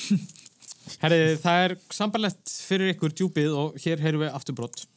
Herru, 1.03 1.20
það 1.43 1.65
er 1.65 1.76
sambarlegt 1.93 2.53
fyrir 2.63 2.95
ykkur 2.95 3.13
djúpið 3.13 3.57
og 3.59 3.76
hér 3.84 4.01
heyrum 4.01 4.24
við 4.24 4.34
afturbrott. 4.39 4.88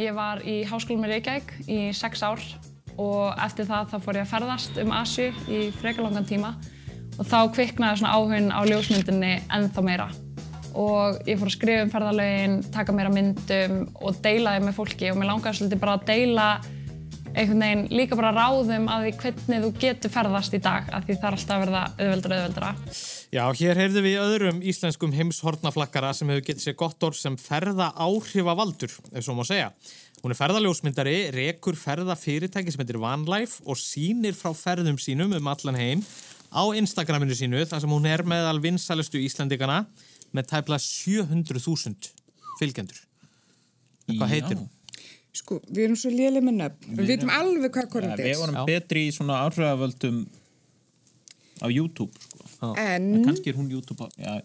Ég 0.00 0.14
var 0.16 0.40
í 0.48 0.62
háskólum 0.64 1.04
í 1.04 1.10
Reykjavík 1.10 1.50
í 1.68 1.78
sex 1.92 2.22
ár 2.24 2.40
og 3.00 3.34
eftir 3.44 3.66
það 3.68 3.90
þá 3.90 3.96
fór 4.00 4.18
ég 4.18 4.24
að 4.24 4.30
ferðast 4.30 4.78
um 4.80 4.92
Asju 4.96 5.26
í 5.52 5.58
frekalangan 5.80 6.28
tíma 6.28 6.54
og 7.18 7.28
þá 7.28 7.38
kviknaði 7.52 8.00
svona 8.00 8.14
áhugin 8.16 8.48
á 8.48 8.60
ljósmyndinni 8.64 9.32
ennþá 9.52 9.84
meira. 9.84 10.06
Og 10.72 11.18
ég 11.28 11.36
fór 11.36 11.50
að 11.50 11.56
skrifa 11.58 11.84
um 11.84 11.92
ferðalögin, 11.92 12.54
taka 12.72 12.94
meira 12.96 13.12
myndum 13.12 13.82
og 14.00 14.16
deila 14.24 14.54
þeim 14.56 14.70
með 14.70 14.78
fólki 14.78 15.10
og 15.12 15.20
mér 15.20 15.28
langaði 15.28 15.60
svolítið 15.60 15.82
bara 15.84 15.98
að 15.98 16.06
deila 16.08 16.46
einhvern 17.32 17.64
veginn 17.64 17.84
líka 17.92 18.16
bara 18.16 18.32
ráðum 18.36 18.88
að 18.92 19.06
því 19.06 19.12
hvernig 19.20 19.66
þú 19.66 19.74
getur 19.84 20.14
ferðast 20.16 20.56
í 20.56 20.62
dag 20.64 20.88
af 20.88 21.04
því 21.04 21.18
það 21.18 21.28
er 21.28 21.36
alltaf 21.36 21.58
að 21.58 21.66
verða 21.66 21.84
auðveldra 21.98 22.40
auðveldra. 22.40 22.72
Já, 23.32 23.46
hér 23.56 23.78
heyrðum 23.80 24.04
við 24.04 24.18
öðrum 24.20 24.58
íslenskum 24.68 25.12
heimshornaflakkara 25.16 26.10
sem 26.12 26.28
hefur 26.28 26.42
getið 26.44 26.64
sér 26.66 26.74
gott 26.76 27.04
orð 27.06 27.16
sem 27.16 27.36
ferða 27.40 27.86
áhrifavaldur, 27.96 28.92
ef 29.08 29.24
svo 29.24 29.32
má 29.38 29.40
segja. 29.48 29.70
Hún 30.20 30.34
er 30.34 30.36
ferðaljósmyndari, 30.36 31.14
rekur 31.32 31.78
ferðafyrirtæki 31.80 32.74
sem 32.74 32.82
heitir 32.82 32.98
Vanlife 33.00 33.64
og 33.64 33.80
sýnir 33.80 34.36
frá 34.36 34.52
ferðum 34.52 35.00
sínum 35.00 35.32
um 35.38 35.48
allan 35.48 35.80
heim 35.80 36.02
á 36.52 36.60
Instagraminu 36.76 37.32
sínu 37.38 37.64
þar 37.70 37.80
sem 37.86 37.94
hún 37.96 38.10
er 38.10 38.20
meðal 38.28 38.60
vinsalistu 38.60 39.24
Íslandikana 39.24 39.86
með 40.36 40.50
tæpla 40.52 40.76
700.000 40.84 42.12
fylgjendur. 42.60 43.00
Hvað 44.12 44.34
heitir 44.36 44.60
hún? 44.60 44.68
Sko, 45.32 45.62
við 45.72 45.86
erum 45.86 45.96
svo 45.96 46.12
lélega 46.12 46.44
með 46.44 46.60
nöfn. 46.60 46.94
Við 47.00 47.14
veitum 47.14 47.32
alveg 47.32 47.72
hvað 47.78 47.90
korrekt 47.96 48.20
er. 48.20 48.28
Við 48.28 48.44
vorum 48.44 48.62
betri 48.68 49.08
í 49.08 49.16
svona 49.16 49.40
áhrifavöldum 49.46 50.22
á 51.62 51.66
YouTube 51.70 52.12
sko. 52.18 52.31
En- 52.62 53.08
En 53.18 53.24
kannski 53.26 53.50
er 53.52 53.56
hún 53.58 53.70
YouTube 53.72 54.06
Já, 54.18 54.36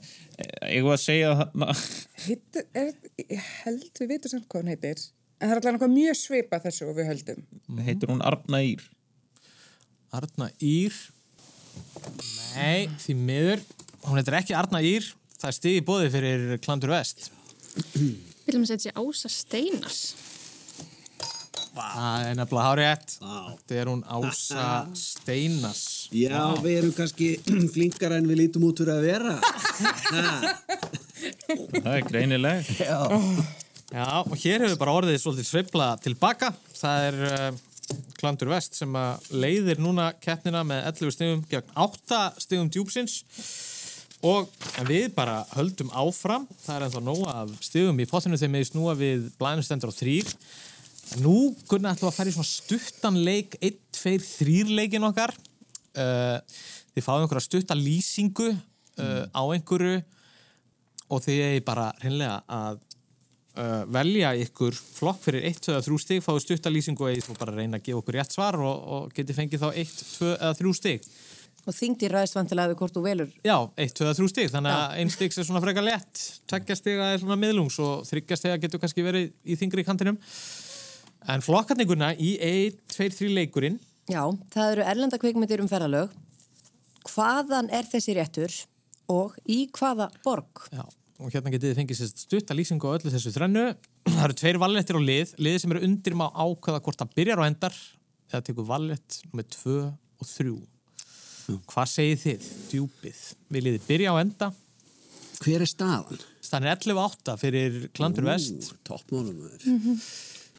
ég 0.71 0.83
var 0.87 0.97
að 0.97 1.03
segja 1.03 1.33
það 1.37 1.83
Heitir, 2.27 2.65
er, 2.73 2.93
ég 3.21 3.43
held 3.63 3.91
við 4.01 4.11
veitum 4.13 4.31
samt 4.33 4.47
hvað 4.49 4.63
hún 4.63 4.71
heitir. 4.73 5.03
En 5.37 5.49
það 5.49 5.51
er 5.51 5.59
alltaf 5.59 5.73
eitthvað 5.75 5.93
mjög 5.93 6.17
svipað 6.17 6.63
þessu 6.65 6.87
og 6.89 6.95
við 6.97 7.09
höldum. 7.11 7.43
heitir 7.85 8.09
hún 8.09 8.23
Arna 8.25 8.61
Ír 8.65 8.81
Arna 10.17 10.49
Ír 10.63 10.95
Nei, 12.57 12.87
því 13.03 13.13
miður 13.21 13.61
Hún 14.07 14.17
heitir 14.17 14.37
ekki 14.39 14.55
Arna 14.57 14.81
Ír 14.81 15.05
Það 15.37 15.51
er 15.51 15.69
í 15.75 15.83
bóði 15.85 16.09
fyrir 16.13 16.57
Klandur 16.63 16.89
Vest 16.95 17.29
Viljum 18.47 18.63
við 18.63 18.69
setja 18.71 18.93
Ása 18.97 19.29
Steinars. 19.29 20.15
Það 21.77 22.25
er 22.27 22.37
nefnilega 22.39 22.91
ett 22.95 23.15
Það 23.21 23.75
er 23.77 23.91
hún 23.91 24.03
Ása 24.07 24.67
Steinas 24.97 25.83
Já, 26.15 26.41
við 26.63 26.73
erum 26.79 26.93
kannski 26.95 27.29
flinkar 27.75 28.15
en 28.17 28.27
við 28.29 28.41
lítum 28.41 28.65
út 28.67 28.79
fyrir 28.79 28.93
að 28.95 29.07
vera. 29.07 29.33
Það 31.77 31.93
er 31.93 32.05
greinileg. 32.07 32.69
Já. 32.79 32.99
Já, 33.87 34.05
og 34.23 34.35
hér 34.41 34.65
hefur 34.65 34.79
bara 34.81 34.95
orðið 35.01 35.19
svolítið 35.21 35.49
sveifla 35.49 35.89
tilbaka. 36.03 36.51
Það 36.75 37.05
er 37.07 37.19
uh, 37.27 37.47
Klandur 38.19 38.51
Vest 38.51 38.79
sem 38.79 38.97
að 38.99 39.29
leiðir 39.43 39.81
núna 39.83 40.09
keppnina 40.23 40.63
með 40.67 40.89
11 40.91 41.15
stigum 41.15 41.43
gegn 41.51 41.73
8 41.87 42.21
stigum 42.43 42.71
djúpsins. 42.73 43.21
Og 44.27 44.49
en 44.81 44.87
við 44.89 45.11
bara 45.15 45.43
höldum 45.53 45.91
áfram. 45.95 46.47
Það 46.63 46.75
er 46.75 46.87
ennþá 46.87 47.03
nóga 47.05 47.35
af 47.43 47.53
stigum 47.63 47.99
í 48.01 48.07
potinu 48.09 48.39
þegar 48.39 48.55
við 48.57 48.69
snúa 48.71 48.97
við 48.97 49.29
blænustendur 49.39 49.93
á 49.93 49.99
þrýr 49.99 50.33
Nú 51.23 51.55
kunna 51.69 51.93
ætlum 51.95 52.09
við 52.09 52.11
að 52.11 52.17
fara 52.17 52.31
í 52.31 52.35
svona 52.35 52.49
stuttan 52.49 53.21
leik 53.23 53.55
1, 53.61 53.77
2, 53.95 54.17
3 54.43 54.75
leikin 54.77 55.07
okkar. 55.07 55.33
Uh, 55.97 56.41
Þið 56.97 57.05
fáum 57.05 57.23
einhverja 57.23 57.45
stuttan 57.45 57.77
lýsingu 57.77 58.49
uh, 58.49 59.23
á 59.29 59.41
einhverju 59.53 60.01
og 61.13 61.23
þið 61.23 61.41
er 61.45 61.57
bara 61.65 61.91
hreinlega 62.01 62.39
að 62.49 62.79
uh, 62.81 63.83
velja 63.93 64.31
ykkur 64.41 64.75
flokk 64.75 65.21
fyrir 65.27 65.45
1, 65.45 65.61
2 65.67 65.75
eða 65.75 65.85
3 65.85 65.99
stig 66.03 66.23
fáið 66.25 66.43
stuttan 66.47 66.73
lýsingu 66.73 67.05
og 67.05 67.13
ég 67.13 67.29
bara 67.37 67.53
reyna 67.53 67.77
að 67.77 67.85
gefa 67.85 68.01
okkur 68.01 68.17
rétt 68.17 68.33
svar 68.33 68.57
og, 68.57 68.87
og 68.97 69.13
geti 69.13 69.35
fengið 69.37 69.61
þá 69.63 69.69
1, 69.83 69.93
2 70.17 70.31
eða 70.33 70.53
3 70.61 70.73
stig. 70.79 71.09
Og 71.67 71.75
þingdi 71.75 72.09
ræðst 72.09 72.37
vantilega 72.37 72.71
við 72.71 72.79
hvort 72.81 72.95
þú 72.95 73.03
velur. 73.03 73.31
Já, 73.45 73.57
1, 73.75 73.93
2 73.99 74.07
eða 74.07 74.17
3 74.17 74.31
stig 74.33 74.53
þannig 74.53 74.77
að 74.79 74.97
einn 75.01 75.13
stig 75.13 75.37
er 75.37 75.47
svona 75.51 75.63
frekar 75.63 75.85
lett 75.85 76.23
tveggja 76.49 76.79
stiga 76.79 77.11
er 77.13 77.21
svona 77.21 77.37
miðlungs 77.39 77.77
og 77.83 78.07
þryggja 78.07 78.39
stiga 78.39 78.57
getur 78.63 78.81
kannski 78.81 79.05
verið 79.05 79.29
í 79.45 79.59
þingri 79.59 79.85
kantinum 79.85 80.17
En 81.27 81.43
flokkarninguna 81.43 82.13
í 82.15 82.37
1, 82.39 82.77
2, 82.93 83.09
3 83.17 83.33
leikurinn 83.35 83.81
Já, 84.07 84.21
það 84.53 84.69
eru 84.71 84.83
erlenda 84.87 85.17
kvikmyndir 85.19 85.59
um 85.59 85.67
ferðalög. 85.67 86.13
Hvaðan 87.09 87.67
er 87.75 87.87
þessi 87.89 88.13
réttur 88.15 88.53
og 89.11 89.33
í 89.43 89.65
hvaða 89.75 90.07
borg? 90.23 90.61
Já, 90.71 90.85
og 91.19 91.33
hérna 91.33 91.51
getið 91.51 91.73
þið 91.73 91.81
fengið 91.81 91.99
sér 91.99 92.11
stutta 92.13 92.55
lýsingu 92.55 92.87
á 92.87 92.95
öllu 92.95 93.11
þessu 93.11 93.33
þrennu. 93.35 93.65
Það 94.07 94.23
eru 94.29 94.37
tveir 94.39 94.59
vallettir 94.63 94.99
á 94.99 95.01
lið, 95.03 95.33
liðið 95.43 95.59
sem 95.63 95.75
eru 95.75 95.83
undir 95.89 96.15
má 96.15 96.25
ákveða 96.31 96.79
hvort 96.85 97.03
það 97.03 97.11
byrjar 97.19 97.43
og 97.43 97.49
endar 97.49 97.75
eða 98.31 98.41
tekur 98.47 98.69
vallett 98.71 99.19
með 99.35 99.51
2 99.57 99.75
og 99.83 100.31
3. 100.31 100.55
Hvað 101.67 101.91
segið 101.97 102.23
þið, 102.23 102.47
djúpið? 102.71 103.21
Viljið 103.57 103.77
þið 103.77 103.91
byrja 103.91 104.15
og 104.15 104.21
enda? 104.23 104.51
Hver 105.43 105.67
er 105.67 105.69
staðan? 105.69 106.25
Staðan 106.39 106.71
er 106.71 106.79
11-8 106.79 107.37
fyrir 107.43 107.77
Klandur 107.95 108.31
Vest. 108.31 108.71
Toppmálum 108.87 109.43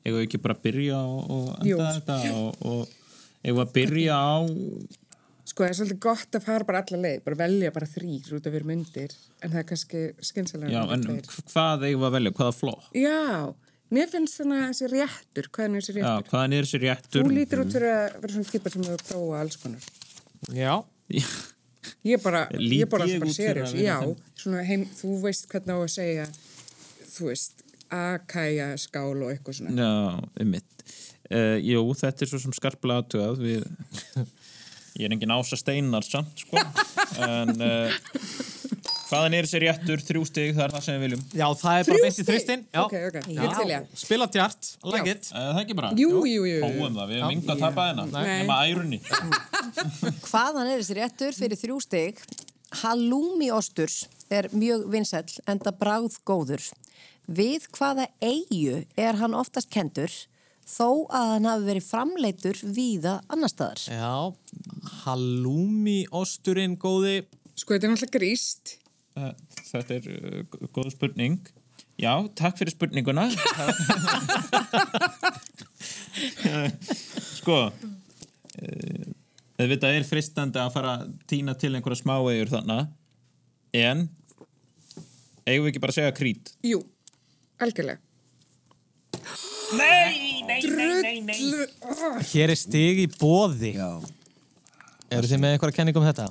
Ég 0.07 0.15
var 0.15 0.25
ekki 0.25 0.41
bara 0.43 0.57
að 0.57 0.65
byrja 0.69 1.03
og, 1.03 1.21
og 1.35 1.51
enda 1.59 1.69
Jú. 1.69 1.79
þetta 1.83 2.17
og, 2.39 2.65
og 2.73 3.63
að 3.65 3.77
byrja 3.77 4.17
á 4.19 4.37
Sko, 5.49 5.65
það 5.65 5.71
er 5.71 5.77
svolítið 5.79 6.01
gott 6.05 6.37
að 6.37 6.45
fara 6.45 6.67
bara 6.69 6.81
alla 6.85 6.99
leið, 7.07 7.21
bara 7.25 7.39
velja 7.41 7.71
bara 7.73 7.87
þrýr 7.89 8.35
út 8.37 8.47
af 8.47 8.53
við 8.53 8.59
erum 8.59 8.73
undir, 8.75 9.15
en 9.41 9.53
það 9.55 9.61
er 9.63 9.67
kannski 9.71 10.03
skynsalega 10.29 10.75
Já, 10.75 10.83
en 10.93 11.07
hvað 11.55 11.87
eigum 11.89 12.03
við 12.03 12.09
að 12.09 12.17
velja, 12.19 12.33
hvaða 12.37 12.55
flokk? 12.59 12.89
Já, 12.93 13.23
mér 13.97 14.11
finnst 14.13 14.43
þannig 14.43 14.61
að 14.61 14.67
þessi 14.69 14.91
réttur, 14.93 15.49
hvað 15.57 15.69
er 15.69 15.79
þessi 15.79 15.95
Já, 15.95 16.03
réttur? 16.03 16.29
hvaðan 16.35 16.57
er 16.59 16.69
þessi 16.69 16.83
réttur? 16.83 17.23
Þú 17.25 17.33
lítur 17.39 17.63
út 17.63 17.73
fyrir 17.79 17.95
að 17.95 18.19
vera 18.19 18.35
svona 18.35 18.51
típa 18.53 18.75
sem 18.75 18.85
hefur 18.91 19.07
prófað 19.09 19.41
alls 19.41 19.61
konar. 19.63 19.89
Já. 20.53 20.75
Ég 22.05 22.21
bara, 22.21 22.45
Lít 22.53 22.83
ég 22.83 22.93
bara, 22.93 23.09
bara 23.09 23.33
fyrir 23.33 23.65
vera 23.65 23.71
já, 23.81 23.97
svona 24.37 24.67
heim, 24.69 24.85
þú 25.01 25.15
veist 25.25 25.49
hvernig 25.49 25.73
á 25.73 25.81
að 25.81 25.93
segja, 25.95 26.29
þú 27.15 27.31
veist, 27.31 27.65
akæja 27.95 28.73
skál 28.81 29.17
og 29.17 29.31
eitthvað 29.33 29.61
svona. 29.61 29.75
Já, 29.77 30.29
einmitt. 30.41 30.85
Uh, 31.29 31.57
jú, 31.61 31.83
þetta 31.99 32.25
er 32.25 32.31
svo 32.31 32.41
sem 32.43 32.55
skarplega 32.57 33.03
aðtugað 33.05 33.43
við... 33.45 33.67
Ég 34.99 35.07
er 35.07 35.13
engin 35.15 35.31
ása 35.31 35.55
steinar 35.55 36.03
samt, 36.03 36.41
sko. 36.43 36.59
en 37.23 37.53
uh, 37.63 37.93
hvaðan 39.09 39.37
er 39.39 39.47
þessi 39.47 39.61
réttur, 39.63 40.03
þrjú 40.03 40.23
stig, 40.27 40.55
það 40.57 40.65
er 40.65 40.75
það 40.75 40.85
sem 40.87 40.97
við 40.97 41.05
viljum. 41.07 41.23
Já, 41.39 41.45
það 41.61 41.77
er 41.77 41.87
bara 41.89 42.01
beint 42.03 42.19
í 42.19 42.25
þristinn. 42.27 42.65
Já. 42.67 42.81
Ok, 42.83 42.97
ok, 43.11 43.19
ég 43.37 43.55
til 43.59 43.69
ég. 43.71 43.87
Spila 44.03 44.29
djart, 44.35 44.71
like 44.89 45.15
it. 45.15 45.31
Uh, 45.31 45.45
það 45.53 45.63
ekki 45.63 45.79
bara? 45.79 45.93
Jú, 46.01 46.11
jú, 46.27 46.49
jú. 46.49 46.59
Fáum 46.65 46.99
það, 46.99 47.13
við 47.13 47.23
hefum 47.23 47.37
yngu 47.37 47.55
að 47.55 47.63
tapa 47.63 47.87
hérna. 47.91 48.09
Nei. 48.17 48.29
Nema 48.43 48.59
ærunni. 48.67 49.01
Hvaðan 50.29 50.73
er 50.73 50.83
þessi 50.83 50.99
réttur 50.99 51.39
fyrir 51.39 51.63
þrjú 51.63 51.81
stig? 51.85 52.25
Halloumi 52.83 53.49
osturs 53.55 54.03
er 54.35 54.51
mjög 54.53 54.89
vinsæll 54.93 55.39
enda 55.49 55.73
bráð 55.73 56.19
góður. 56.29 56.65
Við 57.29 57.67
hvaða 57.77 58.07
eigu 58.25 58.87
er 58.97 59.19
hann 59.21 59.35
oftast 59.37 59.69
kendur 59.69 60.09
þó 60.69 61.05
að 61.13 61.27
hann 61.35 61.49
hafi 61.49 61.67
verið 61.67 61.85
framleitur 61.85 62.57
víða 62.73 63.19
annar 63.29 63.53
staðar? 63.53 63.83
Já, 63.85 64.33
halloumi 65.05 66.07
osturinn 66.09 66.79
góði. 66.81 67.27
Sko, 67.53 67.75
þetta 67.75 67.85
er 67.85 67.93
náttúrulega 67.93 68.17
gríst. 68.17 68.75
Uh, 69.19 69.33
þetta 69.69 69.99
er 69.99 70.09
uh, 70.09 70.43
góð 70.73 70.89
spurning. 70.95 71.37
Já, 72.01 72.15
takk 72.39 72.57
fyrir 72.63 72.73
spurninguna. 72.73 73.29
sko, 77.43 77.59
uh, 77.69 79.09
þetta 79.59 79.93
er 79.93 80.09
fristandi 80.09 80.65
að 80.65 80.73
fara 80.81 80.91
að 81.03 81.09
týna 81.29 81.53
til 81.61 81.75
einhverja 81.75 82.01
smáegjur 82.07 82.57
þannig, 82.57 82.93
en 83.85 83.99
eigum 85.49 85.67
við 85.67 85.73
ekki 85.75 85.83
bara 85.83 85.93
að 85.93 86.01
segja 86.01 86.15
krít? 86.17 86.55
Jú, 86.65 86.81
algjörlega. 87.65 87.99
Nei, 89.79 90.43
nei, 90.49 90.61
nei, 90.65 91.03
nei, 91.03 91.21
nei. 91.29 91.67
Hér 92.33 92.53
er 92.55 92.57
stig 92.59 93.03
í 93.05 93.07
bóði. 93.19 93.75
Já. 93.77 93.91
Eru 95.13 95.29
þið 95.29 95.41
með 95.43 95.55
einhverja 95.57 95.77
kenning 95.77 95.99
um 96.01 96.07
þetta? 96.07 96.29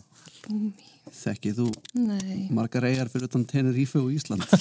Þekkið 1.17 1.59
þú 1.59 1.67
Nei. 1.97 2.47
margar 2.53 2.85
eigar 2.89 3.09
fyrir 3.09 3.29
utan 3.29 3.45
Tenerife 3.49 3.99
og 4.01 4.11
Ísland? 4.13 4.43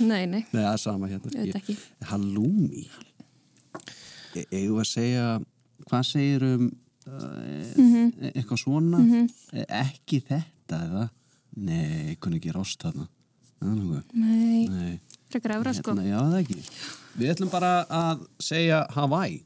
Nei, 0.00 0.26
nei. 0.28 0.42
Nei, 0.52 0.60
það 0.60 0.70
er 0.74 0.80
sama 0.82 1.08
hérna. 1.08 1.32
Ég 1.32 1.46
veit 1.50 1.58
ekki. 1.60 1.74
Halloumi. 2.10 2.82
E 4.36 4.44
við 4.52 4.74
að 4.76 4.88
segja, 4.90 5.26
hvað 5.88 6.02
segir 6.10 6.44
um 6.50 6.66
uh, 7.06 7.22
Mhm. 7.80 8.32
eitthvað 8.34 8.60
svona? 8.60 9.00
Mhm. 9.00 9.30
E 9.56 9.64
ekki 9.80 10.20
þetta, 10.28 10.80
eða? 10.84 11.06
Nei, 11.56 12.16
kunni 12.20 12.36
ekki 12.40 12.52
rást 12.52 12.82
þarna. 12.84 13.08
Nei, 13.60 14.68
Nei. 14.68 14.92
frekar 15.32 15.56
efra 15.56 15.72
sko. 15.76 15.94
Hérna, 15.96 16.04
já, 16.10 16.18
það 16.20 16.38
ekki. 16.42 16.58
Við 17.16 17.32
ætlum 17.32 17.50
bara 17.52 17.72
að 17.88 18.26
segja 18.44 18.82
Hawaii. 18.94 19.38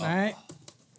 Nei. 0.00 0.32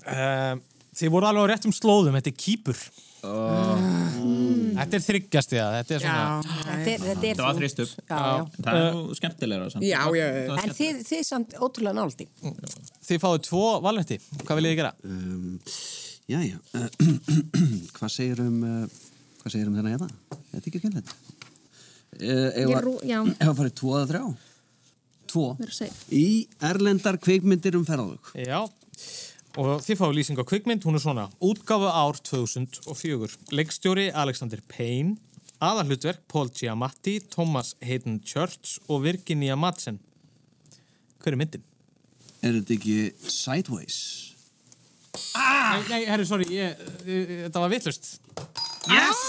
Um, 0.05 0.61
þið 0.95 1.11
voru 1.15 1.29
alveg 1.29 1.47
á 1.47 1.51
réttum 1.53 1.73
slóðum, 1.75 2.17
þetta 2.19 2.31
er 2.33 2.39
kýpur. 2.45 2.81
Þetta 3.25 4.97
er 4.99 5.01
þryggjast 5.05 5.53
í 5.55 5.57
það, 5.57 5.75
þetta 5.79 5.95
er 5.95 6.03
svona... 6.03 6.25
Þetta 6.67 6.91
er, 6.91 7.05
þetta 7.05 7.29
er 7.29 7.39
Það 7.39 7.45
var 7.45 7.55
þungt. 7.55 7.61
þrýst 7.63 7.81
upp. 7.85 7.93
Já, 8.09 8.19
já. 8.19 8.43
Það 8.67 8.79
er 8.81 8.85
nú 8.99 9.15
skemmtilegra 9.19 9.69
samt. 9.73 9.85
Já, 9.87 10.01
já, 10.19 10.25
já. 10.35 10.57
En 10.61 10.75
þið, 10.77 10.99
þið 11.09 11.23
samt 11.29 11.55
ótrúlega 11.57 11.97
náldi. 11.97 12.27
Þið 13.07 13.21
fáið 13.23 13.39
tvo 13.47 13.63
valvetti, 13.85 14.19
hvað 14.43 14.59
viljið 14.59 14.73
þið 14.75 14.79
gera? 14.81 14.93
Um, 15.09 15.57
já, 16.29 16.39
já. 16.45 16.57
hvað 17.97 18.13
segir 18.13 18.43
um, 18.45 18.59
uh, 18.67 19.01
hvað 19.45 19.53
segir 19.53 19.69
um 19.69 19.77
þennan 19.77 19.93
hérna? 19.93 20.07
Þetta 20.33 20.57
er 20.57 20.69
ekki 20.71 20.79
skemmtilegt. 20.81 21.11
Uh, 22.15 22.49
ef 22.49 22.65
Ég 22.65 23.13
að 23.13 23.45
að 23.45 23.57
farið 23.59 23.75
tvo 23.77 23.91
eða 23.99 24.07
þrjá? 24.09 24.23
Tvo. 25.29 25.45
Í 26.15 26.27
erlendar 26.65 27.19
kvikmyndir 27.21 27.77
um 27.77 27.85
ferðalög. 27.85 28.31
Já, 28.39 28.63
og 29.61 29.83
þið 29.85 29.99
fáið 29.99 30.15
lýsing 30.17 30.41
á 30.41 30.45
kvikmynd, 30.49 30.85
hún 30.87 30.97
er 30.97 31.03
svona 31.03 31.27
útgáfu 31.43 31.91
ár 31.91 32.17
2004 32.25 33.53
leikstjóri 33.55 34.09
Alexander 34.17 34.63
Payne 34.71 35.19
aðalhlutverk 35.63 36.25
Paul 36.31 36.49
Giamatti 36.49 37.19
Thomas 37.31 37.75
Hayden 37.85 38.19
Church 38.25 38.79
og 38.89 39.05
Virginia 39.05 39.55
Madsen 39.55 40.01
Hver 41.21 41.35
er 41.35 41.39
myndin? 41.39 41.63
Er 42.41 42.57
þetta 42.59 42.75
ekki 42.75 42.97
Sideways? 43.31 43.99
Ah! 45.37 45.77
Nei, 45.77 45.85
nei, 45.89 46.01
herri, 46.09 46.25
sorry, 46.27 46.49
ég, 46.51 46.81
ég, 47.07 47.35
þetta 47.47 47.63
var 47.63 47.71
vittlust 47.71 48.15
Yes! 48.91 49.21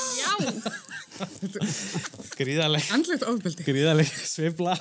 Gríðaleg 2.36 2.90
Andlegt 2.92 3.24
ofbeldi. 3.24 3.64
Gríðaleg 3.64 4.10
svifla 4.28 4.74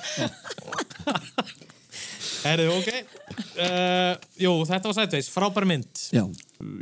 Herri, 2.44 2.66
ok 2.68 2.90
uh, 2.92 4.12
Jú, 4.40 4.52
þetta 4.68 4.90
var 4.90 4.96
Sideways, 4.98 5.30
frábær 5.32 5.66
mynd 5.68 6.02
Já. 6.12 6.24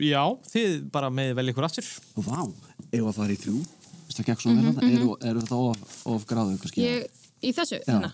Já, 0.03 0.22
þið 0.51 0.74
bara 0.95 1.11
með 1.14 1.36
vel 1.38 1.49
ykkur 1.53 1.68
aftur 1.68 1.86
Vá, 2.18 2.42
ef 2.90 3.01
að 3.01 3.16
fara 3.20 3.34
í 3.34 3.38
þrjú? 3.45 3.62
Það 4.14 4.28
gekk 4.28 4.42
svona 4.45 4.61
vel 4.62 4.74
þarna? 4.74 4.90
Eru, 4.95 5.14
eru 5.30 5.40
þetta 5.42 5.61
of, 5.70 5.95
of 6.12 6.26
gráðu 6.30 6.59
kannski? 6.62 6.84
Ég, 6.84 7.22
í 7.42 7.51
þessu, 7.57 7.80
Já. 7.80 7.88
hérna. 7.88 8.12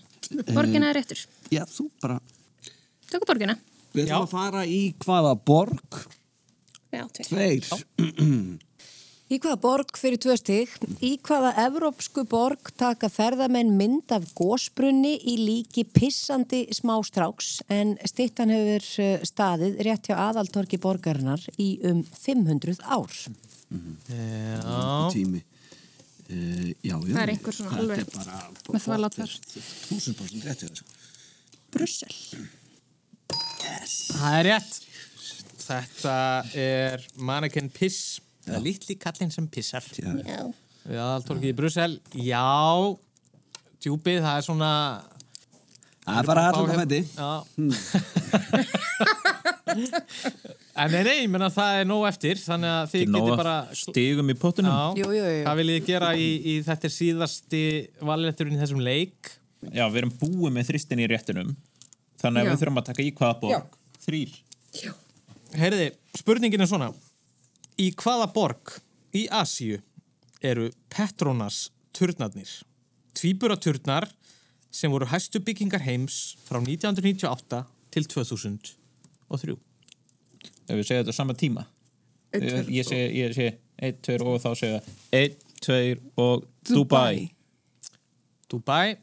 Borgina 0.55 0.87
er 0.89 0.97
réttur. 0.97 1.19
Já, 1.53 1.61
þú 1.69 1.89
bara... 2.01 2.15
Tökum 3.11 3.27
borgina. 3.29 3.57
Við 3.93 4.07
ætlum 4.07 4.25
að 4.25 4.31
fara 4.31 4.63
í 4.65 4.79
hvaða 5.03 5.35
borg? 5.45 5.99
Já, 6.89 7.03
tveir. 7.19 7.27
Tveir. 7.29 8.61
Í 9.31 9.37
hvaða 9.39 9.57
borg 9.63 9.95
fyrir 9.95 10.19
tvö 10.19 10.33
stig? 10.35 10.71
Í 10.99 11.13
hvaða 11.23 11.53
evrópsku 11.63 12.25
borg 12.27 12.73
taka 12.75 13.07
ferðamenn 13.07 13.69
mynd 13.79 14.11
af 14.11 14.25
gósbrunni 14.35 15.13
í 15.23 15.37
líki 15.39 15.85
pissandi 15.87 16.65
smástráks 16.75 17.61
en 17.71 17.93
stittan 18.09 18.51
hefur 18.51 18.87
eh, 18.99 19.21
staðið 19.23 19.77
rétt 19.87 20.09
hjá 20.09 20.17
aðaltorki 20.25 20.81
borgarinnar 20.83 21.45
í 21.55 21.77
um 21.87 22.01
500 22.11 22.81
ár. 22.83 23.13
Já. 23.71 24.65
Tími. 25.13 25.39
Uh, 26.31 26.67
já, 26.83 26.95
já. 26.95 27.13
Það 27.13 27.21
er 27.21 27.31
einhver 27.31 27.55
svona 27.55 27.77
alveg 27.79 28.11
með 28.67 28.83
þvalatvar. 28.83 29.35
Þúsund 29.85 30.17
prosent 30.19 30.47
rétt 30.49 30.65
hjá 30.65 30.67
þessu. 30.73 30.89
Brussel. 31.71 32.17
Það 34.11 34.35
er 34.41 34.49
rétt. 34.49 34.75
Þetta 35.61 36.17
er 36.65 37.07
Mannequin 37.15 37.71
Piss. 37.71 38.19
Það 38.45 38.57
er 38.57 38.63
litli 38.65 38.95
kallinn 39.01 39.31
sem 39.33 39.47
pissar. 39.51 39.85
Já. 39.97 40.11
Já. 40.25 40.41
Aðaltorkið 40.89 41.51
í 41.51 41.55
Brussel. 41.57 41.93
Já, 42.17 42.45
djúpið, 43.83 44.21
það 44.25 44.37
er 44.39 44.45
svona... 44.47 44.71
Það 46.01 46.17
er 46.17 46.25
bara 46.31 46.43
allan 46.49 46.71
að 46.73 46.79
fætti. 46.81 47.01
Já. 47.13 47.31
en 50.81 50.89
nei, 50.91 51.03
nei, 51.05 51.17
ég 51.21 51.29
menna 51.29 51.51
það 51.53 51.81
er 51.83 51.85
nóg 51.87 52.07
eftir, 52.09 52.39
þannig 52.41 52.71
að 52.73 52.89
þið 52.95 53.17
að 53.19 53.29
bara... 53.35 53.53
stigum 53.77 54.33
í 54.33 54.35
pottunum. 54.41 54.73
Já, 54.73 55.03
Jú, 55.03 55.11
jú, 55.13 55.27
jú. 55.29 55.43
hvað 55.45 55.61
viljið 55.61 55.77
þið 55.77 55.91
gera 55.91 56.09
í, 56.17 56.25
í 56.41 56.55
þetta 56.65 56.91
síðasti 56.97 57.61
valrætturinn 58.09 58.57
í 58.57 58.61
þessum 58.63 58.81
leik? 58.85 59.31
Já, 59.69 59.85
við 59.93 60.01
erum 60.01 60.15
búið 60.17 60.55
með 60.57 60.71
þristin 60.71 61.03
í 61.03 61.07
réttinum. 61.11 61.53
Þannig 62.21 62.41
að 62.41 62.47
Já. 62.47 62.51
við 62.51 62.59
þurfum 62.63 62.81
að 62.81 62.89
taka 62.89 63.05
í 63.05 63.13
hvaða 63.21 63.37
borg. 63.45 63.79
Þrýr. 64.01 64.33
Herði, 65.61 65.87
spurningin 66.17 66.65
er 66.65 66.69
svona. 66.73 66.89
Í 67.81 67.89
hvaða 67.97 68.27
borg 68.29 68.75
í 69.17 69.23
Asíu 69.33 69.79
eru 70.45 70.67
Petronas 70.93 71.71
turnarnir? 71.97 72.49
Tvíburaturnar 73.17 74.05
sem 74.71 74.91
voru 74.93 75.07
hæstu 75.09 75.41
byggingar 75.41 75.81
heims 75.87 76.35
frá 76.45 76.59
1998 76.61 77.63
til 77.91 78.07
2003. 78.13 79.55
Ef 80.71 80.77
við 80.77 80.85
segja 80.85 81.01
þetta 81.01 81.15
á 81.15 81.17
sama 81.17 81.35
tíma. 81.37 81.65
Einn, 82.31 82.45
Ég, 82.71 82.85
segi, 82.87 83.07
ég 83.17 83.33
segi, 83.35 83.55
einn, 83.81 83.97
tveir 84.05 84.23
og 84.29 84.37
þá 84.43 84.51
segja 84.59 84.81
einn, 85.17 85.39
tveir 85.63 86.03
og 86.21 86.45
Dubai. 86.69 87.31
Dubai. 88.51 88.93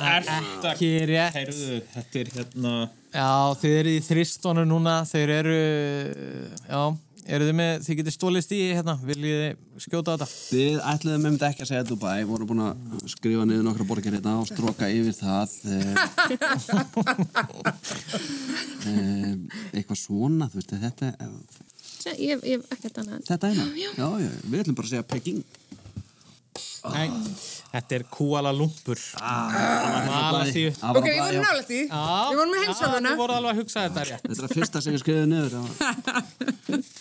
Er 0.00 0.26
Ekki 0.72 0.90
rétt. 1.08 1.38
Heyrðu, 1.38 1.78
þetta 1.94 2.20
er 2.20 2.34
hérna... 2.34 2.74
Já, 3.12 3.52
þið 3.60 3.74
eru 3.78 3.90
í 3.92 4.02
þristónu 4.06 4.62
núna, 4.68 4.94
þeir 5.08 5.30
eru, 5.34 5.56
já, 6.64 6.80
eru 7.36 7.48
þið 7.48 7.56
með, 7.58 7.72
þið 7.84 7.98
getið 8.00 8.14
stólist 8.16 8.54
í 8.56 8.60
hérna, 8.72 8.94
viljið 9.04 9.42
þið 9.42 9.84
skjóta 9.84 10.14
á 10.14 10.16
þetta? 10.22 10.28
Við 10.56 10.78
ætluðum 10.94 11.26
um 11.28 11.36
þetta 11.36 11.50
ekki 11.52 11.64
að 11.66 11.70
segja 11.72 11.84
Dubai, 11.90 12.22
vorum 12.30 12.48
búin 12.52 12.62
að 12.64 13.04
skrifa 13.12 13.44
niður 13.48 13.66
nokkra 13.68 13.86
borgir 13.90 14.16
hérna 14.16 14.38
og 14.40 14.48
stróka 14.48 14.88
yfir 14.88 15.12
það. 15.18 15.48
Eh, 15.68 15.92
eh, 18.88 19.32
eitthvað 19.76 20.00
svona, 20.00 20.48
þú 20.52 20.62
veist, 20.62 20.72
þetta, 20.86 21.12
Ég, 22.18 22.40
ég 22.42 22.58
hef 22.58 22.72
ekkert 22.74 22.96
annað. 22.98 23.20
en- 23.20 23.26
þetta 23.28 23.48
er 23.52 23.58
það. 23.60 23.68
Já, 23.78 23.90
já, 24.24 24.30
við 24.50 24.62
ætlum 24.64 24.74
bara 24.80 24.88
að 24.88 24.90
segja 24.96 25.04
Peking. 25.12 25.44
Nei, 26.92 27.06
þetta 27.72 27.94
er 27.96 28.02
Kuala 28.12 28.50
Lumpur. 28.52 28.98
Ah, 29.16 30.02
Malasíu. 30.08 30.72
Ok, 30.90 31.06
við 31.06 31.20
vorum 31.22 31.44
nálægt 31.46 31.70
í. 31.72 31.78
Við 31.86 32.36
vorum 32.40 32.52
með 32.52 32.58
Já, 32.58 32.64
heimsálfuna. 32.66 33.12
þið 33.14 33.20
voru 33.22 33.36
alveg 33.38 33.52
að 33.54 33.60
hugsa 33.62 33.84
þetta 33.86 34.02
rétt. 34.08 34.26
Þetta 34.26 34.34
er 34.34 34.42
það 34.42 34.54
fyrsta 34.58 34.82
sem 34.82 34.92
ég 34.92 35.00
var- 35.02 35.12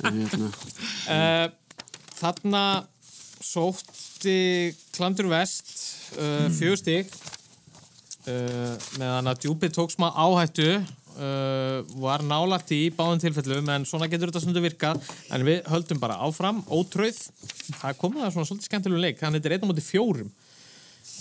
En 0.06 0.14
hérna, 0.22 0.48
Uh, 1.12 1.48
þarna 2.22 2.64
sótti 3.42 4.38
Klandur 4.96 5.28
Vest 5.32 5.72
uh, 6.16 6.48
fjögur 6.54 6.78
stík 6.80 7.10
uh, 8.30 8.76
meðan 9.02 9.32
að 9.34 9.42
djúpið 9.48 9.74
tók 9.80 9.92
smá 9.96 10.12
áhættu 10.14 10.68
uh, 11.16 11.82
var 12.02 12.24
nálagt 12.26 12.72
í 12.76 12.86
báðum 12.96 13.22
tilfellum 13.22 13.70
en 13.74 13.88
svona 13.88 14.10
getur 14.12 14.32
þetta 14.32 14.44
stundu 14.44 14.64
virkað. 14.64 15.02
En 15.34 15.46
við 15.48 15.66
höldum 15.72 16.02
bara 16.02 16.20
áfram, 16.24 16.64
ótröð 16.72 17.20
það 17.82 18.00
komið 18.02 18.26
það 18.26 18.34
svona 18.36 18.50
svolítið 18.50 18.70
skemmtilegum 18.70 19.06
leik. 19.06 19.20
Þannig 19.20 19.42
þetta 19.42 19.52
er 19.52 19.58
einn 19.58 19.68
á 19.68 19.72
móti 19.72 19.86
fjórum. 19.86 20.32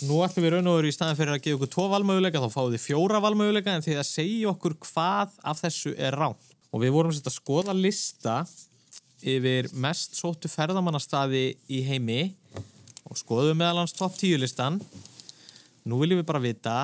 Nú 0.09 0.22
ætlum 0.24 0.47
við 0.47 0.55
raun 0.55 0.70
og 0.70 0.78
veru 0.78 0.88
í 0.88 0.95
staðan 0.95 1.18
fyrir 1.18 1.34
að 1.34 1.43
gefa 1.45 1.59
ykkur 1.59 1.72
tvo 1.74 1.86
valmöguleika 1.93 2.41
þá 2.41 2.55
fáið 2.55 2.74
þið 2.76 2.84
fjóra 2.86 3.20
valmöguleika 3.20 3.74
en 3.74 3.84
því 3.84 3.97
að 4.01 4.09
segja 4.09 4.51
okkur 4.55 4.76
hvað 4.86 5.34
af 5.51 5.61
þessu 5.61 5.93
er 5.97 6.16
rán 6.16 6.36
og 6.70 6.82
við 6.84 6.95
vorum 6.95 7.12
sett 7.12 7.28
að 7.28 7.36
skoða 7.36 7.74
lista 7.76 8.36
yfir 9.20 9.68
mest 9.76 10.16
sóttu 10.16 10.49
ferðamannastaði 10.49 11.45
í 11.68 11.82
heimi 11.84 12.30
og 13.11 13.18
skoðum 13.18 13.59
meðal 13.61 13.82
hans 13.82 13.97
topp 13.97 14.16
10 14.16 14.41
listan. 14.41 14.78
Nú 15.84 16.01
viljum 16.01 16.20
við 16.22 16.28
bara 16.28 16.43
vita 16.45 16.76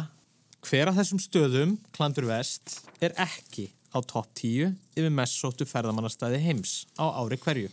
hver 0.67 0.91
af 0.91 0.97
þessum 0.99 1.21
stöðum, 1.23 1.77
Klandur 1.95 2.27
Vest, 2.29 2.81
er 3.03 3.15
ekki 3.23 3.69
á 3.95 3.99
topp 4.03 4.29
10 4.37 4.73
yfir 4.99 5.13
mest 5.15 5.39
sóttu 5.41 5.67
ferðamannastaði 5.69 6.41
heims 6.43 6.85
á 6.99 7.07
ári 7.23 7.39
hverju. 7.41 7.71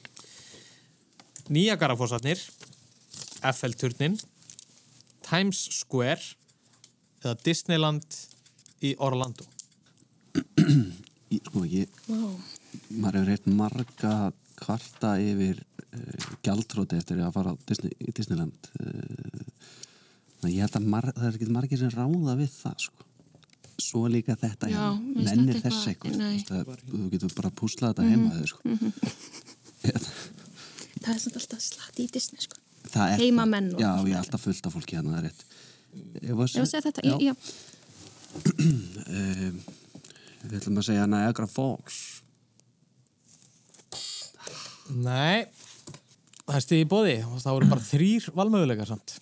Nýjagarafossarnir, 1.52 2.40
FL-turnin, 3.44 4.16
Times 5.26 5.66
Square 5.80 6.22
eða 7.24 7.36
Disneyland 7.44 8.20
í 8.84 8.94
Orlando. 9.00 9.46
sko, 11.34 11.64
ég, 11.66 11.90
Wow. 12.08 12.38
maður 12.90 13.20
hefur 13.20 13.30
reynt 13.32 13.48
marga 13.58 14.14
kvarta 14.60 15.16
yfir 15.22 15.60
uh, 15.94 16.28
gjaldróti 16.46 16.98
eftir 17.00 17.20
að 17.26 17.34
fara 17.36 17.54
á 17.54 17.56
Disney, 17.68 17.92
Disneyland 18.16 18.70
uh, 18.80 19.44
ég 20.52 20.64
held 20.66 20.78
að 20.80 20.86
mar, 20.94 21.08
það 21.16 21.28
er 21.30 21.38
ekki 21.38 21.50
margir 21.54 21.80
sem 21.82 21.92
ráða 21.94 22.36
við 22.40 22.52
það 22.58 22.78
sko. 22.88 23.10
svo 23.84 24.04
líka 24.08 24.36
þetta 24.40 24.70
Já, 24.70 24.84
hérna, 24.94 25.54
þetta 25.54 25.70
þess 25.70 25.88
eitthvað- 25.90 26.18
nei. 26.18 26.38
Þú 26.48 26.54
að 26.64 27.10
getur 27.12 27.34
bara 27.36 27.50
púslað 27.52 27.94
þetta 27.94 28.10
heima 28.10 28.30
þau, 28.38 28.48
sko. 28.52 28.62
Það 31.04 31.14
er 31.14 31.20
samt 31.20 31.36
alltaf 31.36 31.60
slatt 31.60 31.98
í 32.00 32.06
Disney, 32.08 32.40
sko. 32.40 32.56
Það 32.94 33.12
er 33.12 33.18
Heimamenn 33.20 33.74
og 33.74 33.82
já, 33.82 33.90
svona. 33.90 34.08
ég 34.08 34.14
er 34.14 34.22
alltaf 34.22 34.42
fullt 34.46 34.68
af 34.70 34.74
fólki 34.78 34.96
hérna, 34.96 35.12
það 35.12 35.20
er 35.20 35.26
rétt 35.28 35.44
Ég 36.24 36.38
var 36.38 36.48
að 36.48 36.68
segja 36.70 36.84
þetta, 36.86 37.02
já. 37.04 37.16
já. 37.20 37.34
um, 39.18 39.60
Við 40.48 40.56
ætlum 40.60 40.80
að 40.82 40.88
segja 40.88 41.08
Niagara 41.10 41.48
Falls 41.48 42.00
Nei, 44.94 45.46
Það 46.44 46.58
er 46.58 46.64
stig 46.66 46.82
í 46.84 46.88
bóði 46.92 47.14
og 47.24 47.38
það 47.40 47.56
voru 47.56 47.70
bara 47.72 47.86
þrýr 47.88 48.26
valmöguleikar 48.36 48.90
samt. 48.90 49.14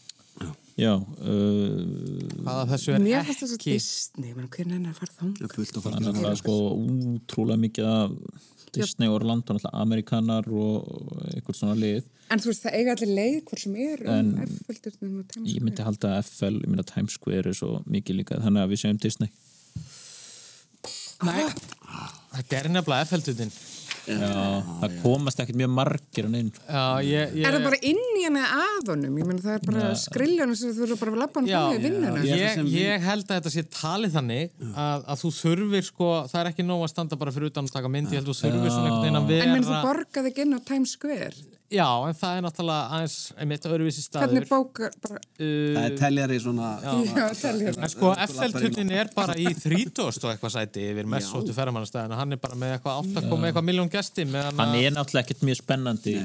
Já. 0.79 0.93
Uh, 0.95 2.29
Hvaða 2.45 2.63
þessu 2.71 2.93
er 2.95 3.03
Mér 3.03 3.27
að 3.27 3.53
ekki... 3.57 3.75
Disney, 3.75 4.31
menn 4.37 4.47
hvernig 4.51 4.77
henni 4.77 4.91
að 4.91 5.01
fara 5.01 5.17
þá? 5.17 5.51
fullt 5.55 5.77
og 5.77 5.85
Það 5.85 5.97
er 5.97 6.05
náttúrulega 6.05 6.39
sko 6.39 6.55
útrúlega 6.77 7.63
mikið 7.65 7.89
af 7.91 8.15
Disney 8.71 9.11
og 9.11 9.17
Orlando, 9.19 9.57
náttúrulega 9.57 9.83
Amerikanar 9.83 10.47
og 10.47 10.87
einhvern 11.33 11.57
svona 11.59 11.75
lið. 11.79 12.07
En 12.31 12.39
þú 12.39 12.51
veist, 12.53 12.63
það 12.63 12.77
eiga 12.79 12.95
allir 12.95 13.13
leið 13.17 13.37
hvort 13.49 13.63
sem 13.65 13.75
er 13.83 14.03
um 14.05 14.11
En 14.13 14.29
og 15.19 15.33
Times 15.33 15.51
Ég 15.51 15.65
myndi 15.65 15.83
halda 15.83 16.13
að 16.15 16.29
FL, 16.29 16.61
ég 16.61 16.71
myndi 16.71 16.85
að 16.85 16.93
Times 16.93 17.17
Square 17.19 17.51
er 17.51 17.57
svo 17.59 17.71
mikið 17.91 18.21
líka, 18.21 18.39
þannig 18.39 18.63
að 18.63 18.71
við 18.71 18.83
segjum 18.85 19.01
Disney. 19.03 19.33
Nei, 21.21 21.43
þetta 22.37 22.61
er 22.61 22.71
nefnilega 22.71 23.05
F-heldutin. 23.09 23.51
Já, 24.09 24.63
það 24.81 24.95
komast 25.03 25.41
ekkert 25.43 25.59
mjög 25.61 25.71
margir 25.77 26.27
hann 26.27 26.37
inn. 26.39 26.49
Já, 26.65 26.85
ég... 27.05 27.35
Er 27.43 27.55
það 27.55 27.67
bara 27.67 27.79
inn 27.91 28.01
í 28.17 28.23
henni 28.25 28.41
að 28.45 28.89
honum? 28.93 29.19
Ég 29.21 29.29
meina 29.29 29.43
það 29.43 29.57
er 29.57 29.67
bara 29.67 29.83
Nei. 29.85 29.99
skriljanum 30.01 30.57
sem 30.57 30.73
þú 30.75 30.85
eru 30.87 30.97
bara 31.03 31.13
að 31.13 31.21
lappa 31.21 31.41
hann 31.41 31.49
fram 31.51 31.77
í 31.77 31.83
vinnuna. 31.85 32.25
ég, 32.25 32.63
ég 32.73 33.05
held 33.05 33.27
að 33.27 33.39
þetta 33.39 33.53
sé 33.53 33.65
talið 33.77 34.17
þannig 34.17 34.59
að, 34.71 35.05
að 35.05 35.23
þú 35.23 35.33
þurfir 35.37 35.87
sko, 35.91 36.11
það 36.33 36.41
er 36.41 36.51
ekki 36.51 36.67
nóg 36.67 36.85
að 36.87 36.93
standa 36.95 37.21
bara 37.21 37.35
fyrir 37.35 37.53
utan 37.53 37.69
að 37.69 37.77
taka 37.77 37.93
mynd, 37.93 38.09
ég 38.11 38.21
held 38.21 38.31
að 38.31 38.33
þú 38.33 38.39
þurfir 38.41 38.75
svona 38.75 38.89
einhvern 38.89 39.05
veginn 39.05 39.21
að 39.21 39.33
vera 39.35 39.47
En 39.47 39.55
menn 39.57 39.69
þú 39.69 39.81
borgaði 39.85 40.33
ekki 40.33 40.47
inn 40.47 40.57
á 40.57 40.59
Times 40.71 40.95
Square. 40.97 41.59
Já, 41.71 41.87
en 42.03 42.15
það 42.19 42.37
er 42.37 42.41
náttúrulega 42.43 42.95
aðeins 42.97 43.13
einmitt 43.39 43.65
öðruvísi 43.69 44.01
staður. 44.03 44.33
Hvernig 44.33 44.49
bókar 44.49 44.95
bara... 45.05 45.19
Uh, 45.39 45.71
Það 45.77 45.85
er 45.87 45.93
teljari 46.01 46.39
svona 46.43 46.71
Já, 46.83 46.91
teljari. 47.39 47.73
En 47.85 47.91
sko, 47.93 48.09
FL-tullin 48.25 48.91
er 48.99 49.11
bara 49.15 49.35
í 49.39 49.45
30 49.55 50.01
og 50.03 50.27
eitthvað 50.33 50.53
sæti 50.57 50.83
yfir 50.91 51.07
messóttu 51.13 51.55
ferramannastæðina 51.55 52.17
hann 52.19 52.35
er 52.35 52.41
bara 52.43 52.59
með 52.59 52.73
eitthvað 52.75 52.99
8 53.05 53.23
komið 53.31 53.49
eitthvað 53.51 53.67
miljón 53.69 53.91
gesti 53.93 54.25
meðan 54.27 54.59
Hann 54.59 54.75
er 54.81 54.95
náttúrulega 54.97 55.23
ekkert 55.29 55.45
mjög 55.47 55.61
spennandi. 55.61 56.17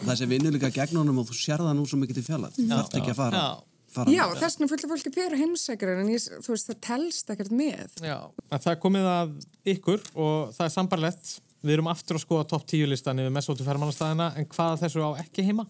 Það 0.00 0.14
sem 0.22 0.32
vinnur 0.32 0.56
líka 0.56 0.72
gegn 0.80 1.00
honum 1.02 1.20
og 1.20 1.28
þú 1.28 1.36
sér 1.42 1.66
það 1.66 1.76
nú 1.76 1.84
svo 1.90 2.00
mikið 2.00 2.20
til 2.22 2.26
fjalla 2.30 2.50
Þú 2.56 2.66
þarft 2.72 2.96
ekki 3.02 3.12
að 3.12 3.20
fara, 3.20 3.44
Já. 3.44 3.84
fara 3.98 4.16
Já, 4.16 4.24
þess 4.40 4.56
vegna 4.60 4.70
fullt 4.72 4.86
af 4.88 4.94
fólki 4.94 5.12
fyrir 5.18 5.42
heimsækjar 5.44 5.92
en 6.00 6.10
ég, 6.14 6.26
þú 6.40 6.54
veist, 6.56 6.72
það 6.72 6.80
telst 6.88 7.34
ekkert 7.36 7.52
með. 7.60 8.00
Já, 8.00 8.16
en 8.48 8.64
það 8.64 8.72
er 8.72 8.80
komið 8.86 9.10
að 9.12 9.36
ykkur 9.76 10.02
og 10.16 10.56
það 10.56 10.66
er 10.70 10.74
sambarlegt 10.78 11.36
við 11.62 11.76
erum 11.76 11.90
aftur 11.92 12.18
að 12.18 12.24
skoða 12.24 12.48
topp 12.52 12.66
10 12.72 12.90
listan 12.90 13.20
yfir 13.22 13.34
messóttu 13.34 13.66
ferramannastæðina 13.66 14.32
en 14.40 14.48
hvaða 14.50 14.80
þessu 14.84 15.04
á 15.04 15.10
ekki 15.22 15.46
heima? 15.46 15.66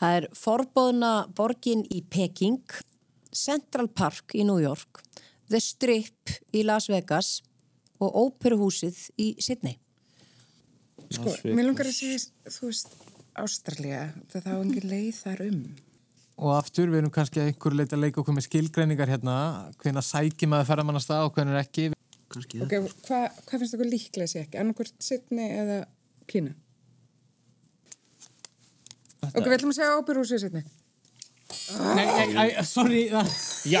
Það 0.00 0.18
er 0.18 0.26
forbóðna 0.36 1.12
borgin 1.36 1.84
í 1.92 2.02
Peking, 2.10 2.62
Central 3.34 3.88
Park 3.88 4.34
í 4.34 4.44
New 4.46 4.60
York, 4.62 5.02
The 5.52 5.60
Strip 5.62 6.34
í 6.54 6.64
Las 6.66 6.88
Vegas 6.90 7.38
og 8.02 8.16
Óperuhúsið 8.24 8.98
í 9.20 9.32
Sydney. 9.42 9.78
Sko, 11.14 11.34
mér 11.46 11.68
langar 11.68 11.88
að 11.88 11.96
segja, 11.98 12.20
þú 12.50 12.70
veist, 12.70 12.94
Ástralja, 13.38 14.06
það 14.30 14.46
þá 14.46 14.52
engin 14.56 14.88
leið 14.92 15.10
þar 15.20 15.42
um. 15.48 15.64
Og 16.34 16.50
aftur, 16.56 16.90
við 16.90 17.04
erum 17.04 17.14
kannski 17.14 17.42
að 17.42 17.52
einhver 17.52 17.76
leita 17.78 17.94
að 17.94 18.06
leika 18.06 18.22
okkur 18.22 18.34
með 18.34 18.48
skilgreiningar 18.48 19.10
hérna, 19.10 19.36
hvenna 19.82 20.02
sækjum 20.02 20.56
að 20.58 20.66
ferramannastæð 20.72 21.28
og 21.28 21.36
hvenna 21.36 21.60
ekki. 21.60 21.93
Kannski 22.34 22.62
Ok, 22.64 22.72
hvað 23.06 23.24
hva 23.48 23.58
finnst 23.60 23.76
okkur 23.76 23.88
líklega 23.90 24.26
sé 24.30 24.42
ekki? 24.44 24.58
Annarkvort 24.60 24.94
Sydney 25.04 25.50
eða 25.62 25.78
Kína? 26.30 26.54
Ok, 29.24 29.38
við 29.46 29.54
ætlum 29.56 29.72
að 29.72 29.78
segja 29.78 29.98
óperúsið 30.00 30.42
Sydney. 30.44 30.64
Nei, 31.94 32.04
nei, 32.04 32.26
nei, 32.34 32.48
sorry. 32.66 33.04
það- 33.12 33.30
Já! 33.70 33.80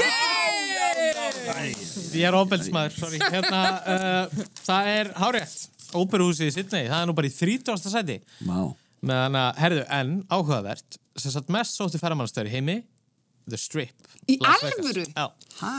Ég 2.14 2.24
er 2.28 2.36
ofbeldsmaður, 2.38 2.94
sorry. 2.96 3.18
Hérna, 3.18 3.60
uh, 3.84 4.44
það 4.64 4.90
er 4.94 5.10
hárétt. 5.18 5.68
Í 5.94 6.50
Sydney, 6.54 6.88
það 6.88 7.00
er 7.02 7.06
nú 7.10 7.14
bara 7.14 7.28
í 7.28 7.34
30. 7.34 7.90
sæti. 7.92 8.16
Vá. 8.46 8.74
Meðan 9.04 9.36
að, 9.38 9.50
herðu, 9.60 9.82
en 9.92 10.12
áhugavert, 10.32 10.96
sem 11.20 11.30
sagt 11.34 11.50
mest 11.52 11.76
sótti 11.76 12.00
ferramannastöður 12.00 12.48
í 12.48 12.54
heimi, 12.56 12.76
The 13.46 13.58
Strip. 13.60 14.08
Í 14.26 14.38
Las 14.40 14.62
Vegas. 14.64 14.78
alvöru? 14.80 15.04
Já. 15.12 15.26
Hæ? 15.60 15.72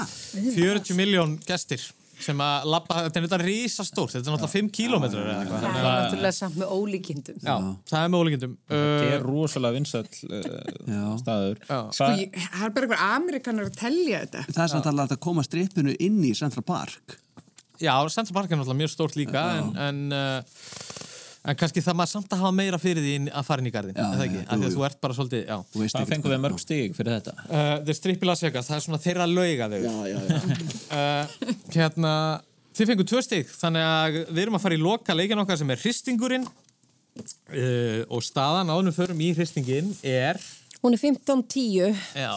40 0.55 0.93
miljón 0.99 1.33
gestir 1.47 1.81
sem 2.19 2.41
að 2.45 2.67
labba, 2.71 3.01
þetta 3.05 3.19
er 3.19 3.25
þetta 3.27 3.39
rísastórt, 3.41 4.13
þetta 4.15 4.29
er 4.31 4.35
náttúrulega 4.35 4.53
5 4.55 4.69
kílómetrar 4.77 5.25
eða 5.25 5.41
eitthvað. 5.41 5.65
Það 5.65 5.79
er 5.79 5.99
náttúrulega 5.99 6.37
samt 6.39 6.59
með 6.61 6.73
ólíkindum. 6.77 7.41
Já, 7.41 7.55
það 7.91 7.99
er 8.03 8.13
með 8.13 8.23
ólíkindum. 8.23 8.55
Þetta 8.69 8.83
Uh, 8.95 9.11
er 9.15 9.25
rosalega 9.25 9.75
vinsall 9.75 10.05
uh, 10.05 11.11
staður. 11.19 11.59
Sko, 11.65 12.07
það 12.07 12.65
er 12.65 12.73
bara 12.75 12.87
einhver 12.87 13.03
Amerikanar 13.09 13.69
að 13.69 13.77
telja 13.79 14.23
þetta. 14.25 14.45
Það 14.51 14.63
er 14.65 14.73
samt 14.73 14.89
alveg 14.91 15.13
að 15.15 15.21
koma 15.27 15.45
strippinu 15.45 15.95
inn 15.99 16.19
í 16.25 16.33
Central 16.37 16.65
Park 16.65 17.19
Já, 17.81 17.91
Central 18.07 18.33
Park 18.37 18.51
er 18.51 18.59
náttúrulega 18.59 18.79
mjög 18.85 18.91
stórt 18.93 19.17
líka 19.19 19.41
en, 19.59 19.71
en, 19.75 19.97
uh, 20.15 20.61
en 21.45 21.57
kannski 21.59 21.81
það 21.85 21.95
maður 21.99 22.11
samt 22.15 22.33
að 22.35 22.41
hafa 22.43 22.55
meira 22.57 22.79
fyrir 22.81 23.03
því 23.05 23.13
að 23.31 23.45
fara 23.47 23.61
inn 23.63 23.69
í 23.69 23.73
garðin, 23.75 23.95
Já, 23.97 24.03
er 24.05 24.17
það 24.17 24.23
já, 24.23 24.25
ekki? 24.25 24.39
jú, 24.39 24.45
Af 24.45 24.55
því 24.55 24.65
að 24.65 24.71
jú. 24.71 24.75
þú 24.79 24.85
ert 24.89 24.99
bara 25.05 25.17
svolítið, 25.19 25.43
já. 25.45 25.57
Hvað 25.75 26.09
fengum 26.11 26.33
við 26.35 26.41
mörg 26.45 26.59
stig 26.63 26.95
fyrir 26.97 27.15
þetta? 27.19 27.35
Uh, 27.45 27.75
The 27.85 27.95
Strip 27.99 28.25
í 28.25 28.29
Las 28.29 28.43
Vegas, 28.45 28.69
það 28.71 28.77
er 28.79 28.85
svona 28.87 29.01
þeirra 29.05 29.27
lauga 29.29 29.69
þau. 29.71 29.79
Já, 29.85 29.95
já, 30.09 30.19
já. 30.25 30.37
uh, 30.99 31.55
hérna, 31.75 32.13
þið 32.75 32.91
fengur 32.91 33.09
tvö 33.13 33.23
stig, 33.27 33.53
þannig 33.61 33.87
að 33.91 34.19
við 34.35 34.43
erum 34.47 34.59
að 34.59 34.65
fara 34.65 34.77
í 34.79 34.83
loka 34.83 35.15
leikin 35.17 35.43
okkar 35.45 35.61
sem 35.61 35.73
er 35.75 35.81
hristingurinn 35.85 36.47
uh, 36.49 38.01
og 38.09 38.23
staðan 38.25 38.71
áðunum 38.73 38.95
förum 38.95 39.21
í 39.25 39.31
hristingin 39.37 39.93
er, 40.05 40.41
Hún 40.85 40.93
er 40.93 41.01
15.10. 41.01 41.95
já, 42.13 42.33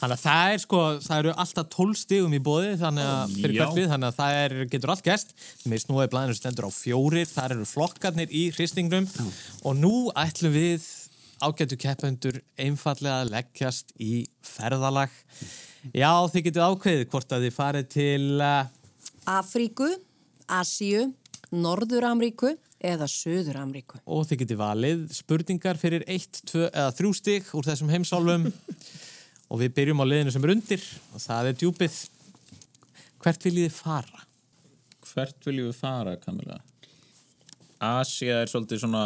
þannig 0.00 0.16
að 0.16 0.22
það 0.24 0.54
er 0.54 0.62
sko, 0.62 0.80
það 1.04 1.22
eru 1.22 1.34
alltaf 1.44 1.68
12 1.74 1.98
stigum 2.00 2.36
í 2.36 2.40
bóði, 2.44 2.72
þannig 2.80 3.10
að 3.10 3.34
fyrir 3.36 3.56
hvert 3.58 3.76
við, 3.76 3.88
þannig 3.92 4.08
að 4.08 4.18
það 4.20 4.38
er, 4.40 4.54
getur 4.72 4.92
allt 4.94 5.04
gæst. 5.06 5.34
Með 5.68 5.82
snúaði 5.84 6.12
blæðinu 6.14 6.38
stendur 6.38 6.68
á 6.68 6.72
fjórir, 6.72 7.28
þar 7.28 7.56
eru 7.56 7.68
flokkarnir 7.68 8.32
í 8.32 8.46
hristingnum 8.56 9.08
og 9.60 9.76
nú 9.78 9.94
ætlum 10.18 10.56
við 10.56 10.88
ágætu 11.40 11.78
keppendur 11.80 12.40
einfallega 12.60 13.24
að 13.24 13.34
leggjast 13.34 13.94
í 14.00 14.24
ferðalag. 14.44 15.12
Já, 15.96 16.12
þið 16.32 16.46
getið 16.48 16.64
ákveðið 16.66 17.06
hvort 17.12 17.36
að 17.36 17.46
þið 17.46 17.54
farið 17.56 17.86
til 17.94 18.24
uh, 18.44 18.66
Afríku, 19.30 19.88
Asíu, 20.50 21.06
Norður-Amríku 21.50 22.52
eða 22.80 23.08
Suður-Amríku. 23.10 24.00
og 24.08 24.26
þið 24.28 24.42
getið 24.44 24.60
valið 24.60 25.00
spurningar 25.12 25.80
fyrir 25.80 26.04
1, 26.08 26.42
2 26.48 26.68
eða 26.68 26.92
3 26.96 27.12
stig 27.16 27.48
úr 27.56 27.66
þessum 27.68 27.92
heimsálfum 27.92 28.46
og 29.50 29.60
við 29.60 29.74
byrjum 29.76 30.02
á 30.02 30.06
liðinu 30.06 30.32
sem 30.34 30.46
er 30.46 30.54
undir 30.54 30.88
og 31.10 31.22
það 31.24 31.50
er 31.50 31.60
djúpið. 31.60 32.00
Hvert 33.20 33.46
viljið 33.46 33.72
fara? 33.74 34.24
Hvert 35.10 35.46
viljum 35.46 35.70
við 35.72 35.80
fara, 35.80 36.16
Kamila? 36.22 36.60
Asia 37.80 38.42
er 38.42 38.50
svolítið 38.52 38.84
svona 38.84 39.04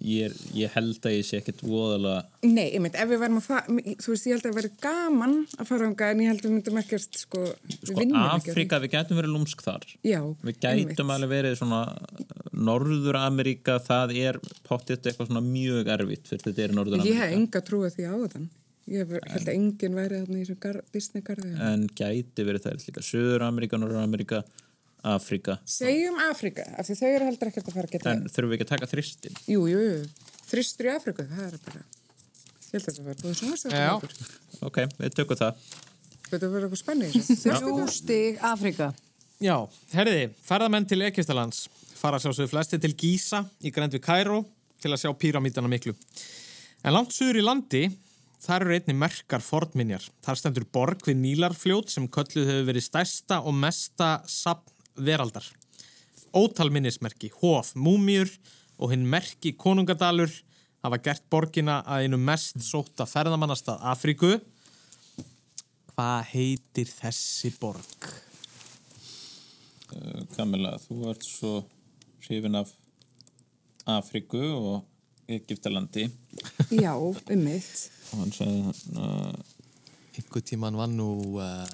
ég, 0.00 0.30
er, 0.30 0.34
ég 0.56 0.72
held 0.74 1.06
að 1.06 1.16
ég 1.16 1.26
sé 1.28 1.40
ekkert 1.40 1.62
voðalega 1.64 2.24
Nei, 2.44 2.66
ég 2.74 2.82
mynd, 2.84 2.96
ef 2.98 3.10
við 3.10 3.22
varum 3.22 3.38
að 3.40 3.46
fara, 3.46 3.76
þú 4.02 4.14
veist, 4.14 4.26
ég 4.28 4.34
held 4.34 4.44
að 4.44 4.50
það 4.50 4.58
væri 4.58 4.72
gaman 4.84 5.36
að 5.58 5.70
fara 5.70 5.90
ánga 5.90 6.10
en 6.12 6.24
ég 6.24 6.32
held 6.32 6.42
að 6.42 6.48
við 6.48 6.56
myndum 6.56 6.80
ekkert, 6.82 7.20
sko, 7.20 7.44
sko. 7.74 8.08
Afrika, 8.24 8.80
við 8.82 8.94
gætum 8.96 9.20
verið 9.20 9.34
lúmsk 9.36 9.64
þar 9.64 9.86
Já, 10.04 10.20
við 10.44 10.60
gætum 10.64 11.14
alveg 11.14 11.32
verið 11.34 11.56
svona 11.60 11.84
Norður-Ameríka, 12.54 13.78
það 13.84 14.16
er 14.20 14.40
pottitt 14.66 15.06
eitthvað 15.06 15.30
svona 15.30 15.44
mjög 15.44 15.90
erfitt 15.96 16.28
fyrir 16.30 16.44
þetta 16.48 16.68
er 16.68 17.02
Ég 17.04 17.18
hef 17.18 17.34
enga 17.34 17.64
trúið 17.64 17.96
því 17.96 18.06
á 18.10 18.16
þann. 18.34 18.50
Ég 18.84 19.00
hef, 19.00 19.14
held 19.32 19.48
að 19.48 19.54
enginn 19.54 19.96
væri 19.96 20.18
þarna 20.20 20.36
í 20.36 20.42
þessum 20.42 20.58
gar, 20.60 20.78
Disney-garði. 20.92 21.52
en 21.70 21.86
gæti 21.96 22.44
verið 22.44 22.66
það 22.66 22.82
líka 22.84 23.04
Söður-Ameríka, 23.08 23.80
Norður-Ameríka 23.80 24.42
Afrika, 25.04 25.58
Segjum 25.68 26.16
Afrika, 26.26 26.64
af 26.78 26.88
því 26.88 26.98
þau 27.00 27.08
eru 27.10 27.28
heldur 27.28 27.50
ekkert 27.50 27.70
að 27.70 27.78
fara 27.78 27.90
að 27.90 27.96
geta... 27.96 28.14
en 28.14 28.26
þurfum 28.28 28.52
við 28.52 28.58
ekki 28.58 28.66
að 28.66 28.72
taka 28.74 28.90
þristin 28.90 29.38
Jú, 29.50 29.66
jú, 29.70 29.82
jú. 29.84 30.28
Þristur 30.48 30.88
í 30.88 30.92
Afriku, 30.94 31.26
það 31.30 31.46
er 31.46 31.62
bara... 31.68 31.84
Ég 32.64 32.74
held 32.74 32.88
að 32.90 32.98
það 32.98 33.08
var 33.08 33.22
búið 33.22 33.40
svona 33.40 33.78
Já. 33.84 33.94
stafn. 34.00 34.36
ok, 34.70 34.80
við 34.98 35.16
tökum 35.20 35.40
það 35.42 35.64
Þetta 36.24 36.48
verður 36.50 36.66
eitthvað 36.66 36.80
spennið. 36.80 37.16
Þrjú 37.44 37.86
stig 37.92 38.44
Afrika. 38.48 38.90
Já, 39.44 39.56
herriði, 39.92 40.28
ferðamenn 40.46 40.86
til 40.88 41.02
Ekistalands 41.06 41.66
fara 42.04 42.20
sjálfsögðu 42.20 42.52
flesti 42.52 42.80
til 42.82 42.92
Gísa 42.98 43.44
í 43.64 43.72
grænt 43.74 43.94
við 43.96 44.04
Kæró 44.04 44.42
til 44.82 44.92
að 44.92 45.04
sjá 45.04 45.12
píramítana 45.16 45.70
miklu. 45.70 45.94
En 46.84 46.92
langt 46.92 47.14
suður 47.16 47.40
í 47.40 47.44
landi, 47.44 47.82
þar 48.44 48.66
eru 48.66 48.76
einni 48.76 48.96
merkar 48.98 49.44
fornminjar. 49.44 50.04
Þar 50.24 50.40
stendur 50.40 50.66
borg 50.68 51.06
við 51.08 51.16
Nílarfljót 51.22 51.92
sem 51.92 52.08
kölluð 52.12 52.50
hefur 52.50 52.68
verið 52.68 52.86
stærsta 52.90 53.40
og 53.40 53.56
mesta 53.56 54.18
sapn 54.28 54.73
veraldar. 54.96 55.46
Ótal 56.34 56.70
minnismerki, 56.74 57.30
hof, 57.40 57.74
múmjur 57.78 58.30
og 58.78 58.90
hinn 58.90 59.06
merki 59.06 59.54
konungadalur 59.54 60.30
hafa 60.84 60.98
gert 61.00 61.24
borgina 61.30 61.80
að 61.86 62.06
einu 62.06 62.18
mest 62.20 62.58
sóta 62.64 63.06
ferðamannastað 63.08 63.84
Afríku. 63.92 64.34
Hvað 65.94 66.32
heitir 66.32 66.90
þessi 66.90 67.52
borg? 67.60 68.08
Uh, 69.94 70.24
Kamila, 70.34 70.74
þú 70.82 71.04
ert 71.12 71.22
svo 71.28 71.54
hrifin 72.24 72.58
af 72.58 72.72
Afriku 73.86 74.40
og 74.40 74.84
Egiptalandi 75.28 76.08
Já, 76.70 76.96
um 76.96 77.44
mitt. 77.44 77.90
og 78.12 78.20
hann 78.24 78.32
sagði 78.34 78.72
uh, 78.96 79.32
einhver 80.16 80.44
tíman 80.44 80.76
var 80.76 80.90
nú 80.92 81.38
uh, 81.40 81.64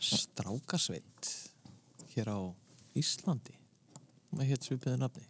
strákasveit 0.00 1.30
hér 2.14 2.32
á 2.32 2.38
Íslandi 2.98 3.54
með 4.34 4.54
hétt 4.54 4.66
svipiðu 4.66 4.98
nafni 4.98 5.28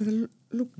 er 0.00 0.28
lúk. 0.56 0.78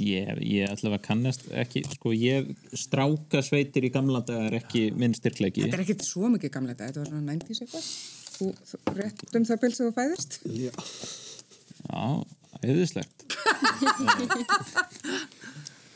Ég, 0.00 0.38
ég 0.40 0.70
að 0.72 0.94
kannast 1.04 1.44
ekki, 1.52 1.82
sko, 1.92 2.14
ég 2.16 2.48
stráka 2.80 3.42
sveitir 3.44 3.84
í 3.84 3.90
gamla 3.92 4.22
daga 4.24 4.48
er 4.48 4.56
ekki 4.62 4.86
minn 4.96 5.14
styrklegi. 5.16 5.66
Þetta 5.66 5.76
er 5.76 5.82
ekkert 5.84 6.06
svo 6.06 6.30
mikið 6.32 6.54
gamla 6.54 6.72
þetta, 6.72 6.88
þetta 6.88 7.02
var 7.02 7.10
svona 7.10 7.34
90s 7.34 7.60
eitthvað. 7.66 7.90
Þú, 8.34 8.48
þú 8.70 8.94
rétt 8.96 9.36
um 9.38 9.44
það 9.50 9.60
bils 9.64 9.76
sem 9.78 9.90
þú 9.90 9.94
fæðist. 9.98 10.38
Já. 10.48 10.72
Já, 11.84 12.06
auðvislegt. 12.62 13.26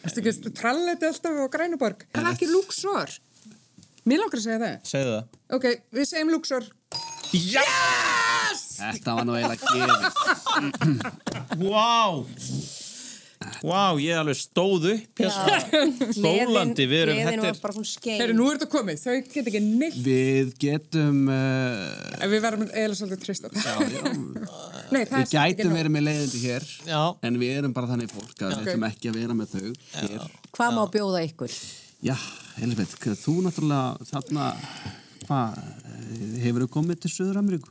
Þú 0.09 0.24
að 0.28 0.53
tralla 0.61 0.92
þetta 0.92 1.11
alltaf 1.14 1.40
á 1.40 1.46
Grænuborg. 1.57 2.05
Það 2.12 2.22
er 2.22 2.30
ekki 2.34 2.53
Luxor. 2.53 3.16
Mér 4.09 4.23
langar 4.23 4.41
að 4.41 4.45
segja 4.47 4.61
það. 4.63 4.77
Segðu 4.89 5.15
það. 5.15 5.39
Ok, 5.59 5.67
við 5.99 6.09
segjum 6.09 6.31
Luxor. 6.33 6.69
Yes! 7.37 8.67
Þetta 8.79 9.17
var 9.19 9.27
nú 9.29 9.35
eiginlega 9.37 9.65
gefið. 9.69 10.03
Vá! 11.67 11.97
Vá, 13.63 13.95
ég 14.03 14.19
alveg 14.19 14.37
stóð 14.39 14.87
upp 14.93 15.21
hérna. 15.23 15.59
Skólandi, 16.15 16.87
við 16.91 17.03
erum 17.05 17.19
Gleðin 17.19 17.29
þetta 17.29 17.45
var 17.45 17.53
er... 17.53 17.61
bara 17.63 17.77
hún 17.77 17.87
skein. 17.87 18.17
Herru, 18.21 18.35
nú 18.39 18.47
er 18.49 18.59
þetta 18.59 18.69
komið. 18.73 19.03
Þau 19.03 19.15
get 19.35 19.51
ekki 19.51 19.63
neitt. 19.65 19.99
Við 20.05 20.51
getum, 20.63 21.21
uh, 21.33 22.17
En 22.19 22.33
við 22.33 22.43
verðum 22.45 22.67
eiginlega 22.69 22.99
svolítið 22.99 23.23
trist 23.27 23.47
á 23.47 23.49
það. 23.55 23.87
Nei, 24.95 25.01
við 25.05 25.17
er 25.21 25.31
gætum 25.35 25.77
verið 25.77 25.95
með 25.95 26.07
leiðindi 26.09 26.43
hér, 26.45 26.69
Já. 26.89 27.01
en 27.29 27.41
við 27.43 27.55
erum 27.61 27.77
bara 27.77 27.91
þannig 27.93 28.13
fólk 28.15 28.43
að 28.43 28.55
Já. 28.55 28.59
við 28.59 28.73
ætlum 28.73 28.89
ekki 28.91 29.13
að 29.13 29.21
vera 29.23 29.39
með 29.39 29.55
þau 29.55 29.67
hér. 30.03 30.29
Hvað 30.59 30.77
má 30.79 30.83
bjóða 30.95 31.25
ykkur? 31.29 31.57
Já, 32.09 32.17
Elisabeth, 32.63 32.97
þú 33.23 33.35
náttúrulega 33.47 34.09
þarna, 34.09 34.47
hvað, 35.27 35.59
hefur 36.43 36.65
þú 36.65 36.69
komið 36.79 37.01
til 37.05 37.13
Suður-Ameríku? 37.15 37.71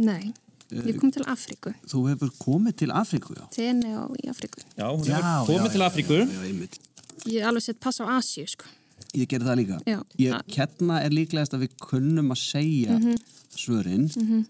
Nei, 0.00 0.32
ég 0.70 0.98
kom 1.00 1.10
til 1.14 1.24
Afríku. 1.28 1.72
Þú 1.90 2.02
hefur 2.12 2.30
komið 2.40 2.76
til 2.84 2.92
Afríku, 2.94 3.34
já. 3.38 3.46
Tene 3.56 3.96
og 4.04 4.14
í 4.22 4.28
Afríku. 4.30 4.62
Já, 4.78 4.86
hún 4.90 5.08
hefur 5.10 5.48
komið 5.50 5.74
til 5.74 5.86
Afríku. 5.86 6.20
Já, 6.20 6.28
já, 6.36 6.44
einmitt. 6.50 6.78
Ég 7.26 7.40
er 7.42 7.48
alveg 7.50 7.66
sett 7.66 7.80
pass 7.82 8.00
á 8.00 8.06
Asíu, 8.16 8.46
sko. 8.48 8.68
Ég 9.16 9.26
gerði 9.28 9.48
það 9.50 9.58
líka. 9.58 9.80
Já. 9.90 9.98
Ég, 10.22 10.54
hérna 10.54 11.00
er 11.04 11.10
líklegast 11.16 11.56
að 11.56 11.64
við 11.66 11.74
kunnum 11.82 12.30
að 12.30 12.40
segja 12.44 12.98
Mhm. 12.98 13.16
svörin. 13.56 14.06
Mhm. 14.16 14.46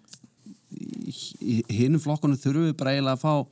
Í 1.40 1.64
hinnum 1.72 1.98
flokkunum 2.02 2.38
þurfum 2.38 2.68
við 2.70 2.76
bara 2.76 2.90
eiginlega 2.94 3.16
að 3.16 3.24
fá 3.24 3.46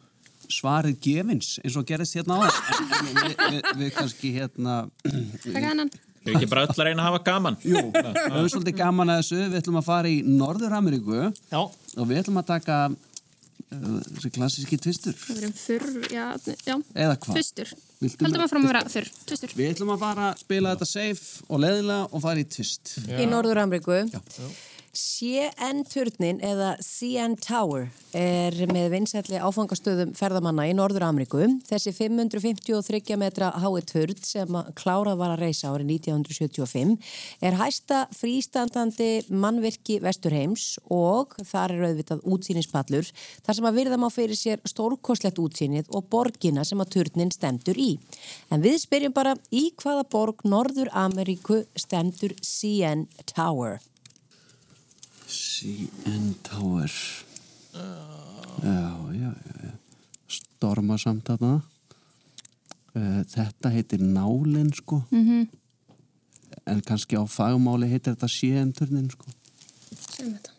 svarið 0.52 0.98
gefins 1.04 1.54
eins 1.62 1.78
og 1.78 1.86
gerist 1.88 2.18
hérna 2.18 2.36
á 2.36 2.48
það. 2.48 2.58
En, 2.58 2.92
en 2.98 3.18
við, 3.22 3.32
við, 3.38 3.72
við 3.82 3.90
kannski 3.96 4.34
hérna... 4.36 4.76
Takk 5.04 5.64
hennan. 5.64 5.90
Við 6.28 6.36
ekki 6.36 6.48
bara 6.50 6.64
öll 6.66 6.74
að 6.74 6.86
reyna 6.88 7.04
að 7.04 7.08
hafa 7.08 7.20
gaman. 7.24 7.58
Jú, 7.64 7.82
við 7.94 8.08
höfum 8.18 8.48
svolítið 8.52 8.78
gaman 8.78 9.12
að 9.12 9.20
þessu. 9.22 9.38
Við 9.44 9.60
ætlum 9.62 9.78
að 9.80 9.86
fara 9.86 10.10
í 10.10 10.16
Norður-Ameríku 10.26 11.20
Já. 11.30 11.60
og 11.62 12.08
við 12.10 12.20
ætlum 12.22 12.40
að 12.42 12.48
taka 12.50 12.78
uh, 12.88 14.00
þessi 14.16 14.32
klassíski 14.34 14.80
tvistur. 14.82 15.16
Við 15.28 15.42
erum 15.42 15.54
þurr, 15.56 16.08
já, 16.12 16.26
já. 16.66 16.74
Eða 16.92 17.14
hvað? 17.16 17.38
Tvistur. 17.38 17.74
Heldum 18.02 18.44
að 18.44 18.50
fram 18.52 18.66
að 18.66 18.72
vera 18.72 18.82
þurr. 18.92 19.12
Tvistur. 19.30 19.54
Við 19.58 19.70
ætlum 19.74 19.94
að 19.94 20.02
fara 20.04 20.26
að 20.32 20.42
spila 20.42 20.74
þetta 20.74 20.90
safe 20.92 21.46
og 21.48 21.62
leðilega 21.64 22.10
og 22.10 22.26
fara 22.26 22.42
í 22.42 22.48
tvist. 22.56 22.96
Í 23.08 23.30
Norður-Ameríku. 23.30 24.02
CN-turnin 24.98 26.40
eða 26.42 26.72
CN 26.82 27.36
Tower 27.38 27.86
er 28.16 28.54
með 28.72 28.88
vinsætli 28.96 29.38
áfangastöðum 29.38 30.14
ferðamanna 30.18 30.64
í 30.66 30.72
Norður-Ameríku. 30.74 31.44
Þessi 31.68 31.92
553 31.94 33.18
metra 33.20 33.52
hái 33.62 33.82
turn 33.86 34.18
sem 34.26 34.56
að 34.58 34.72
klárað 34.80 35.20
var 35.20 35.34
að 35.36 35.44
reysa 35.44 35.70
árið 35.70 35.92
1975 35.94 36.96
er 37.46 37.58
hæsta 37.60 38.00
frístandandi 38.16 39.10
mannvirki 39.30 40.00
Vesturheims 40.02 40.66
og 40.90 41.36
þar 41.46 41.76
er 41.76 41.86
auðvitað 41.90 42.24
útsýnispallur 42.34 43.12
þar 43.46 43.58
sem 43.60 43.68
að 43.70 43.78
virða 43.78 44.00
má 44.02 44.08
fyrir 44.10 44.40
sér 44.40 44.64
stórkoslegt 44.66 45.38
útsýnið 45.38 45.92
og 45.94 46.08
borgina 46.10 46.66
sem 46.66 46.82
að 46.82 46.96
turnin 46.96 47.30
stendur 47.34 47.78
í. 47.78 47.92
En 48.50 48.64
við 48.66 48.80
spyrjum 48.82 49.14
bara 49.14 49.36
í 49.54 49.68
hvaða 49.78 50.08
borg 50.10 50.42
Norður-Ameríku 50.48 51.62
stendur 51.78 52.34
CN 52.42 53.06
Tower? 53.30 53.78
CN 55.28 56.34
Tower 56.46 56.90
Já, 57.78 58.90
já, 59.14 59.30
já. 59.62 59.72
Storma 60.28 60.96
samt 60.98 61.28
þarna 61.28 61.52
uh, 62.96 63.20
Þetta 63.30 63.70
heitir 63.76 64.02
Nálin 64.02 64.72
sko 64.74 65.02
Mhm. 65.12 65.48
En 66.68 66.80
kannski 66.84 67.16
á 67.16 67.24
fagmáli 67.28 67.86
heitir 67.88 68.12
þetta 68.16 68.28
CN 68.28 68.72
turnin 68.76 69.10
sko 69.12 69.28
Segjum 69.94 70.34
þetta. 70.34 70.50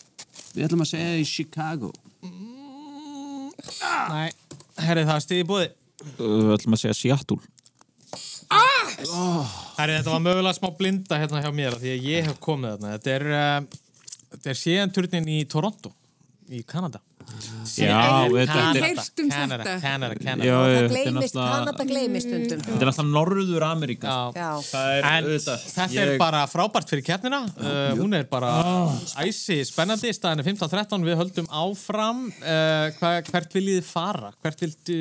Við 0.55 0.65
ætlum 0.67 0.85
að 0.85 0.91
segja 0.93 1.17
í 1.21 1.25
Chicago 1.29 1.91
Nei, 4.09 4.29
herri 4.79 5.03
það 5.05 5.19
stiði 5.25 5.43
búið. 5.49 5.71
Við 6.17 6.51
ætlum 6.55 6.75
að 6.77 6.79
segja 6.81 6.95
Seattle. 6.97 7.37
Herri 9.77 9.97
þetta 9.97 10.13
var 10.13 10.21
mögulega 10.23 10.55
smá 10.57 10.69
blinda 10.77 11.19
hérna 11.21 11.41
hjá 11.43 11.51
mér 11.55 11.75
af 11.77 11.81
því 11.83 11.91
að 11.93 12.07
ég 12.09 12.27
hef 12.29 12.39
komið 12.43 12.71
þarna. 12.75 12.93
Þetta 12.95 13.11
er, 13.15 13.25
uh, 13.29 13.79
þetta 14.33 14.53
er 14.53 14.59
síðan 14.63 14.93
turnin 14.95 15.29
í 15.31 15.43
Toronto 15.49 15.93
í 16.49 16.63
Kanada. 16.65 17.01
Já, 17.77 18.25
þetta 18.31 18.55
er... 18.73 18.77
Heyrst 18.81 19.21
um 19.21 19.27
Kanada, 19.29 19.59
þetta. 19.61 19.73
Kanada, 19.83 20.15
Kanada. 20.17 20.55
Kanada 21.35 21.85
gleymist 21.85 22.25
stundum. 22.25 22.63
Þetta 22.65 22.79
er 22.79 22.89
alltaf 22.89 23.09
Norður 23.11 23.65
Ameríka. 23.67 24.15
Já. 24.33 24.39
Já. 24.39 24.49
Það 24.71 24.93
er 24.95 25.07
En 25.09 25.29
auðvitað. 25.29 25.67
þetta 25.75 26.01
er 26.05 26.13
bara 26.23 26.41
frábært 26.49 26.93
fyrir 26.93 27.05
keppnina. 27.05 27.43
Uh, 27.59 27.93
hún 28.01 28.17
er 28.17 28.25
bara 28.31 28.51
æsi 29.21 29.59
spennandi. 29.69 30.13
Staðin 30.17 30.41
er 30.41 30.49
15-13. 30.49 31.05
Við 31.05 31.19
höldum 31.21 31.53
áfram. 31.61 32.25
Uh, 32.41 32.89
hva, 32.97 33.15
hvert 33.29 33.57
viljið 33.59 33.81
þið 33.83 33.89
fara? 33.93 34.33
Hvert 34.41 34.65
vildu, 34.65 34.99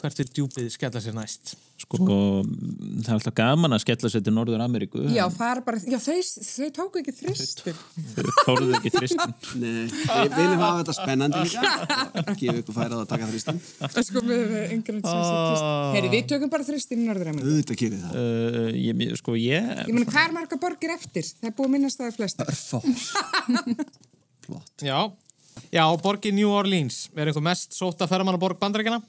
hvert 0.00 0.22
vil 0.24 0.30
djúpið 0.32 0.72
skella 0.78 1.04
sér 1.04 1.18
næst? 1.18 1.58
Sko, 1.78 1.98
það 2.02 3.06
er 3.06 3.14
alltaf 3.14 3.34
gaman 3.38 3.76
að 3.76 3.82
skella 3.84 4.08
sér 4.10 4.22
til 4.26 4.32
Norður 4.34 4.62
Ameríku. 4.64 5.04
Já, 5.14 5.22
er 5.30 5.60
bara, 5.62 5.78
já, 5.86 5.94
þau, 6.02 6.16
þau 6.48 6.70
tóku 6.74 7.02
ekki 7.02 7.14
þristir. 7.20 7.76
Þau 8.16 8.32
þóruðu 8.48 8.74
ekki 8.80 8.92
þristin. 8.96 9.34
Nei, 9.62 9.84
við 9.86 10.34
viljum 10.34 10.64
hafa 10.64 10.80
þetta 10.80 10.96
spennandi 10.96 11.44
líka 11.46 12.32
Gefa 12.40 12.56
ykkur 12.62 12.76
færað 12.76 12.96
að 12.98 13.06
taka 13.12 13.28
þristan 13.30 13.60
Sko, 13.62 14.24
við 14.26 14.42
sé 14.58 14.90
tvist. 14.90 15.68
Heyri, 15.94 16.10
við 16.16 16.26
tökum 16.34 16.52
bara 16.52 16.66
þristir 16.66 16.98
í 16.98 17.06
Norður-Ameríku. 17.06 17.54
Auðvitað 17.54 17.80
gerir 17.84 18.02
það 18.02 18.18
Uh, 18.18 18.70
ég, 18.74 19.02
sko, 19.20 19.34
ég... 19.38 19.66
Ég 19.86 19.94
meina, 19.94 20.08
hvað 20.08 20.24
er 20.24 20.34
marga 20.34 20.58
borgir 20.60 20.92
eftir? 20.94 21.26
Það 21.38 21.50
er 21.50 21.54
búið 21.58 21.68
að 21.68 21.74
minnast 21.76 22.00
það 22.00 22.16
flestir. 22.18 22.46
Flott 24.48 24.84
Já, 24.84 24.98
já 25.74 25.84
borgin 26.02 26.38
New 26.38 26.50
Orleans 26.50 27.06
er 27.14 27.30
einhver 27.30 27.44
mest 27.44 27.76
sóta 27.76 28.08
ferramannaborg 28.10 28.58
bandarækjana. 28.60 29.00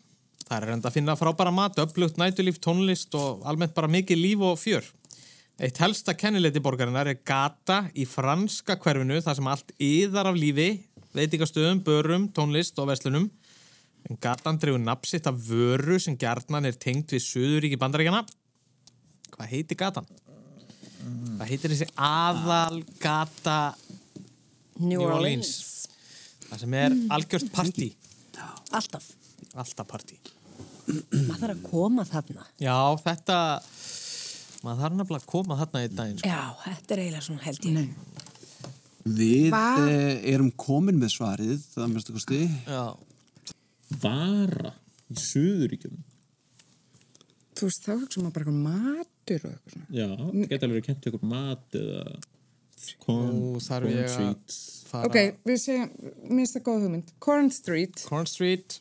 Það 0.48 0.56
er 0.64 0.72
enda 0.74 0.90
að 0.90 0.96
finna 0.96 1.18
frábæra 1.20 1.52
mat, 1.54 1.78
upplugt 1.82 2.18
nætulíf, 2.18 2.58
tónlist 2.64 3.14
og 3.18 3.44
almennt 3.50 3.76
bara 3.76 3.92
mikið 3.92 4.22
líf 4.22 4.46
og 4.46 4.56
fjör. 4.62 4.88
Eitt 5.60 5.78
helsta 5.84 6.16
kennileiti 6.16 6.62
borgarinnar 6.64 7.10
er 7.12 7.20
gata 7.28 7.82
í 7.92 8.06
franska 8.08 8.78
hverfinu 8.80 9.20
þar 9.26 9.36
sem 9.36 9.50
allt 9.52 9.74
yðar 9.76 10.30
af 10.32 10.40
lífi, 10.40 10.70
veitingastöðum, 11.18 11.84
börum, 11.84 12.30
tónlist 12.32 12.80
og 12.80 12.88
verslunum. 12.94 13.28
En 14.08 14.18
gatan 14.24 14.58
dreifur 14.62 14.80
napsitt 14.80 15.28
af 15.28 15.36
vöru 15.50 16.00
sem 16.00 16.16
gjarnan 16.18 16.70
er 16.70 16.80
tengt 16.80 17.12
við 17.12 17.26
Suðuríki 17.26 17.80
bandaríkjana. 17.82 18.24
Hvað 19.36 19.52
heitir 19.52 19.80
gatan? 19.84 20.08
Hvað 21.36 21.52
heitir 21.52 21.76
þessi 21.76 21.92
aðal 22.00 22.80
gata 23.04 23.60
New 24.80 25.04
Orleans. 25.04 25.52
Það 26.48 26.64
sem 26.64 26.76
er 26.80 27.00
algjört 27.12 27.52
partí. 27.54 27.92
Alltaf. 28.72 29.19
Alltaf 29.58 29.88
partí. 29.90 30.20
Maður 30.90 31.40
þarf 31.40 31.54
að 31.54 31.64
koma 31.66 32.06
þarna. 32.10 32.46
Já, 32.62 32.78
þetta, 33.04 33.38
maður 34.66 34.82
þarf 34.84 34.98
nefnilega 35.00 35.22
að 35.22 35.30
koma 35.34 35.58
þarna 35.60 35.84
í 35.86 35.92
daginn. 35.94 36.20
Sko. 36.22 36.30
Já, 36.30 36.42
þetta 36.66 36.96
er 36.96 37.04
eiginlega 37.04 37.26
svona 37.28 37.46
held 37.46 37.70
ég. 37.70 37.92
Við 39.10 39.50
Va- 39.54 39.80
uh, 39.80 40.16
erum 40.28 40.50
komin 40.60 41.00
með 41.00 41.14
svarið 41.16 41.62
Það 41.72 42.00
stið 42.22 42.50
Já. 42.68 42.84
Vara 44.04 44.74
í 45.10 45.16
Suðuríkjum. 45.18 46.02
Þú 47.58 47.70
veist, 47.70 47.86
þá 47.86 47.94
hugsa 47.96 48.22
maður 48.22 48.36
bara 48.36 48.46
eitthvað 48.46 48.60
matur 48.66 49.46
og 49.48 49.54
eitthvað 49.54 49.74
svona. 49.74 49.88
Já, 49.98 50.06
það 50.20 50.52
geta 50.52 50.68
alveg 50.70 50.86
kent 50.86 51.08
ykkur 51.10 51.24
mat 51.32 51.80
eða 51.80 52.04
corn, 53.04 53.34
að 53.60 54.60
fara... 54.90 55.10
Ok, 55.10 55.18
við 55.50 55.58
segjum, 55.64 55.90
minnst 56.30 56.56
það 56.56 56.66
góð 56.70 56.86
hugmynd. 56.86 57.12
Corn 57.26 57.52
Street. 57.54 58.06
Corn 58.08 58.30
Street. 58.30 58.80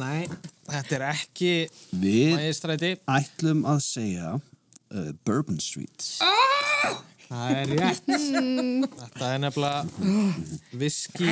Nei, 0.00 0.24
þetta 0.70 0.96
er 0.98 1.04
ekki 1.12 1.52
Við 2.02 2.32
mægistræti. 2.36 2.92
ætlum 3.18 3.64
að 3.70 3.80
segja 3.86 4.32
uh, 4.36 5.10
Bourbon 5.26 5.60
Street 5.62 6.08
Það 7.24 7.50
er 7.56 7.70
rétt. 7.78 8.04
þetta 8.10 9.28
er 9.32 9.38
nefnilega 9.42 9.78
viski, 10.78 11.24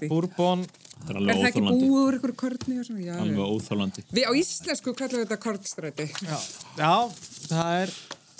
því. 0.00 0.08
bourbon. 0.10 0.62
Það 1.06 1.10
er 1.20 1.26
það 1.28 1.48
ekki 1.50 1.62
úr 2.00 2.16
ykkur? 2.16 2.32
Já, 3.04 3.12
Alveg 3.20 3.36
já. 3.36 3.44
óþólandi. 3.52 4.04
Við 4.16 4.26
á 4.26 4.32
íslensku 4.40 4.94
kallum 4.96 5.20
við 5.20 5.26
þetta 5.26 5.38
kornstræti. 5.44 6.06
Já, 6.80 6.94
það 7.52 7.70
er 7.84 7.94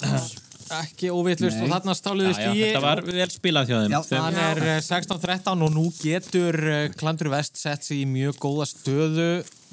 ekki 0.80 1.10
óveitlust 1.14 1.60
og 1.62 1.70
þarna 1.70 1.94
já, 2.42 2.50
í 2.52 2.62
þetta 2.64 2.82
var 2.84 3.02
vel 3.06 3.28
spilað 3.32 3.70
hjá 3.70 3.78
þeim. 3.86 4.20
Hann 4.22 4.38
er 4.42 4.60
eh, 4.64 4.80
16-13 4.84 5.64
og 5.66 5.72
nú 5.74 5.84
getur 6.00 6.58
eh, 6.72 6.88
Klandur 6.98 7.30
Vest 7.32 7.60
sett 7.60 7.86
sig 7.86 8.02
í 8.02 8.08
mjög 8.10 8.38
góða 8.42 8.66
stöðu 8.70 9.28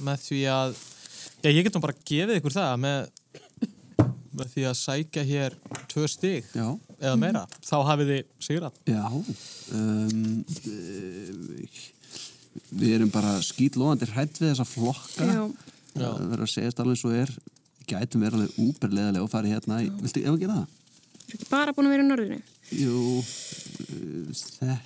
með 0.05 0.25
því 0.27 0.41
að 0.53 0.75
já, 1.43 1.49
ég 1.49 1.63
get 1.67 1.77
nú 1.77 1.83
bara 1.83 1.97
gefið 2.11 2.39
ykkur 2.39 2.55
það 2.57 2.75
með, 2.85 3.09
með 4.33 4.53
því 4.53 4.67
að 4.69 4.77
sækja 4.81 5.25
hér 5.29 5.57
tvö 5.93 6.07
stig 6.09 6.53
Já. 6.53 6.67
eða 6.99 7.17
meira, 7.21 7.43
þá 7.65 7.75
hafið 7.89 8.13
þið 8.13 8.23
sigrað 8.47 8.79
Já, 8.89 9.03
um, 9.77 10.45
eh, 10.69 11.81
við 12.73 12.95
erum 12.99 13.11
bara 13.13 13.37
skýtlóðandi 13.45 14.09
hrætt 14.13 14.39
við 14.41 14.51
þessa 14.53 14.67
flokka. 14.67 15.25
Já. 15.29 15.43
Það 15.93 16.23
verður 16.31 16.45
að 16.45 16.53
segjast 16.53 16.79
alveg 16.81 16.95
eins 16.97 17.05
og 17.07 17.17
er. 17.17 17.33
Gætum 17.83 18.23
verið 18.23 18.37
alveg 18.39 18.61
úberleðilega 18.63 19.25
og 19.25 19.31
farið 19.31 19.53
hérna. 19.53 19.79
í- 19.83 19.91
Viltu, 20.01 20.21
ef 20.23 20.31
að 20.33 20.39
gera 20.43 20.57
það? 20.61 20.67
Þú 21.23 21.37
ekki 21.37 21.49
bara 21.51 21.73
búin 21.75 21.87
að 21.89 21.95
vera 21.95 22.03
í 22.05 22.09
norðinu. 22.09 22.41
Jú, 22.73 22.97
þetta, 24.37 24.79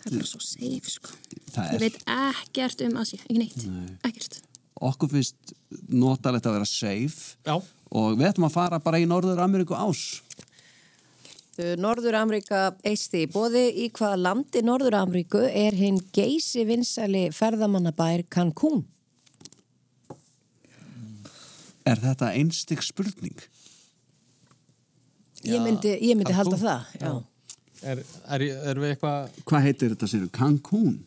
Það 0.00 0.06
er 0.06 0.14
bara 0.16 0.28
svo 0.30 0.40
safe, 0.40 0.92
sko. 0.94 1.16
það 1.52 1.66
Ég 1.66 1.74
er, 1.74 1.82
veit 1.84 1.98
ekkert 2.14 2.84
um 2.86 2.94
Asi, 3.02 3.18
ekki 3.20 3.36
neitt. 3.36 3.66
Nei. 3.68 3.90
Ekkert. 4.08 4.38
okkur 4.80 5.10
finnst 5.12 5.52
notalegt 5.92 6.46
að 6.48 6.54
vera 6.56 6.68
safe. 6.70 7.34
Já. 7.44 7.58
Og 7.90 8.14
við 8.16 8.30
ætlum 8.30 8.46
að 8.48 8.54
fara 8.54 8.78
bara 8.80 9.00
í 9.02 9.04
Norður 9.10 9.42
Ameríku 9.44 9.76
ás. 9.76 10.22
Norður 11.76 12.16
Ameríka 12.16 12.70
eisti 12.88 13.26
bóði 13.28 13.66
í 13.84 13.90
hvaða 13.92 14.16
landi 14.22 14.62
Norður 14.64 14.96
Ameríku 15.02 15.42
er 15.44 15.76
hinn 15.76 15.98
geysi 16.16 16.64
vinsæli 16.64 17.26
ferðamannabær 17.36 18.22
Cancún. 18.32 18.86
Er 21.84 22.00
þetta 22.00 22.30
einstig 22.36 22.80
spurning? 22.86 23.36
Ég 25.48 25.60
myndi, 25.64 25.96
ég 26.04 26.18
myndi 26.18 26.36
halda 26.36 26.56
það, 26.60 26.94
já. 27.00 27.10
er, 27.88 28.00
er, 28.36 28.42
er 28.72 28.80
við 28.82 28.94
eitthvað 28.94 29.42
Hvað 29.48 29.66
heitir 29.66 29.94
þetta 29.94 30.08
sér? 30.12 30.26
Cancún? 30.36 30.98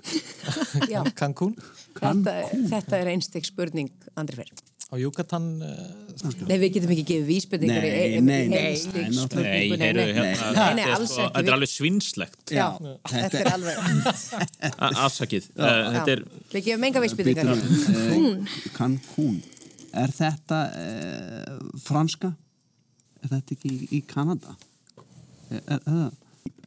já. 0.93 1.01
Cancún 1.19 1.53
Þetta, 1.93 2.38
þetta 2.71 2.99
er 2.99 3.11
einstig 3.13 3.45
spurning, 3.45 3.91
Andri 4.17 4.41
Fer. 4.41 4.49
á 4.89 4.95
uh, 4.97 5.05
Nei, 6.49 6.57
við 6.61 6.67
getum 6.77 6.93
ekki 6.95 7.05
gefið 7.11 7.29
vísbendingar 7.29 7.86
Nei, 7.86 7.93
í 7.93 8.19
nei, 8.25 8.34
nei, 8.49 8.59
hérna, 8.73 9.27
þetta 9.29 10.67
nei, 10.77 10.84
er 10.88 11.05
sko- 11.09 11.29
er 11.39 11.53
alveg 11.55 11.71
svinslegt. 11.71 12.53
Já, 12.53 12.67
þetta 13.09 13.41
er 13.41 13.49
alveg. 13.53 13.81
Afsakið. 15.05 15.49
Uh, 15.57 15.97
er... 16.13 16.23
Við 16.53 16.69
gefum 16.69 16.88
enga 16.89 17.01
vísbendingar. 17.05 17.53
Cancún. 17.53 18.47
Cancún. 18.77 19.41
Er 19.93 20.13
þetta 20.13 20.63
uh, 20.73 21.57
franska? 21.86 22.34
Er 23.24 23.32
þetta 23.32 23.55
ekki 23.55 23.71
í, 23.71 23.88
í 23.97 24.01
Kanada? 24.07 24.57
Er, 25.53 25.61
er, 25.69 25.80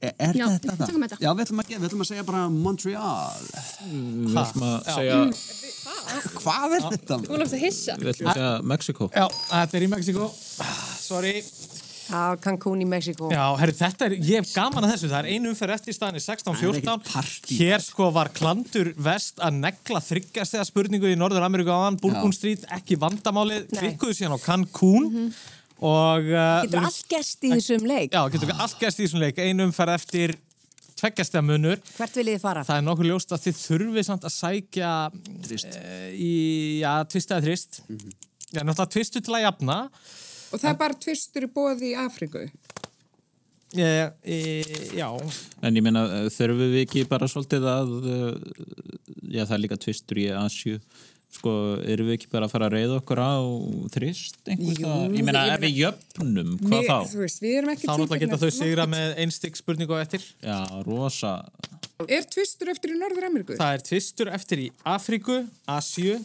er, 0.01 0.13
er 0.15 0.39
Já, 0.39 0.47
þetta 0.55 0.77
það? 0.77 0.93
þetta. 1.03 1.21
Já, 1.21 1.31
við 1.31 1.45
ætlum, 1.47 1.63
að, 1.63 1.73
við 1.75 1.87
ætlum 1.91 2.05
að 2.05 2.11
segja 2.11 2.27
bara 2.29 2.43
Montreal. 2.53 3.47
Við 3.85 4.41
ætlum 4.43 4.67
að 4.71 4.91
segja... 4.97 5.21
Hvað 6.37 6.77
er 6.77 6.85
þetta? 6.91 7.21
Þú 7.27 7.41
lókt 7.43 7.57
að 7.57 7.65
hissa. 7.67 7.97
Við 8.01 8.13
ætlum 8.15 8.31
að 8.31 8.39
segja 8.41 8.53
Mexiko. 8.73 9.11
Já, 9.13 9.27
þetta 9.51 9.79
er 9.81 9.87
í 9.87 9.91
Mexiko 9.93 10.29
Sorry 11.03 11.35
Já, 12.07 12.37
Cancún 12.39 12.83
í 12.83 12.87
Mexiko. 12.87 13.29
Já, 13.35 13.43
herri, 13.59 13.75
þetta 13.75 14.07
er, 14.07 14.15
ég 14.21 14.39
hef 14.45 14.53
gaman 14.55 14.87
að 14.87 14.93
þessu, 14.95 15.09
það 15.11 15.19
er 15.25 15.29
einu 15.35 15.51
umferð 15.51 15.75
eftir 15.75 15.91
í 15.91 15.97
staðinni 15.97 16.23
16-14 16.23 17.57
Hér 17.59 17.83
sko 17.83 18.11
var 18.15 18.31
Klandur 18.37 18.93
Vest 19.09 19.43
að 19.43 19.59
negla 19.65 20.03
þryggjast 20.07 20.55
eða 20.55 20.69
spurningu 20.69 21.11
í 21.11 21.19
Norður 21.19 21.49
Ameríku 21.49 21.75
áðan, 21.75 21.99
Bourbon 21.99 22.35
Street, 22.37 22.63
ekki 22.77 22.99
vandamálið, 23.03 23.67
klikkuðu 23.75 24.19
síðan 24.21 24.39
á 24.39 24.41
Cancún 24.45 25.11
og... 25.81 26.29
Uh, 26.31 26.65
Getur 26.67 26.89
allt 26.89 27.09
gerst 27.11 27.47
í 27.47 27.53
þessum 27.55 27.89
leik? 27.89 28.13
Já, 28.15 28.23
getur 28.33 28.53
allt 28.57 28.77
gerst 28.81 29.01
í 29.01 29.07
þessum 29.07 29.25
leik, 29.25 29.41
einu 29.41 29.67
umferð 29.69 29.97
eftir 29.97 30.37
tveggjastega 30.97 31.45
munur. 31.45 31.83
Hvert 31.97 32.17
viljið 32.17 32.39
þið 32.39 32.45
fara? 32.47 32.63
Það 32.67 32.81
er 32.81 32.87
nokkuð 32.87 33.11
ljóst 33.11 33.35
að 33.37 33.43
þið 33.47 33.59
þurfið 33.63 34.07
samt 34.09 34.29
að 34.29 34.35
sækja 34.37 34.93
Trist. 35.49 35.81
uh, 35.81 36.07
í, 36.13 36.33
já, 36.81 36.93
tvist 37.13 37.35
eða 37.35 37.45
trist. 37.45 37.83
Já, 38.55 38.63
náttúrulega 38.63 38.93
tvistu 38.95 39.23
til 39.27 39.37
að 39.37 39.45
jafna. 39.49 39.83
Og 40.55 40.63
það 40.63 40.71
er 40.71 40.81
bara 40.81 41.01
tvistur 41.07 41.45
í 41.45 41.53
bóði 41.53 41.93
í 41.93 41.97
Afríku. 42.01 42.47
E, 43.77 43.89
e, 44.23 44.37
já. 44.97 45.09
En 45.61 45.77
ég 45.77 45.85
meina, 45.85 46.07
eh, 46.07 46.29
þurfum 46.33 46.71
við 46.71 46.85
ekki 46.85 47.03
bara 47.11 47.27
svolítið 47.29 47.67
að, 47.69 47.91
uh, 48.07 48.37
já 49.27 49.43
það 49.43 49.57
er 49.57 49.63
líka 49.65 49.79
tvistur 49.83 50.21
í 50.23 50.29
Asju, 50.33 50.79
sko, 51.37 51.53
erum 51.85 52.09
við 52.11 52.17
ekki 52.17 52.29
bara 52.33 52.49
að 52.49 52.53
fara 52.55 52.69
að 52.69 52.75
reyða 52.77 52.99
okkur 53.01 53.21
á 53.23 53.35
þrist 53.95 54.39
einhvers 54.51 54.81
Jú? 54.83 54.93
Ég 55.17 55.27
meina, 55.27 55.43
ef 55.55 55.63
við 55.63 55.81
jöfnum, 55.83 56.53
hvað 56.63 56.77
Við- 56.77 56.91
þá? 56.91 56.99
Þú 57.13 57.23
veist, 57.23 57.43
við 57.45 57.57
erum 57.61 57.73
ekki 57.75 57.87
Þá 57.87 57.93
náttúrulega 57.93 58.23
geta 58.25 58.39
þau 58.43 58.53
sigra 58.59 58.87
með 58.97 59.15
einstík 59.25 59.61
spurningu 59.61 59.97
á 59.97 60.01
eftir. 60.03 60.27
Já, 60.43 60.59
rosa. 60.87 61.33
Er 62.07 62.27
tvistur 62.29 62.73
eftir 62.75 62.93
í 62.93 62.99
Norður 63.01 63.29
Ameríku? 63.31 63.57
Það 63.57 63.79
er 63.79 63.85
tvistur 63.89 64.33
eftir 64.37 64.65
í 64.67 64.71
Afríku, 64.97 65.41
Asju 65.77 66.19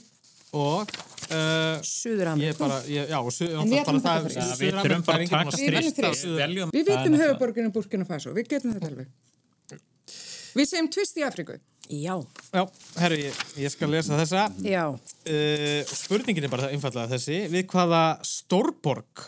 og... 0.57 0.91
Uh, 1.31 1.79
Suður 1.87 2.33
Ameríku. 2.33 2.49
Ég 2.51 2.57
bara, 2.59 2.79
ég, 2.91 3.05
já, 3.07 3.19
og 3.21 3.31
suður 3.31 3.61
En 3.61 3.69
við 3.71 3.85
þurfum 3.87 5.05
bara 5.07 5.23
að 5.23 5.29
taka 5.31 5.53
Suður- 5.55 6.71
Við 6.75 6.89
vitum 6.89 7.19
höfuborginu 7.21 7.71
Burkina 7.71 8.07
Faso. 8.09 8.33
Við 8.35 8.49
getum 8.51 8.73
þetta 8.75 8.91
alveg. 8.91 9.07
Við 10.57 10.67
segjum 10.67 10.89
tvist 10.91 11.19
í 11.19 11.23
Afríku. 11.25 11.57
Já. 11.91 12.15
Já, 12.53 12.63
herru, 13.01 13.17
ég, 13.19 13.39
ég 13.59 13.71
skal 13.73 13.89
lesa 13.91 14.17
þessa. 14.19 14.45
Já. 14.63 14.83
Uh, 14.91 15.81
spurningin 15.91 16.47
er 16.47 16.51
bara 16.51 16.69
einfallega 16.71 17.09
þessi. 17.15 17.39
Við 17.51 17.65
hvaða 17.71 18.03
stórborg 18.27 19.25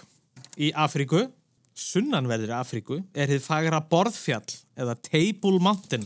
í 0.62 0.70
Afríku, 0.86 1.26
sunnanverðir 1.74 2.54
Afríku, 2.56 3.02
er 3.16 3.32
þið 3.32 3.44
fagra 3.44 3.82
borðfjall 3.92 4.60
eða 4.80 4.96
Table 5.10 5.60
Mountain? 5.64 6.06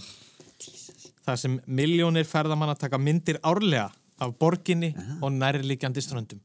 Það 1.27 1.41
sem 1.43 1.57
miljónir 1.67 2.27
ferðamanna 2.29 2.77
taka 2.79 2.99
myndir 3.01 3.41
árlega 3.43 3.89
af 4.23 4.33
borginni 4.39 4.93
og 5.21 5.33
nærliggjandi 5.35 6.01
ströndum. 6.01 6.39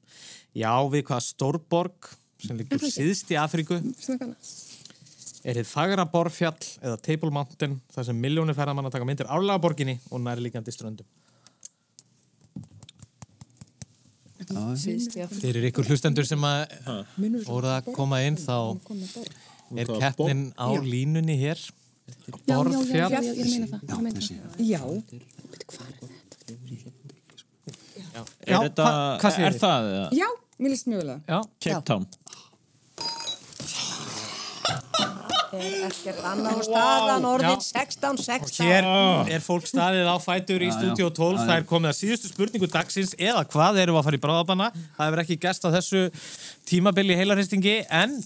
Já, 0.53 0.75
við 0.93 1.07
hvaða 1.09 1.25
stórborg 1.25 2.11
sem 2.43 2.59
liggur 2.59 2.83
síðst 2.83 3.31
í 3.33 3.39
Afríku 3.41 3.79
er 5.45 5.59
þið 5.59 5.67
fagra 5.69 6.05
borðfjall 6.13 6.59
eða 6.83 6.99
Table 7.03 7.33
Mountain 7.35 7.81
þar 7.95 8.07
sem 8.09 8.21
miljónir 8.23 8.57
ferðamanna 8.59 8.93
taka 8.95 9.07
myndir 9.09 9.31
árlega 9.31 9.59
af 9.59 9.65
borginni 9.65 9.97
og 10.11 10.23
nærliggjandi 10.23 10.75
ströndum. 10.75 11.09
Fyrir 14.43 15.69
ykkur 15.71 15.87
hlustendur 15.87 16.27
sem 16.27 16.43
að 16.45 16.73
voru 17.47 17.71
að 17.71 17.93
koma 17.95 18.19
inn 18.27 18.37
þá 18.41 18.57
er 19.79 19.93
keppnin 20.01 20.49
á 20.59 20.67
línunni 20.83 21.37
hér 21.41 21.61
Borðfjall 22.49 23.13
já. 24.59 24.81
Já. 24.83 24.83
Já, 28.13 28.21
Er 28.45 28.59
þetta, 28.67 28.87
er 29.47 29.55
það? 29.57 29.87
eða? 29.93 30.09
Já, 30.19 30.27
mér 30.61 30.73
líst 30.75 30.89
mjög 30.91 31.01
vel 31.01 31.13
að. 31.15 31.21
Já. 31.31 31.39
Cape 31.65 31.85
Town. 31.89 32.05
Er 35.53 35.87
ekkert 35.89 36.21
annað. 36.25 36.59
Og 36.59 36.65
staðan 36.65 37.27
orðin 37.29 37.59
16-16. 37.61 38.65
Hér 38.65 38.87
er 39.37 39.43
fólk 39.45 39.67
staðið 39.69 40.09
á 40.09 40.17
fætur 40.23 40.65
í 40.65 40.71
stúdíu 40.73 41.11
12 41.13 41.13
Já, 41.13 41.41
já. 41.43 41.47
það 41.49 41.57
er 41.59 41.67
komið 41.69 41.91
að 41.93 41.99
síðustu 41.99 42.31
spurningu 42.33 42.69
dagsins 42.73 43.13
eða 43.19 43.43
hvað 43.53 43.81
erum 43.83 43.99
við 43.99 44.01
að 44.01 44.07
fara 44.09 44.19
í 44.19 44.23
bráðabanna 44.25 44.69
það 44.77 45.03
hefur 45.07 45.23
ekki 45.25 45.37
gæst 45.45 45.67
á 45.69 45.75
þessu 45.77 46.03
tímabili 46.71 47.19
heilarhristingi 47.21 47.75
en 47.93 48.17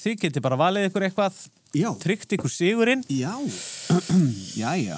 þið 0.00 0.20
getur 0.26 0.44
bara 0.46 0.60
valið 0.60 0.86
ykkur 0.90 1.08
eitthvað. 1.08 1.40
Já. 1.74 1.88
tryggt 2.02 2.32
ykkur 2.38 2.50
sigurinn. 2.50 3.02
Já, 3.10 3.34
já, 4.62 4.70
já. 4.78 4.96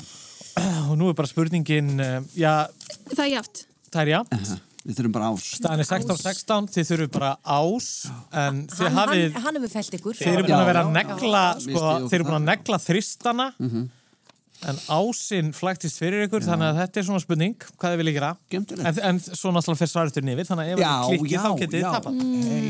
og 0.89 0.95
nú 1.01 1.09
er 1.13 1.17
bara 1.17 1.29
spurningin 1.29 1.95
eh, 2.01 2.21
já, 2.37 2.67
Það 3.13 3.25
er 3.27 3.33
játt. 3.39 3.65
það 3.93 4.03
er 4.07 4.13
já 4.15 4.23
Við 4.83 4.99
þurfum 4.99 5.13
bara 5.15 5.31
ás. 5.31 5.45
staðan 5.61 5.83
er 5.85 5.87
16-16, 5.87 6.69
þið 6.75 6.89
þurfum 6.91 7.11
bara 7.15 7.33
ás 7.47 7.89
en 8.43 8.63
þið 8.73 8.83
Hann, 8.83 8.97
hafið 8.99 9.23
hann, 9.23 9.43
hann 9.45 9.59
hefur 9.61 9.73
felt 9.77 9.99
ykkur. 9.99 10.17
Þeir 10.19 10.33
eru 10.33 10.47
búin 10.49 10.59
að 10.59 10.71
vera 10.73 10.83
að 10.83 10.95
negla, 10.97 11.43
sko, 11.63 11.83
þeir 12.09 12.17
eru 12.19 12.27
búin 12.29 12.39
að 12.41 12.49
negla 12.49 12.79
þristana 12.83 13.47
en 14.71 14.77
ásinn 14.95 15.49
flæktist 15.57 15.99
fyrir 15.99 16.27
ykkur 16.29 16.45
þannig 16.47 16.69
að 16.71 16.77
þetta 16.83 17.01
er 17.01 17.07
svona 17.09 17.23
spurning, 17.23 17.55
hvað 17.81 17.93
þið 17.95 18.01
viljið 18.03 18.15
gera 18.19 18.29
en, 18.59 18.67
en 19.09 19.19
svo 19.25 19.51
náttúrulega 19.55 19.81
fyrir 19.81 19.91
svarutur 19.93 20.27
nýfið 20.29 20.51
þannig 20.53 20.69
að 20.69 20.73
ef 20.77 20.83
Já, 20.83 20.91
það 20.93 21.09
klikkið 21.13 21.33
já, 21.33 21.41
þá 21.43 21.51
getið 21.63 21.75
þið 21.75 21.83
já. 21.83 21.91
tapað 21.97 22.21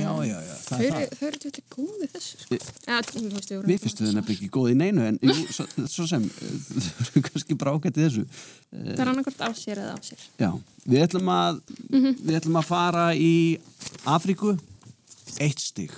Já, 0.03 0.13
já, 0.29 0.39
já. 0.47 0.55
Þau 0.63 0.79
Það 0.79 0.97
er 1.03 1.27
eru 1.29 1.41
þetta 1.43 1.63
góði 1.75 2.09
þessu. 2.15 2.39
sko. 2.43 2.55
Við- 2.55 2.69
Já, 2.89 2.97
þú 3.09 3.23
veist, 3.35 3.51
við 3.53 3.57
vorum- 3.59 3.69
Mér 3.73 3.83
finnst 3.83 3.99
þau 4.01 4.07
nefnilega 4.09 4.37
ekki 4.39 4.51
góð 4.57 4.71
í 4.73 4.77
neinu 4.83 5.05
en 5.11 5.19
jú, 5.23 5.35
svo, 5.53 5.67
svo 5.93 6.07
sem 6.09 6.25
þau 6.33 7.03
eru 7.13 7.23
kannski 7.29 7.59
bara 7.61 7.75
ágætt 7.77 8.01
í 8.01 8.07
þessu. 8.07 8.25
Eh, 8.73 8.95
Það 8.97 9.03
er 9.05 9.13
annarkvært 9.13 9.45
á 9.45 9.51
sér 9.53 9.83
eða 9.85 9.93
á 9.93 10.01
sér. 10.09 10.25
Já, 10.41 10.51
við 10.89 11.05
ætlum 11.07 11.29
að 11.29 11.61
við 11.93 12.39
ætlum 12.41 12.61
að 12.63 12.69
fara 12.73 13.07
í 13.13 13.33
Afríku 14.09 14.55
eitt 15.45 15.61
stig. 15.61 15.93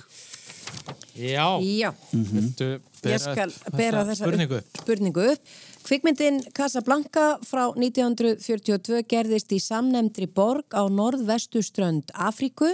Já, 1.15 1.47
Já. 1.63 1.91
Viltu 2.11 2.69
bera 3.01 3.15
Ég 3.15 3.23
skal 3.23 3.53
bera 3.75 4.03
þessa 4.07 4.25
spurningu 4.25 4.59
upp, 4.59 4.81
spurningu 4.81 5.27
upp. 5.33 5.53
Kvikmyndin 5.85 6.41
Casablanca 6.57 7.35
frá 7.45 7.67
1942 7.77 9.03
gerðist 9.07 9.53
í 9.53 9.61
samnemndri 9.61 10.27
borg 10.27 10.73
á 10.73 10.83
norðvestuströnd 10.89 12.09
Afríku 12.13 12.73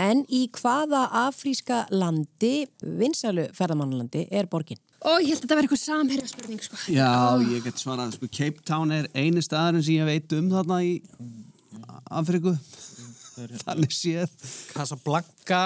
En 0.00 0.22
í 0.32 0.46
hvaða 0.56 1.02
afríska 1.26 1.82
landi, 1.92 2.64
vinsælu 2.80 3.50
ferðamannlandi, 3.56 4.22
er 4.32 4.46
borgin? 4.48 4.78
Ó, 5.04 5.18
ég 5.20 5.34
held 5.34 5.42
að 5.42 5.42
þetta 5.42 5.56
verði 5.58 5.68
eitthvað 5.68 5.82
samherja 5.82 6.30
spurning, 6.30 6.62
sko. 6.64 6.78
Já, 6.94 7.10
ég 7.50 7.66
get 7.66 7.82
svarað, 7.82 8.14
sko, 8.16 8.28
Cape 8.32 8.64
Town 8.68 8.94
er 8.96 9.10
eini 9.12 9.44
staðurinn 9.44 9.84
sem 9.84 9.98
ég 9.98 10.08
veit 10.08 10.36
um 10.38 10.48
þarna 10.52 10.80
í 10.86 10.94
Afriku. 12.20 12.54
Þannig 13.64 13.94
séð. 13.94 14.32
Casablanca. 14.74 15.60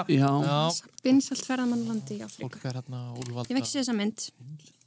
Vinsalt 1.04 1.44
ferðamannlandi 1.46 2.18
í 2.18 2.22
er 2.24 2.78
hérna. 2.78 3.00
Ég 3.48 3.56
sér 3.70 3.82
þessa 3.82 3.96
mynd. 3.98 4.28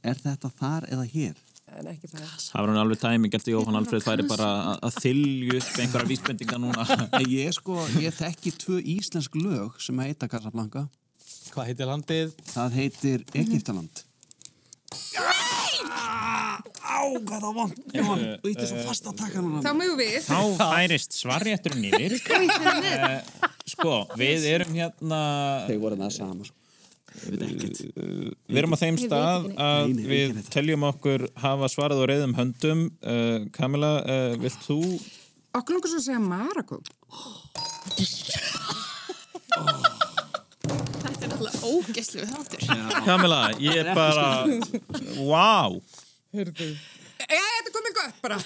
Er 0.06 0.18
þetta 0.22 0.50
þar 0.60 0.86
eða 0.94 1.06
hér? 1.12 1.36
En 1.78 1.84
ekki 1.90 2.08
það. 2.08 2.28
Það 2.48 2.62
var 2.62 2.70
hann 2.72 2.80
alveg 2.80 3.00
tæmi, 3.02 3.28
gert 3.34 3.48
Jóhann 3.52 3.76
Alfred 3.76 4.02
færi 4.06 4.24
bara 4.30 4.78
að- 4.80 5.00
þylju 5.04 5.58
upp 5.58 5.80
einhverja 5.82 6.08
vísbendinga 6.08 6.58
núna. 6.62 6.86
Ég 7.28 7.52
sko, 7.58 7.76
ég 8.00 8.14
þekki 8.16 8.54
tvö 8.56 8.78
íslensk 8.96 9.36
lög 9.36 9.76
sem 9.84 9.98
heita 10.00 10.30
Casablanca. 10.32 10.86
Hvað 11.52 11.68
heitir 11.72 11.90
landið? 11.92 12.32
Það 12.54 12.78
heitir 12.80 13.24
Egiptaland. 13.36 14.04
Á, 16.88 17.00
hvað 17.04 17.42
það 17.44 17.56
vant. 17.58 17.80
Jón, 17.92 18.22
og 18.38 18.48
er 18.48 18.68
svo 18.70 18.84
fast 18.88 19.08
að 19.10 19.18
taka 19.20 19.42
núna. 19.44 19.60
Þá 19.64 19.72
mögum 19.76 19.98
við. 20.00 20.18
Þá 20.24 20.40
færist 20.62 21.18
svarrétturinn 21.18 21.84
yfir. 21.90 22.16
Eh, 22.88 23.48
Sko, 23.68 23.98
við 24.18 24.46
erum 24.48 24.72
hérna... 24.76 25.18
Þeir 25.68 25.82
voru 25.82 25.98
það 26.00 26.14
sama, 26.16 26.46
sko. 26.48 26.54
Við 27.18 28.58
erum 28.60 28.76
á 28.76 28.78
þeim 28.78 28.98
stað 29.00 29.48
að 29.58 29.88
Nei, 29.90 29.94
nei, 29.96 30.04
við 30.08 30.38
teljum 30.54 30.86
okkur 30.88 31.24
hafa 31.42 31.68
svarað 31.72 32.02
og 32.04 32.08
reyðum 32.10 32.36
höndum. 32.38 32.84
Uh, 33.02 33.48
Kamila, 33.54 33.92
uh, 34.04 34.34
vilt 34.40 34.60
þú... 34.64 34.78
Okkur 35.58 35.76
langar 35.78 35.92
svo 35.92 36.00
að 36.00 36.06
segja 36.06 36.22
Marokko. 36.22 36.80
Þetta 41.02 41.24
er 41.26 41.36
alltaf 41.36 41.62
ógeslu 41.68 42.28
þáttur. 42.32 42.68
Kamila, 43.08 43.40
ég 43.60 43.82
er 43.82 43.92
bara... 43.98 44.28
Vá! 45.18 45.80
Hörðu. 46.36 46.66
Já, 47.18 47.40
þetta 47.40 47.68
er 47.68 47.74
komið 47.74 47.94
gott 47.96 48.18
bara. 48.24 48.36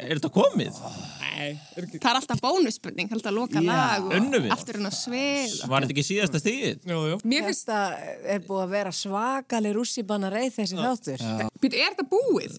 Er 0.00 0.18
þetta 0.18 0.28
komið? 0.32 0.78
Nei. 1.20 1.50
Það 1.76 2.06
er 2.10 2.18
alltaf 2.18 2.40
bónusspurning, 2.42 3.10
alltaf 3.12 3.30
að 3.30 3.36
loka 3.36 3.60
lag 3.64 4.06
og 4.08 4.46
aftur 4.54 4.78
hún 4.80 4.88
að 4.88 4.96
svið. 4.96 5.52
Var 5.68 5.84
þetta 5.84 5.94
ekki 5.94 6.04
síðasta 6.08 6.40
stíðið? 6.40 6.80
Jú, 6.88 7.02
jú. 7.10 7.18
Mér 7.28 7.44
finnst 7.50 7.68
það 7.68 7.94
er 8.34 8.40
búið 8.46 8.62
að 8.64 8.72
vera 8.72 8.92
svakalig 8.96 9.74
rússibanna 9.76 10.30
reið 10.32 10.56
þessi 10.56 10.80
þáttur. 10.80 11.26
Býtu, 11.60 11.78
er 11.78 11.92
þetta 11.92 12.06
búið? 12.14 12.56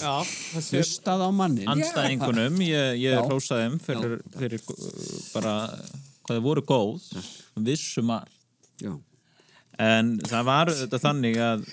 Já, 0.00 0.14
þessi... 0.24 0.80
Hlustað 0.80 1.22
á 1.22 1.30
mannin. 1.42 1.68
Anstæðingunum, 1.70 2.58
ég, 2.64 2.96
ég 3.04 3.20
hrósaði 3.28 3.68
þeim 3.68 3.78
fyrir, 3.84 4.16
fyrir 4.40 4.64
bara 5.34 5.54
hvað 6.24 6.40
þau 6.40 6.42
voru 6.48 6.64
góð, 6.66 7.12
vissum 7.68 8.10
allt. 8.16 8.34
Já. 8.80 8.96
En 9.80 10.16
það 10.24 10.48
var 10.48 10.74
þetta 10.80 11.04
þannig 11.04 11.38
að 11.44 11.68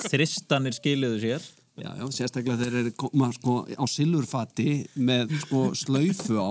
þristanir 0.00 0.76
skiluðu 0.76 1.20
sér. 1.22 1.50
Já, 1.80 1.88
já, 1.96 2.04
sérstaklega 2.12 2.58
þeir 2.60 2.74
eru 2.82 2.90
koma 3.00 3.30
sko 3.32 3.54
á 3.64 3.84
silfurfati 3.88 4.82
með 5.00 5.30
sko 5.40 5.62
slaufu 5.72 6.36
á 6.36 6.50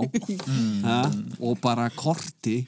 ha, 0.88 0.98
og 1.38 1.60
bara 1.62 1.86
korti. 1.94 2.64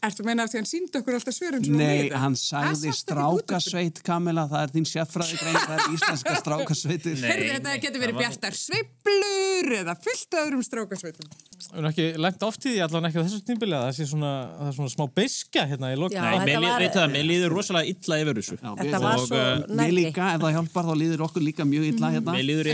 Ertu 0.00 0.22
að 0.22 0.28
meina 0.30 0.44
af 0.46 0.48
því 0.48 0.56
að 0.56 0.62
hann 0.62 0.68
síndi 0.70 0.96
okkur 0.96 1.16
alltaf 1.18 1.34
svörum 1.36 1.64
Nei, 1.76 2.08
hann 2.16 2.36
sagði 2.40 2.88
strákasveit, 2.96 3.98
Kamila, 4.04 4.46
það 4.48 4.62
er 4.64 4.70
þín 4.72 4.86
sérfræðigrein, 4.88 5.58
það 5.60 5.74
er 5.74 5.82
íslenska 5.92 6.32
strákasveitir. 6.42 7.18
Herðu, 7.20 7.50
þetta 7.58 7.74
getur 7.82 8.00
verið 8.06 8.16
bjartar 8.22 8.54
sveiflur 8.56 9.68
eða 9.76 9.94
fullt 10.00 10.32
öðrum 10.40 10.62
strákasveitum. 10.64 11.28
Við 11.60 11.76
erum 11.76 11.90
ekki 11.90 12.06
lengt 12.24 12.42
oft 12.48 12.64
í 12.64 12.72
því 12.72 12.80
allan 12.86 13.08
ekki 13.10 13.20
á 13.20 13.24
þessu 13.26 13.40
tímbili 13.50 13.76
að 13.76 13.84
það 13.84 13.94
sé 13.98 14.04
svona, 14.14 14.32
það 14.56 14.66
er 14.70 14.74
svona 14.78 14.92
smá 14.96 15.04
beiskja 15.20 15.62
hérna 15.68 15.86
í 15.92 16.00
lokna. 16.00 16.24
Nei, 16.24 16.40
mér, 16.48 16.58
var... 16.64 16.80
veit 16.80 16.96
það, 16.96 17.08
mér 17.18 17.24
líður 17.28 17.50
rosalega 17.58 17.92
illa 17.92 18.14
yfir 18.24 18.34
þessu. 18.40 18.56
Þetta 18.80 18.98
var 19.04 19.18
svo 19.26 19.36
uh, 19.36 19.42
nærri. 19.68 19.84
Við 19.84 19.94
líka, 20.00 20.24
ef 20.32 20.40
það 20.46 20.56
hjálpar, 20.56 20.84
þá 20.88 20.94
líður 21.04 21.20
okkur 21.28 21.42
líka 21.44 21.68
mjög 21.68 21.84
illa 21.92 22.08
hérna. 22.16 22.30
Mér 22.40 22.48
líður 22.48 22.72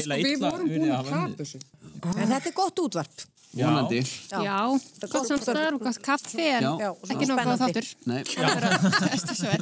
gott. 3.53 3.63
Vonandi. 3.63 4.01
Já, 4.31 4.59
gott 5.13 5.29
samstæðar 5.31 5.77
og 5.79 5.85
gott 5.87 6.01
kaffi 6.05 6.47
en 6.51 6.67
Já. 6.67 6.91
ekki 7.15 7.29
nóg 7.31 7.41
góð 7.47 7.63
þáttur. 7.63 7.89
Nei, 8.11 8.21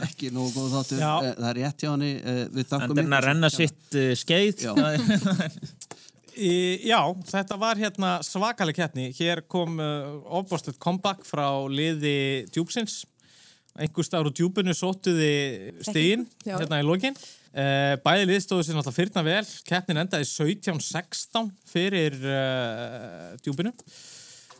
ekki 0.08 0.30
nógu 0.34 0.50
góð 0.56 0.74
þáttur. 0.78 0.98
Já. 1.04 1.12
Eh, 1.22 1.34
Það 1.38 1.48
er 1.50 1.60
rétt 1.60 1.84
hjá 1.84 1.90
henni, 1.92 2.12
eh, 2.18 2.44
við 2.54 2.68
þakkum 2.72 2.98
það 2.98 3.04
er 3.06 3.16
að 3.20 3.26
renna 3.28 3.50
sitt 3.54 3.98
uh, 4.00 4.10
skeið. 4.18 4.66
Í, 6.34 6.50
já, 6.90 6.98
þetta 7.30 7.56
var 7.62 7.78
hérna 7.78 8.16
svakaleg 8.26 8.74
keppni. 8.74 9.04
Hér 9.14 9.44
kom 9.46 9.76
uh, 9.78 10.16
ofbástlegt 10.40 10.80
comeback 10.82 11.22
frá 11.28 11.46
liði 11.70 12.46
djúpsins. 12.50 13.04
Einhver 13.78 14.06
staður 14.06 14.30
úr 14.30 14.34
djúpinu 14.38 14.74
sóttuði 14.74 15.30
stíðin 15.86 16.26
Já. 16.46 16.56
hérna 16.58 16.80
í 16.82 16.86
lokin. 16.86 17.14
Uh, 17.54 17.94
bæði 18.02 18.26
lið 18.26 18.40
stóðu 18.42 18.64
sér 18.66 18.74
náttúrulega 18.74 18.96
fyrna 18.96 19.22
vel. 19.22 19.44
Keppnin 19.68 20.00
endaði 20.02 20.26
17-16 20.26 21.52
fyrir 21.70 22.16
uh, 22.26 23.34
djúpinu. 23.44 23.70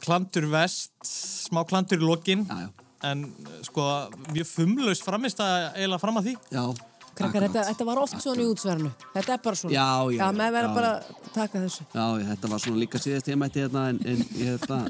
Klandur 0.05 0.47
vest, 0.53 0.93
smá 1.03 1.65
klandur 1.67 1.99
í 1.99 2.07
lokin. 2.07 2.45
En 3.05 3.25
uh, 3.27 3.57
sko, 3.67 3.89
mjög 4.31 4.47
fumlaus 4.47 5.03
framist 5.03 5.43
að 5.43 5.73
eiginlega 5.73 6.03
fram 6.05 6.21
að 6.23 6.29
því. 6.29 6.37
Já. 6.55 6.65
Krakkar, 7.19 7.47
þetta, 7.47 7.63
þetta 7.71 7.87
var 7.89 8.01
oft 8.03 8.17
svona 8.23 8.43
í 8.43 8.47
útsverðinu. 8.51 8.91
Þetta 9.15 9.35
er 9.37 9.43
bara 9.45 9.61
svona. 9.61 9.75
Já, 9.75 9.87
já, 10.15 10.19
Já, 10.19 10.27
með 10.41 10.53
verða 10.57 10.69
já. 10.71 10.75
bara 10.79 10.91
að 10.95 11.31
taka 11.35 11.63
þessu. 11.65 11.87
Já, 11.95 12.05
þetta 12.31 12.51
var 12.53 12.63
svona 12.65 12.83
líka 12.83 13.01
síðast 13.05 13.31
ég 13.31 13.41
mætti 13.41 13.65
hérna 13.65 13.87
en, 13.93 14.03
en 14.13 14.25
ég 14.41 14.59
þetta 14.59 14.81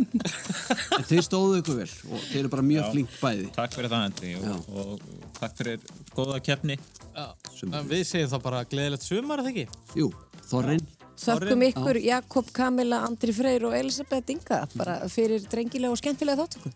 en 0.99 1.07
þeir 1.11 1.25
stóðu 1.29 1.61
ykkur 1.62 1.81
vel 1.83 1.89
og 2.11 2.27
þeir 2.31 2.41
eru 2.43 2.53
bara 2.57 2.66
mjög 2.70 2.83
Já. 2.83 2.91
flink 2.95 3.14
bæði 3.20 3.47
Takk 3.55 3.79
fyrir 3.79 3.93
það, 3.95 4.09
Andri, 4.11 4.35
og, 4.41 4.68
og 4.75 5.33
takk 5.41 5.57
fyrir 5.61 5.89
góða 6.16 6.41
keppni. 6.51 6.79
Já, 7.14 7.27
en 7.70 7.89
við 7.93 8.05
segjum 8.11 8.35
þá 8.35 8.39
bara 8.49 8.64
gleðilegt 8.68 9.07
sumar, 9.07 9.45
eða 9.45 9.55
ekki? 9.55 9.66
Jú, 10.01 10.11
Þorrin 10.51 10.85
Þökkum 11.14 11.62
ykkur 11.68 11.99
Jakob, 12.03 12.49
Kamila, 12.55 13.05
Andri 13.07 13.33
Freyr 13.35 13.68
og 13.68 13.75
Elisabeth 13.79 14.33
Inga 14.35 14.64
bara 14.75 14.97
fyrir 15.11 15.45
drengilega 15.47 15.95
og 15.95 16.01
skemmtilega 16.01 16.43
þáttöku. 16.43 16.72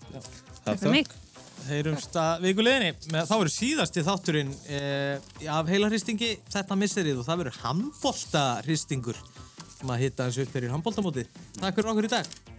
Takk 0.63 0.79
fyrir 0.79 0.95
mig. 0.95 1.11
Heyrumst 1.69 2.15
að 2.17 2.45
vikuleginni. 2.47 2.93
Þá 3.13 3.35
verður 3.35 3.53
síðasti 3.53 4.05
þátturinn 4.07 4.53
eh, 4.73 5.31
af 5.53 5.69
heilarhristingi 5.69 6.35
þetta 6.49 6.79
misserið 6.81 7.21
og 7.21 7.29
það 7.29 7.43
verður 7.45 7.63
handbolta 7.65 8.45
hristingur. 8.65 9.19
Maður 9.87 10.07
hitta 10.07 10.29
hans 10.29 10.39
upp 10.43 10.55
fyrir 10.55 10.73
handboltamótið. 10.75 11.35
Takk 11.61 11.77
fyrir 11.79 11.93
okkur 11.93 12.09
í 12.09 12.15
dag. 12.17 12.58